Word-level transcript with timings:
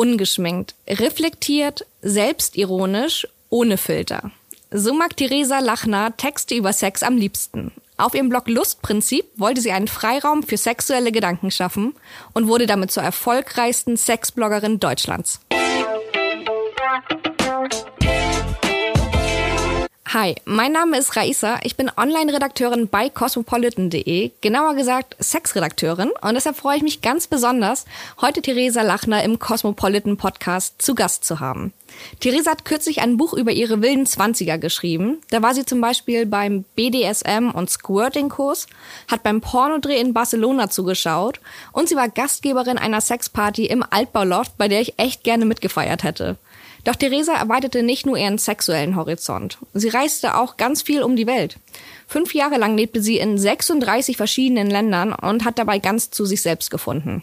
Ungeschminkt, 0.00 0.74
reflektiert, 0.88 1.84
selbstironisch, 2.00 3.28
ohne 3.50 3.76
Filter. 3.76 4.30
So 4.70 4.94
mag 4.94 5.14
Theresa 5.14 5.58
Lachner 5.58 6.16
Texte 6.16 6.54
über 6.54 6.72
Sex 6.72 7.02
am 7.02 7.18
liebsten. 7.18 7.70
Auf 7.98 8.14
ihrem 8.14 8.30
Blog 8.30 8.48
Lustprinzip 8.48 9.26
wollte 9.36 9.60
sie 9.60 9.72
einen 9.72 9.88
Freiraum 9.88 10.42
für 10.42 10.56
sexuelle 10.56 11.12
Gedanken 11.12 11.50
schaffen 11.50 11.92
und 12.32 12.48
wurde 12.48 12.66
damit 12.66 12.90
zur 12.90 13.02
erfolgreichsten 13.02 13.98
Sexbloggerin 13.98 14.80
Deutschlands. 14.80 15.38
Hi, 20.12 20.34
mein 20.44 20.72
Name 20.72 20.98
ist 20.98 21.14
Raisa. 21.14 21.60
Ich 21.62 21.76
bin 21.76 21.88
Online-Redakteurin 21.96 22.88
bei 22.88 23.08
cosmopolitan.de, 23.10 24.32
genauer 24.40 24.74
gesagt 24.74 25.14
Sexredakteurin. 25.20 26.10
Und 26.20 26.34
deshalb 26.34 26.56
freue 26.56 26.78
ich 26.78 26.82
mich 26.82 27.00
ganz 27.00 27.28
besonders, 27.28 27.84
heute 28.20 28.42
Theresa 28.42 28.82
Lachner 28.82 29.22
im 29.22 29.38
Cosmopolitan 29.38 30.16
Podcast 30.16 30.82
zu 30.82 30.96
Gast 30.96 31.24
zu 31.24 31.38
haben. 31.38 31.72
Theresa 32.18 32.50
hat 32.50 32.64
kürzlich 32.64 33.02
ein 33.02 33.18
Buch 33.18 33.34
über 33.34 33.52
ihre 33.52 33.82
wilden 33.82 34.04
Zwanziger 34.04 34.58
geschrieben. 34.58 35.18
Da 35.30 35.42
war 35.42 35.54
sie 35.54 35.64
zum 35.64 35.80
Beispiel 35.80 36.26
beim 36.26 36.64
BDSM- 36.76 37.52
und 37.52 37.70
Squirting-Kurs, 37.70 38.66
hat 39.06 39.22
beim 39.22 39.40
Pornodreh 39.40 40.00
in 40.00 40.12
Barcelona 40.12 40.70
zugeschaut 40.70 41.38
und 41.70 41.88
sie 41.88 41.94
war 41.94 42.08
Gastgeberin 42.08 42.78
einer 42.78 43.00
Sexparty 43.00 43.66
im 43.66 43.84
Altbauloft, 43.88 44.58
bei 44.58 44.66
der 44.66 44.80
ich 44.80 44.98
echt 44.98 45.22
gerne 45.22 45.44
mitgefeiert 45.44 46.02
hätte. 46.02 46.36
Doch 46.84 46.96
Theresa 46.96 47.34
erweiterte 47.34 47.82
nicht 47.82 48.06
nur 48.06 48.16
ihren 48.16 48.38
sexuellen 48.38 48.96
Horizont. 48.96 49.58
Sie 49.74 49.88
reiste 49.88 50.36
auch 50.36 50.56
ganz 50.56 50.82
viel 50.82 51.02
um 51.02 51.16
die 51.16 51.26
Welt. 51.26 51.56
Fünf 52.06 52.34
Jahre 52.34 52.58
lang 52.58 52.76
lebte 52.76 53.02
sie 53.02 53.18
in 53.18 53.38
36 53.38 54.16
verschiedenen 54.16 54.70
Ländern 54.70 55.12
und 55.12 55.44
hat 55.44 55.58
dabei 55.58 55.78
ganz 55.78 56.10
zu 56.10 56.24
sich 56.24 56.42
selbst 56.42 56.70
gefunden. 56.70 57.22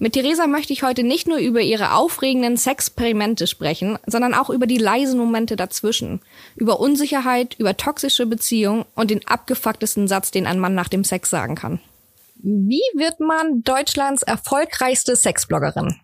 Mit 0.00 0.12
Theresa 0.12 0.46
möchte 0.46 0.72
ich 0.72 0.84
heute 0.84 1.02
nicht 1.02 1.26
nur 1.26 1.38
über 1.38 1.60
ihre 1.60 1.92
aufregenden 1.94 2.56
Sexperimente 2.56 3.48
sprechen, 3.48 3.98
sondern 4.06 4.32
auch 4.32 4.48
über 4.48 4.68
die 4.68 4.78
leisen 4.78 5.18
Momente 5.18 5.56
dazwischen. 5.56 6.20
Über 6.54 6.78
Unsicherheit, 6.78 7.56
über 7.58 7.76
toxische 7.76 8.26
Beziehungen 8.26 8.84
und 8.94 9.10
den 9.10 9.26
abgefucktesten 9.26 10.06
Satz, 10.06 10.30
den 10.30 10.46
ein 10.46 10.60
Mann 10.60 10.76
nach 10.76 10.88
dem 10.88 11.02
Sex 11.02 11.30
sagen 11.30 11.56
kann. 11.56 11.80
Wie 12.36 12.82
wird 12.94 13.18
man 13.18 13.64
Deutschlands 13.64 14.22
erfolgreichste 14.22 15.16
Sexbloggerin? 15.16 15.96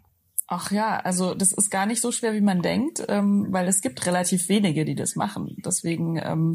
Ach 0.46 0.70
ja, 0.70 0.98
also 0.98 1.34
das 1.34 1.52
ist 1.52 1.70
gar 1.70 1.86
nicht 1.86 2.02
so 2.02 2.12
schwer, 2.12 2.34
wie 2.34 2.42
man 2.42 2.60
denkt, 2.60 3.02
ähm, 3.08 3.46
weil 3.50 3.66
es 3.66 3.80
gibt 3.80 4.04
relativ 4.04 4.50
wenige, 4.50 4.84
die 4.84 4.94
das 4.94 5.16
machen. 5.16 5.56
Deswegen, 5.64 6.18
ähm, 6.22 6.54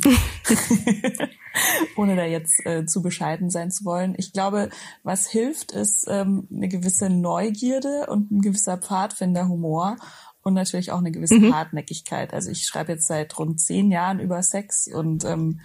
ohne 1.98 2.16
da 2.16 2.24
jetzt 2.24 2.64
äh, 2.68 2.86
zu 2.86 3.02
bescheiden 3.02 3.50
sein 3.50 3.72
zu 3.72 3.86
wollen, 3.86 4.14
ich 4.18 4.32
glaube, 4.32 4.70
was 5.02 5.28
hilft, 5.28 5.72
ist 5.72 6.06
ähm, 6.08 6.48
eine 6.54 6.68
gewisse 6.68 7.10
Neugierde 7.10 8.06
und 8.10 8.30
ein 8.30 8.42
gewisser 8.42 8.78
Pfadfinderhumor 8.78 9.96
und 10.44 10.54
natürlich 10.54 10.92
auch 10.92 11.00
eine 11.00 11.12
gewisse 11.12 11.40
mhm. 11.40 11.56
Hartnäckigkeit. 11.56 12.32
Also 12.32 12.52
ich 12.52 12.68
schreibe 12.68 12.92
jetzt 12.92 13.08
seit 13.08 13.38
rund 13.40 13.60
zehn 13.60 13.90
Jahren 13.90 14.20
über 14.20 14.44
Sex 14.44 14.88
und 14.88 15.26
ähm, 15.26 15.62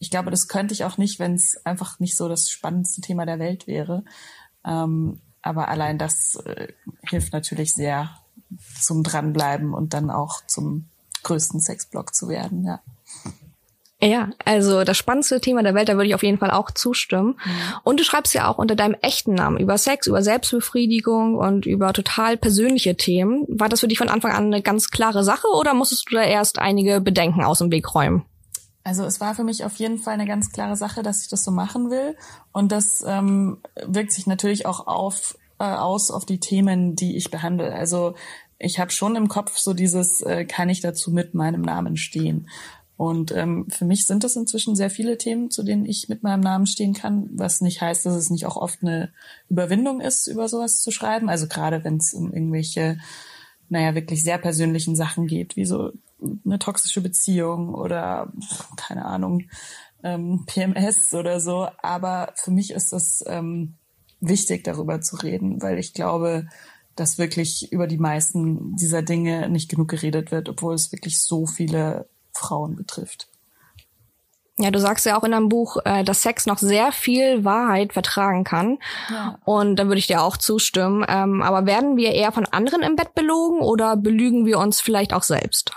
ich 0.00 0.10
glaube, 0.10 0.32
das 0.32 0.48
könnte 0.48 0.74
ich 0.74 0.84
auch 0.84 0.98
nicht, 0.98 1.20
wenn 1.20 1.34
es 1.34 1.64
einfach 1.64 2.00
nicht 2.00 2.16
so 2.16 2.28
das 2.28 2.50
spannendste 2.50 3.00
Thema 3.00 3.26
der 3.26 3.38
Welt 3.38 3.68
wäre. 3.68 4.02
Ähm, 4.64 5.20
aber 5.42 5.68
allein 5.68 5.98
das 5.98 6.36
äh, 6.44 6.68
hilft 7.02 7.32
natürlich 7.32 7.72
sehr 7.72 8.10
zum 8.80 9.02
Dranbleiben 9.02 9.74
und 9.74 9.94
dann 9.94 10.10
auch 10.10 10.44
zum 10.46 10.88
größten 11.22 11.60
Sexblock 11.60 12.14
zu 12.14 12.28
werden, 12.28 12.64
ja. 12.64 12.80
Ja, 14.02 14.30
also 14.46 14.82
das 14.82 14.96
spannendste 14.96 15.42
Thema 15.42 15.62
der 15.62 15.74
Welt, 15.74 15.90
da 15.90 15.94
würde 15.94 16.06
ich 16.06 16.14
auf 16.14 16.22
jeden 16.22 16.38
Fall 16.38 16.50
auch 16.50 16.70
zustimmen. 16.70 17.38
Mhm. 17.44 17.50
Und 17.84 18.00
du 18.00 18.04
schreibst 18.04 18.32
ja 18.32 18.48
auch 18.48 18.56
unter 18.56 18.74
deinem 18.74 18.96
echten 19.02 19.34
Namen 19.34 19.58
über 19.58 19.76
Sex, 19.76 20.06
über 20.06 20.22
Selbstbefriedigung 20.22 21.34
und 21.34 21.66
über 21.66 21.92
total 21.92 22.38
persönliche 22.38 22.96
Themen. 22.96 23.44
War 23.48 23.68
das 23.68 23.80
für 23.80 23.88
dich 23.88 23.98
von 23.98 24.08
Anfang 24.08 24.32
an 24.32 24.46
eine 24.46 24.62
ganz 24.62 24.90
klare 24.90 25.22
Sache 25.22 25.48
oder 25.48 25.74
musstest 25.74 26.10
du 26.10 26.14
da 26.16 26.22
erst 26.22 26.58
einige 26.58 27.02
Bedenken 27.02 27.44
aus 27.44 27.58
dem 27.58 27.70
Weg 27.70 27.94
räumen? 27.94 28.24
Also 28.82 29.04
es 29.04 29.20
war 29.20 29.34
für 29.34 29.44
mich 29.44 29.64
auf 29.64 29.76
jeden 29.76 29.98
Fall 29.98 30.14
eine 30.14 30.26
ganz 30.26 30.52
klare 30.52 30.76
Sache, 30.76 31.02
dass 31.02 31.22
ich 31.22 31.28
das 31.28 31.44
so 31.44 31.50
machen 31.50 31.90
will. 31.90 32.16
Und 32.52 32.72
das 32.72 33.04
ähm, 33.06 33.58
wirkt 33.86 34.12
sich 34.12 34.26
natürlich 34.26 34.66
auch 34.66 34.86
auf, 34.86 35.36
äh, 35.58 35.64
aus 35.64 36.10
auf 36.10 36.24
die 36.24 36.40
Themen, 36.40 36.96
die 36.96 37.16
ich 37.16 37.30
behandle. 37.30 37.72
Also 37.72 38.14
ich 38.58 38.78
habe 38.78 38.90
schon 38.90 39.16
im 39.16 39.28
Kopf 39.28 39.58
so 39.58 39.74
dieses, 39.74 40.22
äh, 40.22 40.44
kann 40.44 40.68
ich 40.68 40.80
dazu 40.80 41.10
mit 41.10 41.34
meinem 41.34 41.62
Namen 41.62 41.96
stehen? 41.96 42.48
Und 43.00 43.32
ähm, 43.32 43.66
für 43.70 43.86
mich 43.86 44.04
sind 44.04 44.24
das 44.24 44.36
inzwischen 44.36 44.76
sehr 44.76 44.90
viele 44.90 45.16
Themen, 45.16 45.50
zu 45.50 45.62
denen 45.62 45.86
ich 45.86 46.10
mit 46.10 46.22
meinem 46.22 46.40
Namen 46.40 46.66
stehen 46.66 46.92
kann, 46.92 47.30
was 47.32 47.62
nicht 47.62 47.80
heißt, 47.80 48.04
dass 48.04 48.14
es 48.14 48.28
nicht 48.28 48.44
auch 48.44 48.56
oft 48.56 48.82
eine 48.82 49.10
Überwindung 49.48 50.02
ist, 50.02 50.26
über 50.26 50.48
sowas 50.48 50.80
zu 50.80 50.90
schreiben. 50.90 51.30
Also 51.30 51.48
gerade 51.48 51.82
wenn 51.82 51.96
es 51.96 52.12
um 52.12 52.30
irgendwelche, 52.30 52.98
naja, 53.70 53.94
wirklich 53.94 54.22
sehr 54.22 54.36
persönlichen 54.36 54.96
Sachen 54.96 55.26
geht, 55.26 55.56
wie 55.56 55.64
so 55.64 55.92
eine 56.44 56.58
toxische 56.58 57.00
Beziehung 57.00 57.74
oder 57.74 58.32
keine 58.76 59.04
Ahnung, 59.04 59.48
ähm, 60.02 60.44
PMS 60.46 61.12
oder 61.14 61.40
so. 61.40 61.68
Aber 61.82 62.32
für 62.36 62.50
mich 62.50 62.70
ist 62.72 62.92
es 62.92 63.24
ähm, 63.26 63.74
wichtig, 64.20 64.64
darüber 64.64 65.00
zu 65.00 65.16
reden, 65.16 65.62
weil 65.62 65.78
ich 65.78 65.94
glaube, 65.94 66.46
dass 66.96 67.18
wirklich 67.18 67.72
über 67.72 67.86
die 67.86 67.98
meisten 67.98 68.76
dieser 68.76 69.02
Dinge 69.02 69.48
nicht 69.48 69.70
genug 69.70 69.88
geredet 69.88 70.30
wird, 70.32 70.48
obwohl 70.48 70.74
es 70.74 70.92
wirklich 70.92 71.22
so 71.22 71.46
viele 71.46 72.08
Frauen 72.32 72.76
betrifft. 72.76 73.28
Ja, 74.58 74.70
du 74.70 74.78
sagst 74.78 75.06
ja 75.06 75.18
auch 75.18 75.24
in 75.24 75.30
deinem 75.30 75.48
Buch, 75.48 75.78
äh, 75.86 76.04
dass 76.04 76.22
Sex 76.22 76.44
noch 76.44 76.58
sehr 76.58 76.92
viel 76.92 77.44
Wahrheit 77.44 77.94
vertragen 77.94 78.44
kann. 78.44 78.78
Ja. 79.08 79.38
Und 79.46 79.76
da 79.76 79.86
würde 79.86 79.98
ich 79.98 80.06
dir 80.06 80.22
auch 80.22 80.36
zustimmen. 80.36 81.04
Ähm, 81.08 81.40
aber 81.40 81.64
werden 81.64 81.96
wir 81.96 82.12
eher 82.12 82.30
von 82.30 82.44
anderen 82.44 82.82
im 82.82 82.94
Bett 82.94 83.14
belogen 83.14 83.60
oder 83.60 83.96
belügen 83.96 84.44
wir 84.44 84.58
uns 84.58 84.82
vielleicht 84.82 85.14
auch 85.14 85.22
selbst? 85.22 85.72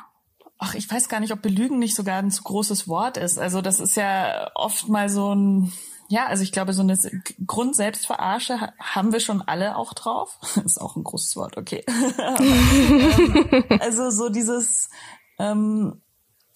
Ach, 0.63 0.75
ich 0.75 0.89
weiß 0.89 1.09
gar 1.09 1.19
nicht, 1.19 1.33
ob 1.33 1.41
belügen 1.41 1.77
nicht 1.77 1.93
sogar 1.93 2.19
ein 2.19 2.31
zu 2.31 2.41
großes 2.43 2.87
Wort 2.87 3.17
ist. 3.17 3.37
Also 3.37 3.61
das 3.61 3.81
ist 3.81 3.97
ja 3.97 4.49
oft 4.55 4.87
mal 4.87 5.09
so 5.09 5.35
ein, 5.35 5.73
ja, 6.07 6.27
also 6.27 6.41
ich 6.43 6.53
glaube, 6.53 6.71
so 6.71 6.81
eine 6.81 6.97
Grundselbstverarsche 7.45 8.71
haben 8.79 9.11
wir 9.11 9.19
schon 9.19 9.41
alle 9.41 9.75
auch 9.75 9.93
drauf. 9.93 10.39
ist 10.65 10.79
auch 10.79 10.95
ein 10.95 11.03
großes 11.03 11.35
Wort, 11.35 11.57
okay. 11.57 11.83
Aber, 12.17 12.45
ähm, 12.45 13.65
also 13.81 14.09
so 14.09 14.29
dieses, 14.29 14.89
ähm, 15.37 16.01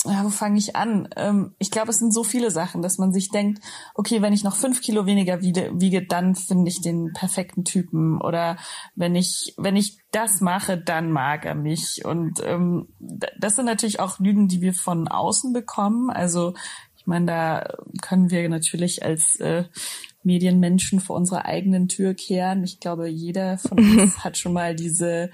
ja, 0.10 0.24
wo 0.24 0.30
fange 0.30 0.58
ich 0.58 0.76
an? 0.76 1.10
Ähm, 1.16 1.56
ich 1.60 1.72
glaube, 1.72 1.90
es 1.90 2.00
sind 2.00 2.14
so 2.14 2.24
viele 2.24 2.52
Sachen, 2.52 2.82
dass 2.82 2.98
man 2.98 3.14
sich 3.14 3.30
denkt, 3.30 3.64
okay, 3.94 4.22
wenn 4.22 4.34
ich 4.34 4.44
noch 4.44 4.56
fünf 4.56 4.82
Kilo 4.82 5.06
weniger 5.06 5.42
wiege, 5.42 5.72
wiege 5.74 6.06
dann 6.06 6.36
finde 6.36 6.70
ich 6.70 6.82
den 6.82 7.14
perfekten 7.14 7.64
Typen. 7.66 8.22
Oder 8.22 8.58
wenn 8.96 9.16
ich, 9.16 9.54
wenn 9.58 9.76
ich 9.76 10.00
das 10.12 10.42
mache, 10.42 10.78
dann 10.78 11.12
mag 11.12 11.46
er 11.46 11.56
mich. 11.56 12.06
Und 12.06 12.42
ähm, 12.44 12.88
das 13.00 13.56
sind 13.56 13.66
natürlich 13.66 14.00
auch 14.00 14.20
Lügen, 14.20 14.48
die 14.48 14.62
wir 14.62 14.74
von 14.74 15.08
außen 15.08 15.54
bekommen. 15.54 16.10
Also 16.10 16.54
ich 16.96 17.06
meine, 17.06 17.26
da 17.26 17.78
können 18.02 18.32
wir 18.32 18.48
natürlich 18.50 19.04
als 19.04 19.36
äh, 19.40 19.66
Medienmenschen 20.24 21.00
vor 21.00 21.16
unserer 21.16 21.46
eigenen 21.46 21.88
Tür 21.88 22.14
kehren. 22.14 22.64
Ich 22.64 22.80
glaube, 22.80 23.08
jeder 23.08 23.58
von 23.58 23.78
uns 24.00 24.24
hat 24.24 24.38
schon 24.38 24.54
mal 24.54 24.76
diese 24.76 25.32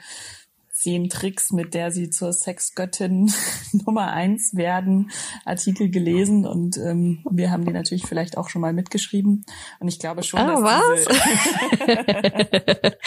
zehn 0.84 1.10
Tricks, 1.10 1.52
mit 1.52 1.74
der 1.74 1.90
sie 1.92 2.10
zur 2.10 2.32
Sexgöttin 2.34 3.32
Nummer 3.86 4.12
eins 4.12 4.56
werden, 4.56 5.12
Artikel 5.46 5.90
gelesen 5.90 6.46
und 6.46 6.76
ähm, 6.78 7.24
wir 7.30 7.52
haben 7.52 7.64
die 7.66 7.72
natürlich 7.72 8.06
vielleicht 8.06 8.38
auch 8.38 8.50
schon 8.50 8.60
mal 8.62 8.74
mitgeschrieben. 8.74 9.46
Und 9.80 9.88
ich 9.88 10.00
glaube 10.00 10.24
schon, 10.24 10.42
oh, 10.42 10.62
dass 10.62 11.06
diese, 11.06 11.10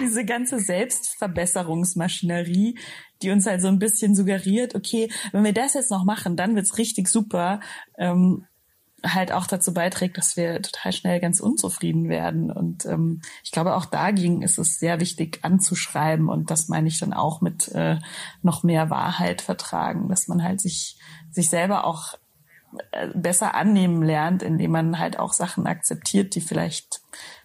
diese 0.00 0.26
ganze 0.26 0.58
Selbstverbesserungsmaschinerie, 0.58 2.78
die 3.22 3.30
uns 3.30 3.46
halt 3.46 3.62
so 3.62 3.68
ein 3.68 3.78
bisschen 3.78 4.14
suggeriert, 4.14 4.74
okay, 4.74 5.10
wenn 5.32 5.44
wir 5.44 5.54
das 5.54 5.72
jetzt 5.74 5.90
noch 5.90 6.04
machen, 6.04 6.36
dann 6.36 6.54
wird's 6.54 6.76
richtig 6.76 7.08
super. 7.08 7.60
Ähm, 7.96 8.44
halt 9.04 9.32
auch 9.32 9.46
dazu 9.46 9.74
beiträgt, 9.74 10.16
dass 10.16 10.36
wir 10.36 10.62
total 10.62 10.92
schnell 10.92 11.20
ganz 11.20 11.40
unzufrieden 11.40 12.08
werden. 12.08 12.50
Und 12.50 12.86
ähm, 12.86 13.20
ich 13.42 13.50
glaube, 13.50 13.74
auch 13.74 13.84
dagegen 13.84 14.42
ist 14.42 14.58
es 14.58 14.78
sehr 14.78 15.00
wichtig 15.00 15.40
anzuschreiben. 15.42 16.28
Und 16.28 16.50
das 16.50 16.68
meine 16.68 16.88
ich 16.88 16.98
dann 16.98 17.12
auch 17.12 17.40
mit 17.40 17.68
äh, 17.68 17.98
noch 18.42 18.62
mehr 18.62 18.90
Wahrheit 18.90 19.42
vertragen, 19.42 20.08
dass 20.08 20.28
man 20.28 20.42
halt 20.42 20.60
sich, 20.60 20.98
sich 21.30 21.50
selber 21.50 21.84
auch 21.84 22.14
äh, 22.92 23.08
besser 23.14 23.54
annehmen 23.54 24.02
lernt, 24.02 24.42
indem 24.42 24.70
man 24.70 24.98
halt 24.98 25.18
auch 25.18 25.32
Sachen 25.32 25.66
akzeptiert, 25.66 26.34
die 26.34 26.40
vielleicht 26.40 27.00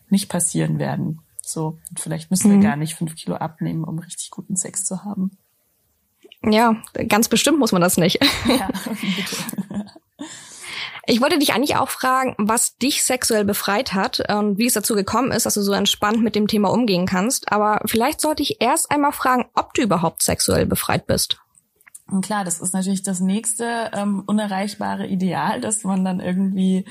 nicht 0.09 0.29
passieren 0.29 0.79
werden. 0.79 1.21
So, 1.41 1.79
und 1.89 1.99
vielleicht 1.99 2.29
müssen 2.29 2.51
wir 2.51 2.57
mhm. 2.57 2.63
gar 2.63 2.75
nicht 2.75 2.95
fünf 2.95 3.15
Kilo 3.15 3.35
abnehmen, 3.35 3.83
um 3.83 3.99
richtig 3.99 4.31
guten 4.31 4.55
Sex 4.55 4.85
zu 4.85 5.03
haben. 5.03 5.37
Ja, 6.43 6.75
ganz 7.07 7.29
bestimmt 7.29 7.57
muss 7.57 7.71
man 7.71 7.81
das 7.81 7.97
nicht. 7.97 8.19
Ja. 8.47 8.69
Ich 11.09 11.21
wollte 11.21 11.39
dich 11.39 11.53
eigentlich 11.53 11.77
auch 11.77 11.87
fragen, 11.87 12.35
was 12.37 12.75
dich 12.75 13.01
sexuell 13.01 13.45
befreit 13.45 13.93
hat 13.93 14.29
und 14.29 14.57
wie 14.57 14.65
es 14.65 14.73
dazu 14.73 14.93
gekommen 14.93 15.31
ist, 15.31 15.45
dass 15.45 15.53
du 15.53 15.61
so 15.61 15.71
entspannt 15.71 16.21
mit 16.21 16.35
dem 16.35 16.47
Thema 16.47 16.69
umgehen 16.69 17.05
kannst. 17.05 17.49
Aber 17.49 17.79
vielleicht 17.85 18.19
sollte 18.19 18.43
ich 18.43 18.61
erst 18.61 18.91
einmal 18.91 19.13
fragen, 19.13 19.45
ob 19.55 19.73
du 19.73 19.81
überhaupt 19.81 20.21
sexuell 20.21 20.65
befreit 20.65 21.07
bist. 21.07 21.39
Und 22.11 22.25
klar, 22.25 22.43
das 22.43 22.59
ist 22.59 22.73
natürlich 22.73 23.03
das 23.03 23.21
nächste 23.21 23.89
ähm, 23.93 24.23
unerreichbare 24.27 25.07
Ideal, 25.07 25.61
dass 25.61 25.85
man 25.85 26.03
dann 26.03 26.19
irgendwie 26.19 26.83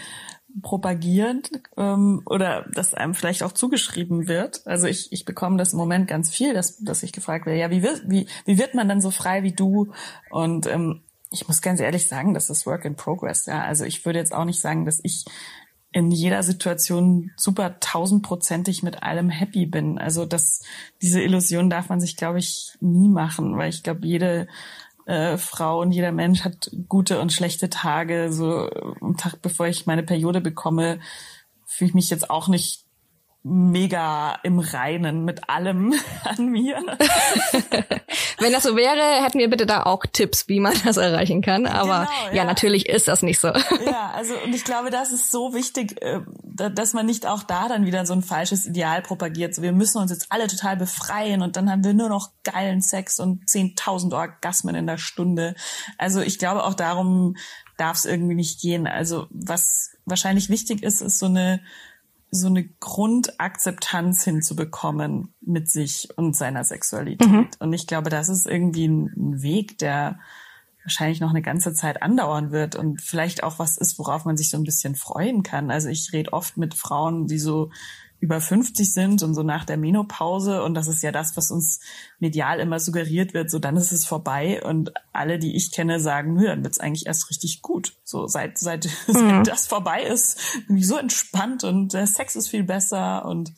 propagieren 0.63 1.43
ähm, 1.77 2.23
oder 2.25 2.65
das 2.73 2.95
einem 2.95 3.13
vielleicht 3.13 3.43
auch 3.43 3.53
zugeschrieben 3.53 4.29
wird. 4.29 4.67
Also 4.67 4.87
ich, 4.87 5.13
ich 5.13 5.27
bekomme 5.27 5.59
das 5.59 5.75
im 5.75 5.79
Moment 5.79 6.09
ganz 6.09 6.31
viel, 6.31 6.55
dass, 6.55 6.79
dass 6.79 7.03
ich 7.03 7.13
gefragt 7.13 7.45
werde, 7.45 7.61
ja, 7.61 7.71
wie 7.71 7.83
wird, 7.83 8.03
wie, 8.07 8.27
wie 8.47 8.59
wird 8.59 8.75
man 8.75 8.89
dann 8.89 9.03
so 9.03 9.11
frei 9.11 9.43
wie 9.43 9.53
du? 9.53 9.93
Und 10.31 10.67
ähm, 10.67 11.03
ich 11.31 11.49
muss 11.49 11.61
ganz 11.61 11.81
ehrlich 11.81 12.08
sagen, 12.08 12.34
das 12.34 12.50
ist 12.50 12.67
Work 12.67 12.84
in 12.84 12.96
Progress. 12.96 13.46
Ja, 13.46 13.62
also 13.62 13.84
ich 13.84 14.05
würde 14.05 14.19
jetzt 14.19 14.34
auch 14.34 14.44
nicht 14.44 14.61
sagen, 14.61 14.84
dass 14.84 15.00
ich 15.02 15.25
in 15.93 16.11
jeder 16.11 16.43
Situation 16.43 17.31
super 17.37 17.81
tausendprozentig 17.81 18.82
mit 18.82 19.02
allem 19.02 19.31
happy 19.31 19.67
bin. 19.67 19.99
Also 19.99 20.26
das, 20.26 20.62
diese 21.00 21.23
Illusion 21.23 21.70
darf 21.70 21.88
man 21.88 22.00
sich, 22.00 22.17
glaube 22.17 22.38
ich, 22.38 22.76
nie 22.81 23.08
machen, 23.08 23.56
weil 23.56 23.70
ich 23.70 23.82
glaube, 23.82 24.06
jede 24.06 24.46
äh, 25.06 25.38
Frau 25.38 25.81
und 25.81 25.93
jeder 25.93 26.12
Mensch 26.12 26.44
hat 26.44 26.70
gute 26.88 27.20
und 27.20 27.32
schlechte 27.32 27.70
Tage. 27.70 28.32
So 28.32 28.69
am 29.00 29.17
Tag, 29.17 29.40
bevor 29.40 29.69
ich 29.69 29.87
meine 29.87 30.02
Periode 30.02 30.40
bekomme, 30.40 31.00
fühle 31.64 31.88
ich 31.88 31.94
mich 31.94 32.11
jetzt 32.11 32.29
auch 32.29 32.49
nicht 32.49 32.86
mega 33.48 34.40
im 34.43 34.58
Reinen 34.58 35.25
mit 35.25 35.48
allem 35.48 35.94
an 36.25 36.48
mir. 36.48 36.76
Wenn 38.38 38.52
das 38.52 38.64
so 38.64 38.76
wäre, 38.76 39.25
hätten 39.25 39.38
wir 39.38 39.48
bitte 39.48 39.66
da 39.66 39.84
auch 39.84 40.04
Tipps, 40.12 40.48
wie 40.48 40.58
man 40.58 40.75
das 40.84 40.96
erreichen 40.96 41.43
kann. 41.43 41.66
Aber 41.66 42.06
genau, 42.06 42.28
ja. 42.31 42.34
ja. 42.34 42.44
natürlich 42.44 42.88
ist 42.88 43.06
das 43.06 43.22
nicht 43.22 43.38
so. 43.38 43.48
Ja, 43.48 44.10
also 44.14 44.34
und 44.44 44.52
ich 44.52 44.64
glaube, 44.64 44.90
das 44.90 45.12
ist 45.12 45.31
so 45.31 45.54
wichtig, 45.54 46.02
äh, 46.02 46.20
dass 46.43 46.93
man 46.93 47.06
nicht 47.06 47.26
auch 47.26 47.44
da 47.44 47.69
dann 47.69 47.87
wieder 47.87 48.04
so 48.04 48.14
ein 48.14 48.22
falsches 48.22 48.66
Ideal 48.66 49.00
propagiert. 49.00 49.54
So, 49.54 49.62
wir 49.62 49.72
müssen 49.72 49.98
uns 49.98 50.10
jetzt 50.10 50.26
alle 50.31 50.48
total 50.48 50.76
befreien 50.76 51.43
und 51.43 51.56
dann 51.56 51.70
haben 51.70 51.84
wir 51.84 51.94
nur 51.94 52.08
noch 52.08 52.31
geilen 52.43 52.81
Sex 52.81 53.20
und 53.20 53.44
10.000 53.44 54.12
Orgasmen 54.12 54.75
in 54.75 54.88
der 54.88 54.98
Stunde. 54.98 55.54
Also 55.98 56.20
ich 56.20 56.40
glaube 56.40 56.64
auch 56.64 56.75
darum 56.75 57.37
darf 57.76 57.98
es 57.98 58.06
irgendwie 58.06 58.34
nicht 58.34 58.60
gehen. 58.60 58.88
Also 58.88 59.28
was 59.31 59.93
wahrscheinlich 60.04 60.48
wichtig 60.48 60.82
ist, 60.82 61.00
ist 61.00 61.19
so 61.19 61.26
eine 61.26 61.60
so 62.37 62.47
eine 62.47 62.65
Grundakzeptanz 62.65 64.25
hinzubekommen 64.25 65.35
mit 65.41 65.69
sich 65.71 66.09
und 66.17 66.37
seiner 66.37 66.65
Sexualität. 66.65 67.29
Mhm. 67.29 67.49
Und 67.59 67.73
ich 67.73 67.87
glaube, 67.87 68.11
das 68.11 68.29
ist 68.29 68.47
irgendwie 68.47 68.87
ein 68.87 69.43
Weg, 69.43 69.79
der 69.79 70.19
wahrscheinlich 70.87 71.21
noch 71.21 71.31
eine 71.31 71.43
ganze 71.43 71.75
Zeit 71.75 72.00
andauern 72.00 72.53
wird 72.53 72.77
und 72.77 73.03
vielleicht 73.03 73.43
auch 73.43 73.59
was 73.59 73.77
ist, 73.77 73.99
worauf 73.99 74.25
man 74.25 74.37
sich 74.37 74.50
so 74.50 74.56
ein 74.56 74.62
bisschen 74.62 74.94
freuen 74.94 75.43
kann. 75.43 75.73
Also 75.73 75.88
ich 75.88 76.12
rede 76.12 76.33
oft 76.33 76.56
mit 76.56 76.75
Frauen, 76.75 77.27
die 77.27 77.41
so 77.41 77.71
über 78.21 78.41
50 78.41 78.93
sind 78.93 79.23
und 79.23 79.35
so 79.35 79.43
nach 79.43 79.65
der 79.65 79.77
Menopause. 79.77 80.63
Und 80.63 80.75
das 80.75 80.89
ist 80.89 81.03
ja 81.03 81.13
das, 81.13 81.37
was 81.37 81.51
uns 81.51 81.81
medial 82.19 82.61
immer 82.61 82.81
suggeriert 82.81 83.35
wird, 83.35 83.51
so 83.51 83.59
dann 83.59 83.77
ist 83.77 83.93
es 83.93 84.07
vorbei. 84.07 84.63
Und 84.65 84.93
alle, 85.13 85.39
die 85.39 85.57
ich 85.57 85.71
kenne, 85.71 86.01
sagen, 86.01 86.35
nö, 86.35 86.47
dann 86.47 86.65
wird's 86.65 86.81
eigentlich 86.81 87.07
erst 87.07 87.29
richtig 87.31 87.63
gut. 87.63 87.95
So 88.05 88.27
seit 88.27 88.59
seit, 88.59 88.85
mhm. 89.07 89.13
seit 89.13 89.49
das 89.49 89.67
vorbei 89.67 90.03
ist, 90.03 90.39
bin 90.67 90.79
ich 90.79 90.87
so 90.87 90.97
entspannt 90.97 91.65
und 91.65 91.93
der 91.93 92.07
Sex 92.07 92.37
ist 92.37 92.49
viel 92.49 92.65
besser. 92.65 93.25
Und 93.27 93.53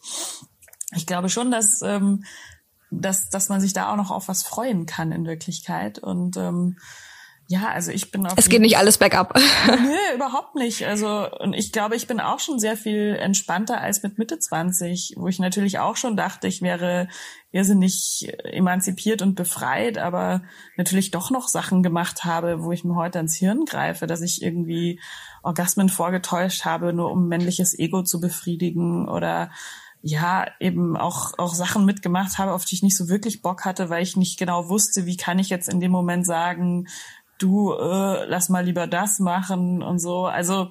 ich 0.94 1.06
glaube 1.06 1.28
schon, 1.28 1.50
dass 1.50 1.82
ähm, 1.82 2.24
dass 2.90 3.28
dass 3.28 3.48
man 3.48 3.60
sich 3.60 3.74
da 3.74 3.92
auch 3.92 3.96
noch 3.96 4.10
auf 4.10 4.28
was 4.28 4.42
freuen 4.42 4.86
kann 4.86 5.12
in 5.12 5.26
Wirklichkeit. 5.26 5.98
Und 5.98 6.36
ähm, 6.36 6.78
ja, 7.50 7.70
also 7.70 7.90
ich 7.90 8.10
bin 8.10 8.26
auf. 8.26 8.34
Es 8.36 8.50
geht 8.50 8.60
nicht 8.60 8.76
alles 8.76 8.98
bergab. 8.98 9.34
Nö, 9.66 10.14
überhaupt 10.14 10.54
nicht. 10.54 10.86
Also, 10.86 11.26
und 11.40 11.54
ich 11.54 11.72
glaube, 11.72 11.96
ich 11.96 12.06
bin 12.06 12.20
auch 12.20 12.40
schon 12.40 12.58
sehr 12.58 12.76
viel 12.76 13.16
entspannter 13.18 13.80
als 13.80 14.02
mit 14.02 14.18
Mitte 14.18 14.38
20, 14.38 15.14
wo 15.16 15.28
ich 15.28 15.38
natürlich 15.38 15.78
auch 15.78 15.96
schon 15.96 16.14
dachte, 16.14 16.46
ich 16.46 16.60
wäre 16.60 17.08
irrsinnig 17.50 18.30
emanzipiert 18.44 19.22
und 19.22 19.34
befreit, 19.34 19.96
aber 19.96 20.42
natürlich 20.76 21.10
doch 21.10 21.30
noch 21.30 21.48
Sachen 21.48 21.82
gemacht 21.82 22.24
habe, 22.24 22.62
wo 22.62 22.70
ich 22.70 22.84
mir 22.84 22.96
heute 22.96 23.18
ans 23.18 23.36
Hirn 23.36 23.64
greife, 23.64 24.06
dass 24.06 24.20
ich 24.20 24.42
irgendwie 24.42 25.00
Orgasmen 25.42 25.88
vorgetäuscht 25.88 26.66
habe, 26.66 26.92
nur 26.92 27.10
um 27.10 27.28
männliches 27.28 27.78
Ego 27.78 28.02
zu 28.02 28.20
befriedigen 28.20 29.08
oder 29.08 29.50
ja, 30.00 30.46
eben 30.60 30.96
auch, 30.96 31.38
auch 31.38 31.54
Sachen 31.54 31.84
mitgemacht 31.84 32.38
habe, 32.38 32.52
auf 32.52 32.64
die 32.64 32.76
ich 32.76 32.82
nicht 32.82 32.96
so 32.96 33.08
wirklich 33.08 33.42
Bock 33.42 33.64
hatte, 33.64 33.90
weil 33.90 34.02
ich 34.02 34.16
nicht 34.16 34.38
genau 34.38 34.68
wusste, 34.68 35.06
wie 35.06 35.16
kann 35.16 35.38
ich 35.38 35.48
jetzt 35.48 35.68
in 35.68 35.80
dem 35.80 35.90
Moment 35.90 36.24
sagen, 36.24 36.86
du, 37.38 37.72
äh, 37.72 38.24
lass 38.26 38.48
mal 38.48 38.64
lieber 38.64 38.86
das 38.86 39.18
machen 39.18 39.82
und 39.82 39.98
so. 39.98 40.26
Also 40.26 40.70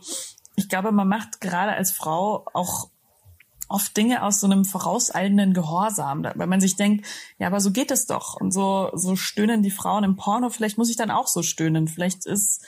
ich 0.55 0.69
glaube, 0.69 0.91
man 0.91 1.07
macht 1.07 1.41
gerade 1.41 1.71
als 1.73 1.91
Frau 1.91 2.45
auch 2.53 2.89
oft 3.69 3.95
Dinge 3.97 4.23
aus 4.23 4.39
so 4.39 4.47
einem 4.47 4.65
vorauseilenden 4.65 5.53
Gehorsam, 5.53 6.23
weil 6.35 6.47
man 6.47 6.61
sich 6.61 6.75
denkt, 6.75 7.05
ja, 7.37 7.47
aber 7.47 7.59
so 7.59 7.71
geht 7.71 7.91
es 7.91 8.05
doch. 8.05 8.39
Und 8.39 8.51
so, 8.51 8.89
so 8.93 9.15
stöhnen 9.15 9.61
die 9.61 9.71
Frauen 9.71 10.03
im 10.03 10.15
Porno, 10.15 10.49
vielleicht 10.49 10.77
muss 10.77 10.89
ich 10.89 10.95
dann 10.95 11.11
auch 11.11 11.27
so 11.27 11.43
stöhnen. 11.43 11.87
Vielleicht 11.87 12.25
ist, 12.25 12.63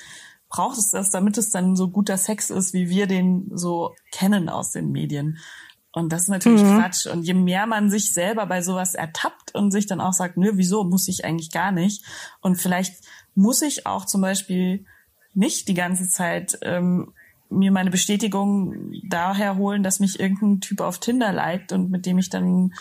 braucht 0.49 0.77
es 0.77 0.91
das, 0.91 1.09
damit 1.09 1.37
es 1.37 1.51
dann 1.51 1.75
so 1.75 1.89
guter 1.89 2.17
Sex 2.17 2.49
ist, 2.49 2.73
wie 2.73 2.89
wir 2.89 3.07
den 3.07 3.49
so 3.53 3.95
kennen 4.11 4.49
aus 4.49 4.71
den 4.71 4.91
Medien. 4.91 5.39
Und 5.91 6.13
das 6.13 6.23
ist 6.23 6.29
natürlich 6.29 6.61
mhm. 6.61 6.77
Quatsch. 6.77 7.07
Und 7.07 7.23
je 7.23 7.33
mehr 7.33 7.65
man 7.65 7.89
sich 7.89 8.13
selber 8.13 8.45
bei 8.45 8.61
sowas 8.61 8.93
ertappt 8.93 9.55
und 9.55 9.71
sich 9.71 9.87
dann 9.87 10.01
auch 10.01 10.13
sagt, 10.13 10.37
nö, 10.37 10.51
wieso 10.53 10.83
muss 10.83 11.07
ich 11.07 11.25
eigentlich 11.25 11.51
gar 11.51 11.71
nicht? 11.71 12.05
Und 12.41 12.55
vielleicht 12.55 12.93
muss 13.35 13.61
ich 13.61 13.85
auch 13.85 14.05
zum 14.05 14.21
Beispiel 14.21 14.85
nicht 15.33 15.67
die 15.67 15.73
ganze 15.73 16.07
Zeit 16.07 16.57
ähm, 16.61 17.13
mir 17.49 17.71
meine 17.71 17.89
Bestätigung 17.89 18.91
daher 19.07 19.57
holen, 19.57 19.83
dass 19.83 19.99
mich 19.99 20.19
irgendein 20.19 20.61
Typ 20.61 20.81
auf 20.81 20.99
Tinder 20.99 21.31
liked 21.31 21.71
und 21.71 21.89
mit 21.89 22.05
dem 22.05 22.17
ich 22.17 22.29
dann 22.29 22.73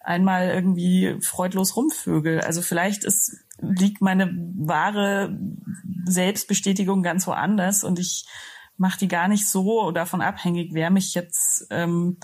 einmal 0.00 0.48
irgendwie 0.48 1.16
freudlos 1.20 1.76
rumvögel. 1.76 2.40
Also 2.40 2.62
vielleicht 2.62 3.04
ist, 3.04 3.44
liegt 3.60 4.00
meine 4.00 4.30
wahre 4.56 5.38
Selbstbestätigung 6.04 7.02
ganz 7.02 7.26
woanders 7.26 7.84
und 7.84 7.98
ich 7.98 8.26
mache 8.76 8.98
die 8.98 9.08
gar 9.08 9.28
nicht 9.28 9.48
so 9.48 9.90
davon 9.90 10.22
abhängig, 10.22 10.70
wer 10.72 10.90
mich 10.90 11.14
jetzt 11.14 11.66
ähm, 11.70 12.16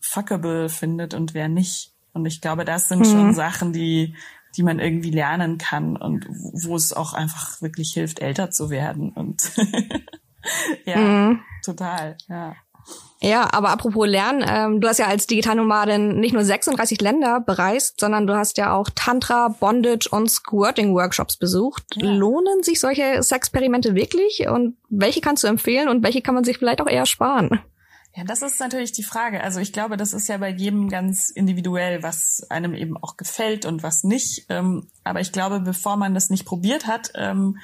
fuckable 0.00 0.68
findet 0.68 1.14
und 1.14 1.34
wer 1.34 1.48
nicht. 1.48 1.92
Und 2.18 2.26
ich 2.26 2.40
glaube, 2.40 2.64
das 2.64 2.88
sind 2.88 3.00
mhm. 3.00 3.04
schon 3.04 3.34
Sachen, 3.34 3.72
die 3.72 4.14
die 4.56 4.62
man 4.62 4.78
irgendwie 4.78 5.10
lernen 5.10 5.58
kann 5.58 5.96
und 5.96 6.26
wo 6.28 6.74
es 6.74 6.92
auch 6.92 7.12
einfach 7.12 7.60
wirklich 7.62 7.92
hilft, 7.92 8.20
älter 8.20 8.50
zu 8.50 8.70
werden. 8.70 9.10
Und 9.10 9.52
ja, 10.84 10.96
mhm. 10.96 11.40
total, 11.64 12.16
ja. 12.28 12.54
Ja, 13.20 13.52
aber 13.52 13.70
apropos 13.70 14.06
Lernen, 14.06 14.44
ähm, 14.48 14.80
du 14.80 14.88
hast 14.88 14.98
ja 14.98 15.06
als 15.06 15.26
Digitalnomadin 15.26 16.20
nicht 16.20 16.32
nur 16.32 16.44
36 16.44 17.00
Länder 17.00 17.40
bereist, 17.40 18.00
sondern 18.00 18.26
du 18.26 18.34
hast 18.34 18.56
ja 18.56 18.72
auch 18.72 18.88
Tantra, 18.94 19.48
Bondage 19.48 20.08
und 20.10 20.30
Squirting-Workshops 20.30 21.36
besucht. 21.36 21.84
Ja. 21.96 22.10
Lohnen 22.10 22.62
sich 22.62 22.80
solche 22.80 23.22
Sexperimente 23.22 23.94
wirklich? 23.94 24.48
Und 24.48 24.76
welche 24.88 25.20
kannst 25.20 25.42
du 25.42 25.48
empfehlen 25.48 25.88
und 25.88 26.02
welche 26.02 26.22
kann 26.22 26.34
man 26.34 26.44
sich 26.44 26.58
vielleicht 26.58 26.80
auch 26.80 26.88
eher 26.88 27.06
sparen? 27.06 27.60
Ja, 28.14 28.24
das 28.24 28.42
ist 28.42 28.58
natürlich 28.58 28.92
die 28.92 29.04
Frage. 29.04 29.42
Also 29.42 29.60
ich 29.60 29.72
glaube, 29.72 29.96
das 29.96 30.12
ist 30.12 30.28
ja 30.28 30.38
bei 30.38 30.48
jedem 30.48 30.88
ganz 30.88 31.30
individuell, 31.30 32.02
was 32.02 32.44
einem 32.48 32.74
eben 32.74 32.96
auch 32.96 33.16
gefällt 33.16 33.64
und 33.64 33.82
was 33.82 34.02
nicht. 34.02 34.46
Ähm, 34.48 34.88
aber 35.04 35.20
ich 35.20 35.30
glaube, 35.30 35.60
bevor 35.60 35.96
man 35.96 36.14
das 36.14 36.30
nicht 36.30 36.44
probiert 36.44 36.86
hat, 36.86 37.12
ähm, 37.14 37.58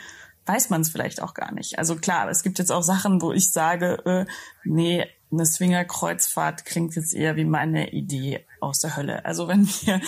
weiß 0.46 0.70
man 0.70 0.82
es 0.82 0.90
vielleicht 0.90 1.22
auch 1.22 1.34
gar 1.34 1.52
nicht. 1.52 1.78
Also 1.78 1.96
klar, 1.96 2.28
es 2.28 2.42
gibt 2.42 2.58
jetzt 2.58 2.70
auch 2.70 2.82
Sachen, 2.82 3.22
wo 3.22 3.32
ich 3.32 3.50
sage, 3.50 4.02
äh, 4.04 4.26
nee, 4.64 5.06
eine 5.32 5.46
Swingerkreuzfahrt 5.46 6.64
klingt 6.64 6.94
jetzt 6.94 7.14
eher 7.14 7.36
wie 7.36 7.44
meine 7.44 7.92
Idee 7.92 8.46
aus 8.64 8.80
der 8.80 8.96
Hölle. 8.96 9.24
Also 9.24 9.48
wenn 9.48 9.66
wir 9.66 10.00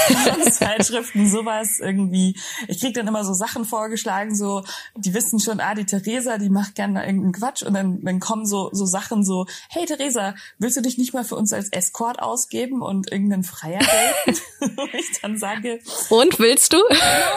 Zeitschriften 0.50 1.28
sowas 1.28 1.78
irgendwie, 1.80 2.36
ich 2.68 2.80
krieg 2.80 2.94
dann 2.94 3.06
immer 3.06 3.24
so 3.24 3.34
Sachen 3.34 3.64
vorgeschlagen, 3.64 4.34
so 4.34 4.64
die 4.96 5.14
wissen 5.14 5.40
schon, 5.40 5.60
ah, 5.60 5.74
die 5.74 5.86
Theresa, 5.86 6.38
die 6.38 6.50
macht 6.50 6.74
gerne 6.74 7.04
irgendeinen 7.04 7.32
Quatsch 7.32 7.62
und 7.62 7.74
dann, 7.74 8.02
dann 8.02 8.20
kommen 8.20 8.46
so 8.46 8.70
so 8.72 8.86
Sachen 8.86 9.24
so, 9.24 9.46
hey 9.68 9.86
Theresa, 9.86 10.34
willst 10.58 10.76
du 10.76 10.82
dich 10.82 10.98
nicht 10.98 11.14
mal 11.14 11.24
für 11.24 11.36
uns 11.36 11.52
als 11.52 11.68
Escort 11.70 12.20
ausgeben 12.20 12.82
und 12.82 13.10
irgendeinen 13.10 13.44
Freier 13.44 13.80
daten? 13.80 14.40
ich 14.92 15.20
dann 15.20 15.38
sage, 15.38 15.80
und 16.08 16.38
willst 16.38 16.72
du? 16.72 16.78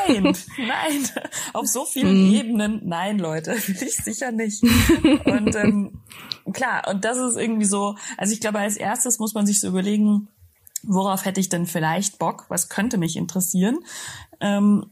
Nein, 0.07 0.35
nein, 0.57 1.09
auf 1.53 1.67
so 1.67 1.85
vielen 1.85 2.29
mm. 2.29 2.33
Ebenen, 2.33 2.81
nein, 2.85 3.19
Leute, 3.19 3.51
will 3.67 3.87
ich 3.87 3.97
sicher 3.97 4.31
nicht. 4.31 4.63
Und 4.63 5.55
ähm, 5.55 6.01
klar, 6.53 6.87
und 6.89 7.03
das 7.05 7.17
ist 7.17 7.37
irgendwie 7.37 7.65
so, 7.65 7.95
also 8.17 8.33
ich 8.33 8.39
glaube, 8.39 8.59
als 8.59 8.77
erstes 8.77 9.19
muss 9.19 9.33
man 9.33 9.45
sich 9.45 9.59
so 9.59 9.67
überlegen, 9.67 10.29
worauf 10.83 11.25
hätte 11.25 11.39
ich 11.39 11.49
denn 11.49 11.65
vielleicht 11.65 12.19
Bock, 12.19 12.45
was 12.49 12.69
könnte 12.69 12.97
mich 12.97 13.15
interessieren 13.15 13.79
ähm, 14.39 14.91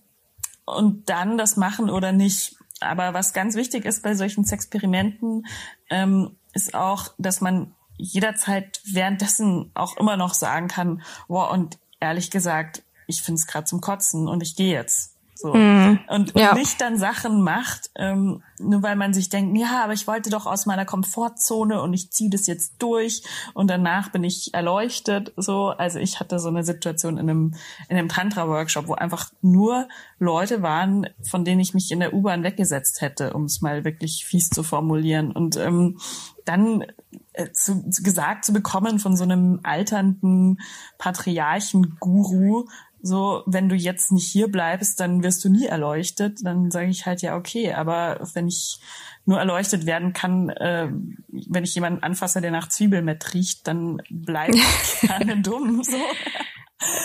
und 0.65 1.09
dann 1.09 1.37
das 1.37 1.57
machen 1.57 1.89
oder 1.89 2.11
nicht. 2.11 2.55
Aber 2.81 3.13
was 3.13 3.33
ganz 3.33 3.55
wichtig 3.55 3.85
ist 3.85 4.03
bei 4.03 4.15
solchen 4.15 4.45
Experimenten, 4.47 5.45
ähm, 5.89 6.35
ist 6.53 6.73
auch, 6.73 7.09
dass 7.17 7.41
man 7.41 7.73
jederzeit 7.97 8.81
währenddessen 8.85 9.71
auch 9.73 9.97
immer 9.97 10.17
noch 10.17 10.33
sagen 10.33 10.67
kann, 10.67 11.01
wow, 11.27 11.51
und 11.51 11.77
ehrlich 11.99 12.31
gesagt, 12.31 12.83
ich 13.07 13.21
finde 13.21 13.39
es 13.39 13.47
gerade 13.47 13.65
zum 13.65 13.81
Kotzen 13.81 14.27
und 14.27 14.41
ich 14.41 14.55
gehe 14.55 14.73
jetzt. 14.73 15.14
So. 15.37 15.53
Mhm. 15.53 15.99
Und, 16.07 16.33
und 16.33 16.41
ja. 16.41 16.53
nicht 16.53 16.79
dann 16.79 16.97
Sachen 16.97 17.41
macht, 17.41 17.91
ähm, 17.95 18.41
nur 18.57 18.81
weil 18.83 18.95
man 18.95 19.13
sich 19.13 19.27
denkt, 19.27 19.57
ja, 19.57 19.83
aber 19.83 19.91
ich 19.91 20.07
wollte 20.07 20.29
doch 20.29 20.45
aus 20.45 20.65
meiner 20.65 20.85
Komfortzone 20.85 21.81
und 21.81 21.93
ich 21.93 22.09
ziehe 22.09 22.29
das 22.29 22.47
jetzt 22.47 22.75
durch 22.79 23.21
und 23.53 23.69
danach 23.69 24.13
bin 24.13 24.23
ich 24.23 24.53
erleuchtet. 24.53 25.33
So, 25.35 25.67
also 25.67 25.99
ich 25.99 26.21
hatte 26.21 26.39
so 26.39 26.47
eine 26.47 26.63
Situation 26.63 27.17
in 27.17 27.29
einem, 27.29 27.55
in 27.89 27.97
einem 27.97 28.07
Tantra-Workshop, 28.07 28.87
wo 28.87 28.93
einfach 28.93 29.29
nur 29.41 29.89
Leute 30.19 30.61
waren, 30.61 31.07
von 31.21 31.43
denen 31.43 31.59
ich 31.59 31.73
mich 31.73 31.91
in 31.91 31.99
der 31.99 32.13
U-Bahn 32.13 32.43
weggesetzt 32.43 33.01
hätte, 33.01 33.33
um 33.33 33.43
es 33.43 33.61
mal 33.61 33.83
wirklich 33.83 34.25
fies 34.25 34.49
zu 34.49 34.63
formulieren. 34.63 35.33
Und 35.33 35.57
ähm, 35.57 35.97
dann 36.45 36.85
äh, 37.33 37.51
zu, 37.51 37.83
gesagt 38.01 38.45
zu 38.45 38.53
bekommen 38.53 38.99
von 38.99 39.17
so 39.17 39.23
einem 39.23 39.59
alternden 39.63 40.61
Patriarchen-Guru, 40.97 42.67
so, 43.05 43.43
wenn 43.45 43.69
du 43.69 43.75
jetzt 43.75 44.11
nicht 44.11 44.27
hier 44.27 44.51
bleibst, 44.51 44.99
dann 44.99 45.21
wirst 45.21 45.43
du 45.45 45.49
nie 45.49 45.67
erleuchtet. 45.67 46.39
Dann 46.43 46.71
sage 46.71 46.87
ich 46.87 47.05
halt 47.05 47.21
ja, 47.21 47.37
okay, 47.37 47.71
aber 47.71 48.19
wenn 48.33 48.47
ich 48.47 48.79
nur 49.25 49.37
erleuchtet 49.37 49.85
werden 49.85 50.11
kann, 50.11 50.49
äh, 50.49 50.89
wenn 51.27 51.63
ich 51.63 51.75
jemanden 51.75 52.01
anfasse, 52.01 52.41
der 52.41 52.49
nach 52.49 52.67
Zwiebelmett 52.67 53.35
riecht, 53.35 53.67
dann 53.67 54.01
bleib 54.09 54.55
ich 54.55 55.01
gerne 55.07 55.39
dumm. 55.41 55.83
So. 55.83 55.97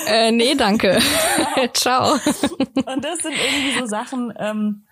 Äh, 0.06 0.32
nee, 0.32 0.54
danke. 0.54 0.98
Ciao. 1.74 2.14
Und 2.14 3.04
das 3.04 3.18
sind 3.18 3.34
irgendwie 3.34 3.78
so 3.78 3.84
Sachen, 3.84 4.32
ähm, 4.38 4.84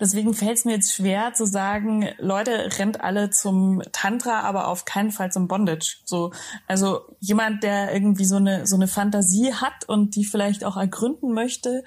Deswegen 0.00 0.34
fällt 0.34 0.58
es 0.58 0.64
mir 0.64 0.72
jetzt 0.72 0.94
schwer 0.94 1.32
zu 1.32 1.46
sagen, 1.46 2.08
Leute, 2.18 2.70
rennt 2.78 3.02
alle 3.02 3.30
zum 3.30 3.82
Tantra, 3.92 4.40
aber 4.40 4.66
auf 4.66 4.84
keinen 4.84 5.12
Fall 5.12 5.30
zum 5.30 5.46
Bondage. 5.46 5.98
So, 6.04 6.32
also 6.66 7.02
jemand, 7.20 7.62
der 7.62 7.92
irgendwie 7.92 8.24
so 8.24 8.36
eine 8.36 8.66
so 8.66 8.74
eine 8.74 8.88
Fantasie 8.88 9.54
hat 9.54 9.88
und 9.88 10.16
die 10.16 10.24
vielleicht 10.24 10.64
auch 10.64 10.76
ergründen 10.76 11.32
möchte, 11.32 11.84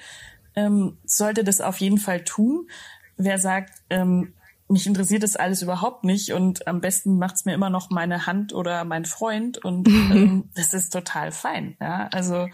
ähm, 0.55 0.97
sollte 1.03 1.43
das 1.43 1.59
auf 1.59 1.77
jeden 1.81 1.97
Fall 1.97 2.23
tun. 2.23 2.69
Wer 3.17 3.37
sagt, 3.37 3.73
ähm, 3.89 4.33
mich 4.69 4.87
interessiert 4.87 5.23
das 5.23 5.35
alles 5.35 5.61
überhaupt 5.61 6.05
nicht 6.05 6.31
und 6.31 6.67
am 6.67 6.79
besten 6.79 7.17
macht's 7.17 7.43
mir 7.43 7.53
immer 7.53 7.69
noch 7.69 7.89
meine 7.89 8.25
Hand 8.25 8.53
oder 8.53 8.85
mein 8.85 9.03
Freund 9.03 9.57
und 9.57 9.87
ähm, 9.89 10.49
das 10.55 10.73
ist 10.73 10.91
total 10.91 11.33
fein. 11.33 11.75
Ja, 11.81 12.07
also 12.13 12.47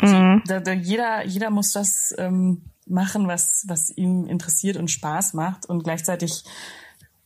mhm. 0.00 0.42
da, 0.46 0.58
da, 0.58 0.72
jeder 0.72 1.24
jeder 1.24 1.50
muss 1.50 1.70
das 1.70 2.12
ähm, 2.18 2.64
machen, 2.86 3.28
was, 3.28 3.64
was 3.68 3.90
ihm 3.96 4.26
interessiert 4.26 4.76
und 4.76 4.90
Spaß 4.90 5.34
macht. 5.34 5.66
Und 5.66 5.84
gleichzeitig 5.84 6.44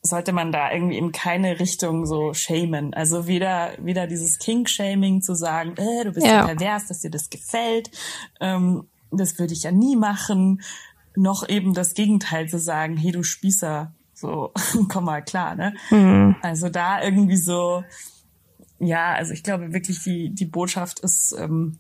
sollte 0.02 0.32
man 0.32 0.50
da 0.50 0.72
irgendwie 0.72 0.96
in 0.96 1.12
keine 1.12 1.60
Richtung 1.60 2.06
so 2.06 2.32
shamen. 2.32 2.94
Also 2.94 3.26
weder, 3.26 3.72
weder 3.78 4.06
dieses 4.06 4.38
King-Shaming 4.38 5.20
zu 5.20 5.34
sagen, 5.34 5.74
äh, 5.76 6.04
du 6.04 6.12
bist 6.12 6.26
ja. 6.26 6.46
pervers, 6.46 6.86
dass 6.86 7.00
dir 7.00 7.10
das 7.10 7.28
gefällt, 7.28 7.90
ähm, 8.40 8.88
das 9.10 9.38
würde 9.38 9.52
ich 9.52 9.64
ja 9.64 9.72
nie 9.72 9.96
machen, 9.96 10.62
noch 11.16 11.48
eben 11.48 11.74
das 11.74 11.94
Gegenteil 11.94 12.48
zu 12.48 12.58
sagen, 12.58 12.96
hey, 12.96 13.12
du 13.12 13.22
Spießer, 13.22 13.92
so, 14.14 14.52
komm 14.88 15.04
mal 15.04 15.22
klar, 15.22 15.54
ne? 15.54 15.74
Mhm. 15.90 16.36
Also 16.40 16.68
da 16.68 17.02
irgendwie 17.02 17.36
so, 17.36 17.84
ja, 18.78 19.12
also 19.12 19.32
ich 19.32 19.42
glaube 19.42 19.72
wirklich, 19.72 20.02
die, 20.02 20.30
die 20.30 20.46
Botschaft 20.46 21.00
ist, 21.00 21.34
ähm, 21.38 21.78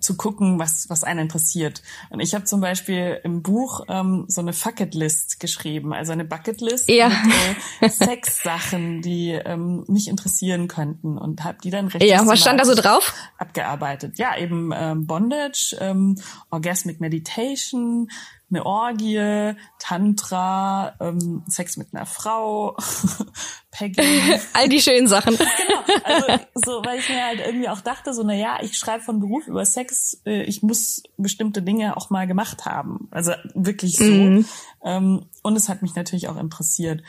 zu 0.00 0.16
gucken, 0.16 0.58
was, 0.58 0.88
was 0.88 1.04
einen 1.04 1.20
interessiert. 1.20 1.82
Und 2.10 2.20
ich 2.20 2.34
habe 2.34 2.44
zum 2.44 2.60
Beispiel 2.60 3.20
im 3.24 3.42
Buch 3.42 3.82
ähm, 3.88 4.24
so 4.28 4.40
eine 4.40 4.52
Fucket-List 4.52 5.40
geschrieben, 5.40 5.92
also 5.92 6.12
eine 6.12 6.24
Bucket-List 6.24 6.88
ja. 6.88 7.08
mit 7.08 7.56
äh, 7.80 7.88
Sex-Sachen, 7.88 9.02
die 9.02 9.30
ähm, 9.30 9.84
mich 9.88 10.08
interessieren 10.08 10.68
könnten 10.68 11.18
und 11.18 11.44
habe 11.44 11.58
die 11.62 11.70
dann 11.70 11.88
recht 11.88 12.04
Ja, 12.04 12.26
was 12.26 12.40
stand 12.40 12.60
da 12.60 12.64
so 12.64 12.74
drauf? 12.74 13.14
Abgearbeitet. 13.38 14.18
Ja, 14.18 14.36
eben 14.36 14.72
ähm, 14.74 15.06
Bondage, 15.06 15.76
ähm, 15.80 16.16
Orgasmic 16.50 17.00
Meditation, 17.00 18.08
eine 18.50 18.64
Orgie, 18.64 19.54
Tantra, 19.78 20.94
ähm, 21.00 21.42
Sex 21.48 21.76
mit 21.76 21.88
einer 21.92 22.06
Frau, 22.06 22.76
Pegging. 23.70 24.40
All 24.54 24.68
die 24.68 24.80
schönen 24.80 25.06
Sachen. 25.06 25.36
genau. 25.36 25.98
Also 26.04 26.44
so, 26.54 26.82
weil 26.84 26.98
ich 26.98 27.08
mir 27.08 27.24
halt 27.24 27.40
irgendwie 27.40 27.68
auch 27.68 27.80
dachte, 27.80 28.14
so, 28.14 28.22
na 28.22 28.34
ja, 28.34 28.58
ich 28.62 28.76
schreibe 28.76 29.02
von 29.02 29.20
Beruf 29.20 29.46
über 29.46 29.64
Sex, 29.64 30.20
äh, 30.24 30.42
ich 30.42 30.62
muss 30.62 31.02
bestimmte 31.16 31.62
Dinge 31.62 31.96
auch 31.96 32.10
mal 32.10 32.26
gemacht 32.26 32.64
haben. 32.64 33.08
Also 33.10 33.32
wirklich 33.54 33.96
so. 33.96 34.04
Mhm. 34.04 34.46
Ähm, 34.82 35.26
und 35.42 35.56
es 35.56 35.68
hat 35.68 35.82
mich 35.82 35.94
natürlich 35.94 36.28
auch 36.28 36.36
interessiert. 36.36 37.02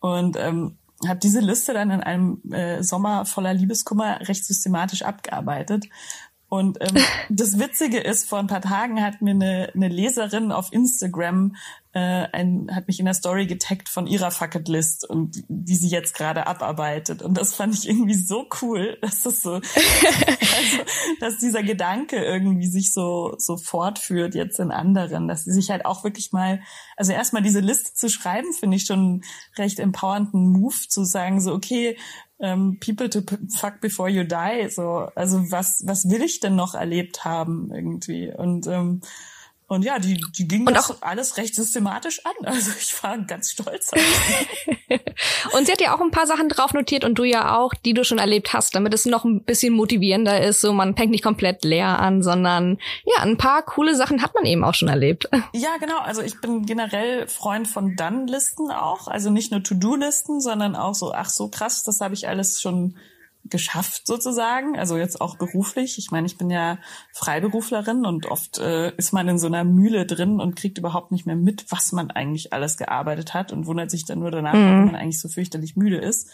Und 0.00 0.36
ähm, 0.36 0.78
habe 1.08 1.20
diese 1.20 1.40
Liste 1.40 1.72
dann 1.72 1.90
in 1.90 2.00
einem 2.00 2.42
äh, 2.52 2.82
Sommer 2.82 3.24
voller 3.24 3.54
Liebeskummer 3.54 4.20
recht 4.28 4.44
systematisch 4.44 5.02
abgearbeitet 5.02 5.86
und 6.52 6.76
ähm, 6.82 7.02
das 7.30 7.58
Witzige 7.58 7.98
ist, 7.98 8.28
vor 8.28 8.38
ein 8.38 8.46
paar 8.46 8.60
Tagen 8.60 9.02
hat 9.02 9.22
mir 9.22 9.30
eine, 9.30 9.72
eine 9.74 9.88
Leserin 9.88 10.52
auf 10.52 10.70
Instagram 10.70 11.56
äh, 11.94 12.26
ein, 12.32 12.68
hat 12.74 12.86
mich 12.86 12.98
in 12.98 13.04
der 13.04 13.14
Story 13.14 13.46
getaggt 13.46 13.88
von 13.88 14.06
ihrer 14.06 14.30
Fucket 14.30 14.66
List 14.68 15.08
und 15.08 15.44
die 15.48 15.76
sie 15.76 15.88
jetzt 15.88 16.14
gerade 16.14 16.46
abarbeitet. 16.46 17.20
Und 17.20 17.36
das 17.36 17.54
fand 17.54 17.74
ich 17.74 17.88
irgendwie 17.88 18.14
so 18.14 18.46
cool, 18.62 18.96
dass 19.02 19.22
das 19.22 19.42
so, 19.42 19.50
also, 19.56 19.62
dass 21.20 21.38
dieser 21.38 21.62
Gedanke 21.62 22.16
irgendwie 22.16 22.66
sich 22.66 22.92
so, 22.92 23.34
so 23.36 23.58
fortführt 23.58 24.34
jetzt 24.34 24.58
in 24.58 24.70
anderen, 24.70 25.28
dass 25.28 25.44
sie 25.44 25.52
sich 25.52 25.70
halt 25.70 25.84
auch 25.84 26.02
wirklich 26.02 26.32
mal, 26.32 26.62
also 26.96 27.12
erstmal 27.12 27.42
diese 27.42 27.60
Liste 27.60 27.92
zu 27.92 28.08
schreiben, 28.08 28.52
finde 28.54 28.78
ich 28.78 28.86
schon 28.86 29.22
recht 29.58 29.78
empowernden 29.78 30.50
Move, 30.50 30.88
zu 30.88 31.04
sagen 31.04 31.40
so, 31.40 31.52
okay, 31.52 31.98
ähm, 32.40 32.78
People 32.80 33.08
to 33.08 33.20
fuck 33.56 33.80
before 33.80 34.08
you 34.08 34.24
die. 34.24 34.68
So, 34.68 35.10
also 35.14 35.50
was, 35.50 35.82
was 35.86 36.08
will 36.08 36.22
ich 36.22 36.40
denn 36.40 36.56
noch 36.56 36.74
erlebt 36.74 37.24
haben 37.24 37.70
irgendwie? 37.72 38.32
Und 38.32 38.66
ähm, 38.66 39.02
und 39.72 39.82
ja, 39.82 39.98
die, 39.98 40.22
die 40.36 40.46
ging 40.46 40.66
und 40.66 40.78
auch 40.78 40.96
alles 41.00 41.36
recht 41.36 41.54
systematisch 41.54 42.24
an. 42.24 42.32
Also 42.52 42.70
ich 42.78 43.02
war 43.02 43.16
ganz 43.18 43.52
stolz. 43.52 43.90
und 45.52 45.66
sie 45.66 45.72
hat 45.72 45.80
ja 45.80 45.96
auch 45.96 46.00
ein 46.00 46.10
paar 46.10 46.26
Sachen 46.26 46.48
drauf 46.48 46.74
notiert 46.74 47.04
und 47.04 47.14
du 47.14 47.24
ja 47.24 47.56
auch, 47.56 47.72
die 47.72 47.94
du 47.94 48.04
schon 48.04 48.18
erlebt 48.18 48.52
hast, 48.52 48.74
damit 48.74 48.92
es 48.92 49.06
noch 49.06 49.24
ein 49.24 49.42
bisschen 49.42 49.72
motivierender 49.72 50.42
ist. 50.42 50.60
So, 50.60 50.72
man 50.72 50.94
fängt 50.94 51.10
nicht 51.10 51.24
komplett 51.24 51.64
leer 51.64 51.98
an, 51.98 52.22
sondern 52.22 52.78
ja, 53.04 53.22
ein 53.22 53.38
paar 53.38 53.62
coole 53.62 53.96
Sachen 53.96 54.22
hat 54.22 54.34
man 54.34 54.44
eben 54.44 54.64
auch 54.64 54.74
schon 54.74 54.88
erlebt. 54.88 55.28
Ja, 55.54 55.76
genau. 55.78 55.98
Also 55.98 56.22
ich 56.22 56.40
bin 56.40 56.66
generell 56.66 57.28
Freund 57.28 57.68
von 57.68 57.94
Done-Listen 57.94 58.70
auch. 58.70 59.06
Also 59.06 59.30
nicht 59.30 59.50
nur 59.50 59.62
To-Do-Listen, 59.62 60.40
sondern 60.40 60.76
auch 60.76 60.94
so, 60.94 61.12
ach 61.12 61.28
so 61.28 61.48
krass, 61.48 61.84
das 61.84 62.00
habe 62.00 62.14
ich 62.14 62.26
alles 62.26 62.60
schon 62.60 62.96
geschafft 63.44 64.06
sozusagen, 64.06 64.78
also 64.78 64.96
jetzt 64.96 65.20
auch 65.20 65.36
beruflich. 65.36 65.98
Ich 65.98 66.10
meine, 66.10 66.26
ich 66.26 66.38
bin 66.38 66.50
ja 66.50 66.78
Freiberuflerin 67.12 68.06
und 68.06 68.26
oft 68.26 68.58
äh, 68.58 68.94
ist 68.96 69.12
man 69.12 69.28
in 69.28 69.38
so 69.38 69.46
einer 69.46 69.64
Mühle 69.64 70.06
drin 70.06 70.40
und 70.40 70.56
kriegt 70.56 70.78
überhaupt 70.78 71.12
nicht 71.12 71.26
mehr 71.26 71.36
mit, 71.36 71.66
was 71.70 71.92
man 71.92 72.10
eigentlich 72.10 72.52
alles 72.52 72.76
gearbeitet 72.76 73.34
hat 73.34 73.52
und 73.52 73.66
wundert 73.66 73.90
sich 73.90 74.04
dann 74.04 74.20
nur 74.20 74.30
danach, 74.30 74.54
mhm. 74.54 74.58
wenn 74.58 74.84
man 74.86 74.96
eigentlich 74.96 75.20
so 75.20 75.28
fürchterlich 75.28 75.76
müde 75.76 75.98
ist. 75.98 76.30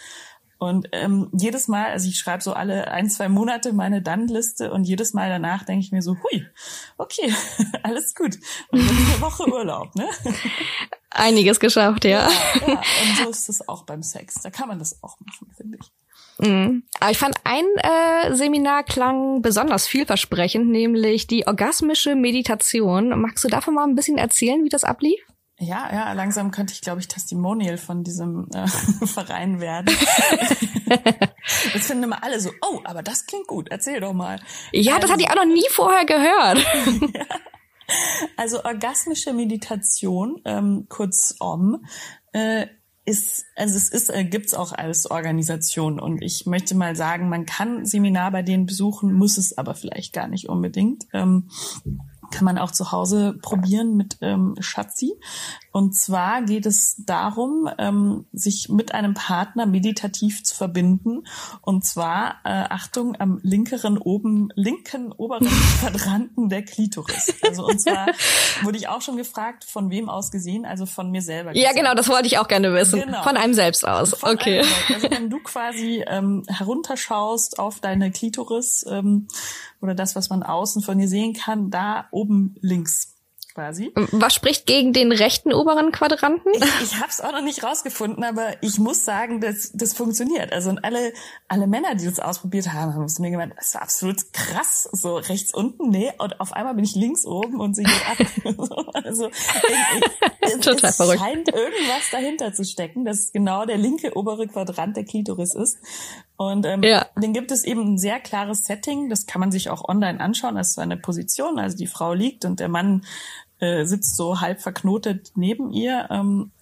Und 0.58 0.88
ähm, 0.90 1.30
jedes 1.32 1.68
Mal, 1.68 1.86
also 1.86 2.08
ich 2.08 2.18
schreibe 2.18 2.42
so 2.42 2.52
alle 2.52 2.90
ein, 2.90 3.08
zwei 3.08 3.28
Monate 3.28 3.72
meine 3.72 4.02
Dann-Liste 4.02 4.72
und 4.72 4.84
jedes 4.84 5.14
Mal 5.14 5.28
danach 5.28 5.64
denke 5.64 5.84
ich 5.84 5.92
mir 5.92 6.02
so, 6.02 6.16
hui, 6.16 6.46
okay, 6.98 7.32
alles 7.84 8.14
gut. 8.14 8.36
Und 8.70 8.80
jetzt 8.80 8.90
eine 8.90 9.20
Woche 9.20 9.48
Urlaub, 9.52 9.94
ne? 9.94 10.08
Einiges 11.10 11.60
geschafft, 11.60 12.04
ja. 12.04 12.28
ja. 12.28 12.30
Ja, 12.66 12.72
und 13.02 13.16
so 13.22 13.30
ist 13.30 13.48
es 13.48 13.68
auch 13.68 13.84
beim 13.84 14.02
Sex. 14.02 14.34
Da 14.42 14.50
kann 14.50 14.66
man 14.66 14.80
das 14.80 15.00
auch 15.02 15.16
machen, 15.20 15.48
finde 15.56 15.78
ich. 15.80 15.92
Mhm. 16.38 16.84
Aber 17.00 17.10
ich 17.10 17.18
fand 17.18 17.36
ein 17.44 17.64
äh, 17.76 18.34
Seminar 18.34 18.84
klang 18.84 19.42
besonders 19.42 19.86
vielversprechend, 19.86 20.68
nämlich 20.68 21.26
die 21.26 21.46
orgasmische 21.46 22.14
Meditation. 22.14 23.20
Magst 23.20 23.44
du 23.44 23.48
davon 23.48 23.74
mal 23.74 23.84
ein 23.84 23.94
bisschen 23.94 24.18
erzählen, 24.18 24.64
wie 24.64 24.68
das 24.68 24.84
ablief? 24.84 25.20
Ja, 25.60 25.92
ja, 25.92 26.12
langsam 26.12 26.52
könnte 26.52 26.72
ich, 26.72 26.82
glaube 26.82 27.00
ich, 27.00 27.08
Testimonial 27.08 27.78
von 27.78 28.04
diesem 28.04 28.48
äh, 28.54 28.68
Verein 29.06 29.60
werden. 29.60 29.86
das 31.72 31.86
finden 31.86 32.04
immer 32.04 32.22
alle 32.22 32.38
so, 32.38 32.50
oh, 32.62 32.80
aber 32.84 33.02
das 33.02 33.26
klingt 33.26 33.48
gut, 33.48 33.68
erzähl 33.70 33.98
doch 33.98 34.12
mal. 34.12 34.40
Ja, 34.70 34.94
also, 34.94 35.02
das 35.02 35.10
hatte 35.10 35.22
ich 35.22 35.30
auch 35.30 35.34
noch 35.34 35.52
nie 35.52 35.66
vorher 35.70 36.04
gehört. 36.04 36.58
ja. 37.14 37.26
Also 38.36 38.64
orgasmische 38.64 39.32
Meditation, 39.32 40.40
ähm, 40.44 40.86
kurz 40.88 41.34
OM, 41.40 41.84
äh, 42.32 42.66
ist, 43.08 43.46
also 43.56 43.76
es 43.76 43.88
ist, 43.88 44.10
äh, 44.10 44.24
gibt's 44.24 44.52
auch 44.52 44.72
als 44.72 45.10
Organisation 45.10 45.98
und 45.98 46.22
ich 46.22 46.44
möchte 46.44 46.74
mal 46.74 46.94
sagen, 46.94 47.30
man 47.30 47.46
kann 47.46 47.86
Seminar 47.86 48.30
bei 48.30 48.42
denen 48.42 48.66
besuchen, 48.66 49.14
muss 49.14 49.38
es 49.38 49.56
aber 49.56 49.74
vielleicht 49.74 50.12
gar 50.12 50.28
nicht 50.28 50.48
unbedingt. 50.48 51.06
Ähm, 51.14 51.48
kann 52.30 52.44
man 52.44 52.58
auch 52.58 52.70
zu 52.70 52.92
Hause 52.92 53.38
probieren 53.40 53.96
mit 53.96 54.18
ähm, 54.20 54.54
Schatzi. 54.60 55.14
Und 55.72 55.94
zwar 55.94 56.42
geht 56.42 56.66
es 56.66 56.96
darum, 57.06 57.68
ähm, 57.78 58.26
sich 58.32 58.68
mit 58.68 58.94
einem 58.94 59.14
Partner 59.14 59.64
meditativ 59.66 60.42
zu 60.42 60.54
verbinden. 60.56 61.24
Und 61.60 61.84
zwar, 61.84 62.36
äh, 62.44 62.64
Achtung, 62.68 63.14
am 63.18 63.38
linkeren 63.42 63.96
oben, 63.96 64.48
linken 64.56 65.12
oberen 65.12 65.46
Quadranten 65.80 66.48
der 66.48 66.64
Klitoris. 66.64 67.34
Also 67.46 67.66
und 67.66 67.80
zwar 67.80 68.08
wurde 68.62 68.78
ich 68.78 68.88
auch 68.88 69.02
schon 69.02 69.16
gefragt, 69.16 69.64
von 69.64 69.90
wem 69.90 70.08
aus 70.08 70.30
gesehen, 70.30 70.64
also 70.64 70.84
von 70.86 71.10
mir 71.10 71.22
selber. 71.22 71.52
Gesagt. 71.52 71.76
Ja, 71.76 71.80
genau, 71.80 71.94
das 71.94 72.08
wollte 72.08 72.26
ich 72.26 72.38
auch 72.38 72.48
gerne 72.48 72.72
wissen. 72.74 73.00
Genau. 73.00 73.22
Von 73.22 73.36
einem 73.36 73.54
selbst 73.54 73.86
aus. 73.86 74.14
Von 74.14 74.30
okay. 74.30 74.64
Also 74.92 75.10
wenn 75.10 75.30
du 75.30 75.38
quasi 75.38 76.04
ähm, 76.06 76.42
herunterschaust 76.48 77.58
auf 77.58 77.80
deine 77.80 78.10
Klitoris 78.10 78.84
ähm, 78.88 79.28
oder 79.80 79.94
das, 79.94 80.16
was 80.16 80.30
man 80.30 80.42
außen 80.42 80.82
von 80.82 80.98
dir 80.98 81.08
sehen 81.08 81.34
kann, 81.34 81.70
da 81.70 82.06
oben 82.10 82.56
links 82.60 83.18
quasi. 83.58 83.92
Was 84.12 84.34
spricht 84.34 84.66
gegen 84.66 84.92
den 84.92 85.10
rechten 85.10 85.52
oberen 85.52 85.90
Quadranten? 85.90 86.52
Ich, 86.54 86.62
ich 86.92 86.94
habe 87.00 87.08
es 87.08 87.20
auch 87.20 87.32
noch 87.32 87.42
nicht 87.42 87.64
rausgefunden, 87.64 88.22
aber 88.22 88.62
ich 88.62 88.78
muss 88.78 89.04
sagen, 89.04 89.40
dass 89.40 89.72
das 89.72 89.94
funktioniert. 89.94 90.52
Also 90.52 90.70
und 90.70 90.84
alle 90.84 91.12
alle 91.48 91.66
Männer, 91.66 91.96
die 91.96 92.04
das 92.04 92.20
ausprobiert 92.20 92.72
haben, 92.72 92.94
haben 92.94 93.02
es 93.02 93.18
mir 93.18 93.32
gemeint, 93.32 93.54
das 93.56 93.68
ist 93.68 93.76
absolut 93.76 94.32
krass. 94.32 94.88
So 94.92 95.16
rechts 95.16 95.52
unten, 95.52 95.90
nee, 95.90 96.12
und 96.18 96.40
auf 96.40 96.52
einmal 96.52 96.74
bin 96.74 96.84
ich 96.84 96.94
links 96.94 97.24
oben 97.26 97.58
und 97.58 97.74
sie 97.74 97.82
geht 97.82 98.08
ab. 98.08 98.18
also 99.04 99.28
ich, 99.28 100.54
ich, 100.54 100.60
Total 100.60 100.90
es 100.90 100.96
verrückt. 100.96 101.18
scheint 101.18 101.48
irgendwas 101.48 102.10
dahinter 102.12 102.52
zu 102.52 102.64
stecken, 102.64 103.04
dass 103.04 103.32
genau 103.32 103.64
der 103.64 103.76
linke 103.76 104.16
obere 104.16 104.46
Quadrant 104.46 104.96
der 104.96 105.04
Klitoris 105.04 105.54
ist. 105.54 105.78
Und 106.38 106.66
ähm, 106.66 106.84
ja. 106.84 107.04
den 107.20 107.32
gibt 107.32 107.50
es 107.50 107.64
eben 107.64 107.94
ein 107.94 107.98
sehr 107.98 108.20
klares 108.20 108.64
Setting. 108.64 109.10
Das 109.10 109.26
kann 109.26 109.40
man 109.40 109.50
sich 109.50 109.70
auch 109.70 109.88
online 109.88 110.20
anschauen. 110.20 110.54
Das 110.54 110.70
ist 110.70 110.78
eine 110.78 110.96
Position, 110.96 111.58
also 111.58 111.76
die 111.76 111.88
Frau 111.88 112.14
liegt 112.14 112.44
und 112.44 112.60
der 112.60 112.68
Mann 112.68 113.04
äh, 113.58 113.84
sitzt 113.84 114.16
so 114.16 114.40
halb 114.40 114.60
verknotet 114.62 115.32
neben 115.34 115.72
ihr 115.72 116.06
ähm, 116.10 116.52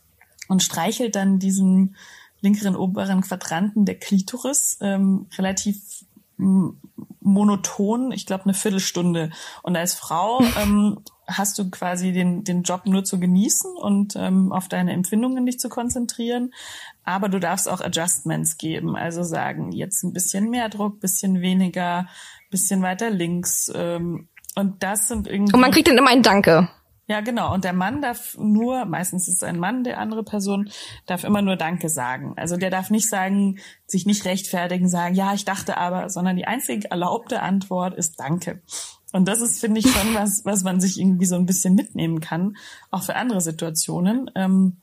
und 0.49 0.63
streichelt 0.63 1.15
dann 1.15 1.39
diesen 1.39 1.95
linkeren 2.41 2.75
oberen 2.75 3.21
Quadranten 3.21 3.85
der 3.85 3.97
Klitoris 3.97 4.79
ähm, 4.81 5.27
relativ 5.37 6.07
monoton, 7.27 8.13
ich 8.13 8.25
glaube 8.25 8.45
eine 8.45 8.55
Viertelstunde. 8.55 9.31
Und 9.63 9.77
als 9.77 9.95
Frau 9.95 10.41
ähm, 10.63 10.99
hast 11.27 11.59
du 11.59 11.69
quasi 11.71 12.13
den, 12.13 12.45
den 12.45 12.63
Job 12.63 12.83
nur 12.87 13.05
zu 13.05 13.19
genießen 13.19 13.77
und 13.77 14.15
ähm, 14.17 14.53
auf 14.53 14.69
deine 14.69 14.93
Empfindungen 14.93 15.45
dich 15.45 15.59
zu 15.59 15.69
konzentrieren. 15.69 16.55
Aber 17.05 17.29
du 17.29 17.41
darfst 17.41 17.69
auch 17.69 17.81
Adjustments 17.81 18.57
geben, 18.59 18.97
also 18.97 19.25
sagen, 19.25 19.73
jetzt 19.73 20.05
ein 20.05 20.13
bisschen 20.13 20.51
mehr 20.51 20.69
Druck, 20.69 21.01
bisschen 21.01 21.41
weniger, 21.41 22.07
bisschen 22.51 22.81
weiter 22.83 23.11
links. 23.11 23.71
Ähm, 23.75 24.29
und 24.55 24.83
das 24.83 25.09
sind 25.09 25.27
irgendwie. 25.27 25.53
Und 25.53 25.61
man 25.61 25.73
kriegt 25.73 25.89
dann 25.89 25.99
immer 25.99 26.11
ein 26.11 26.23
Danke. 26.23 26.69
Ja, 27.09 27.21
genau. 27.21 27.55
Und 27.55 27.63
der 27.65 27.73
Mann 27.73 28.03
darf 28.03 28.37
nur, 28.37 28.85
meistens 28.85 29.29
ist 29.29 29.37
es 29.37 29.43
ein 29.45 29.61
Mann, 29.61 29.85
der 29.85 29.99
andere 29.99 30.25
Person, 30.25 30.71
darf 31.07 31.23
immer 31.23 31.41
nur 31.41 31.57
Danke 31.57 31.89
sagen. 31.89 32.35
Also 32.37 32.57
der 32.57 32.71
darf 32.71 32.91
nicht 32.91 33.09
sagen, 33.09 33.59
sich 33.87 34.07
nicht 34.07 34.25
rechtfertigen, 34.25 34.89
sagen, 34.89 35.15
ja, 35.15 35.33
ich 35.33 35.45
dachte 35.45 35.77
aber, 35.77 36.11
sondern 36.11 36.37
die 36.37 36.47
einzige 36.47 36.91
erlaubte 36.91 37.43
Antwort 37.43 37.95
ist 37.95 38.19
Danke. 38.19 38.61
Und 39.13 39.29
das 39.29 39.41
ist, 39.41 39.61
finde 39.61 39.81
ich, 39.81 39.91
schon 39.91 40.15
was, 40.15 40.43
was 40.45 40.65
man 40.65 40.81
sich 40.81 40.99
irgendwie 40.99 41.27
so 41.27 41.37
ein 41.37 41.47
bisschen 41.47 41.77
mitnehmen 41.77 42.21
kann, 42.21 42.57
auch 42.91 43.05
für 43.05 43.15
andere 43.15 43.41
Situationen, 43.41 44.31
ähm, 44.35 44.79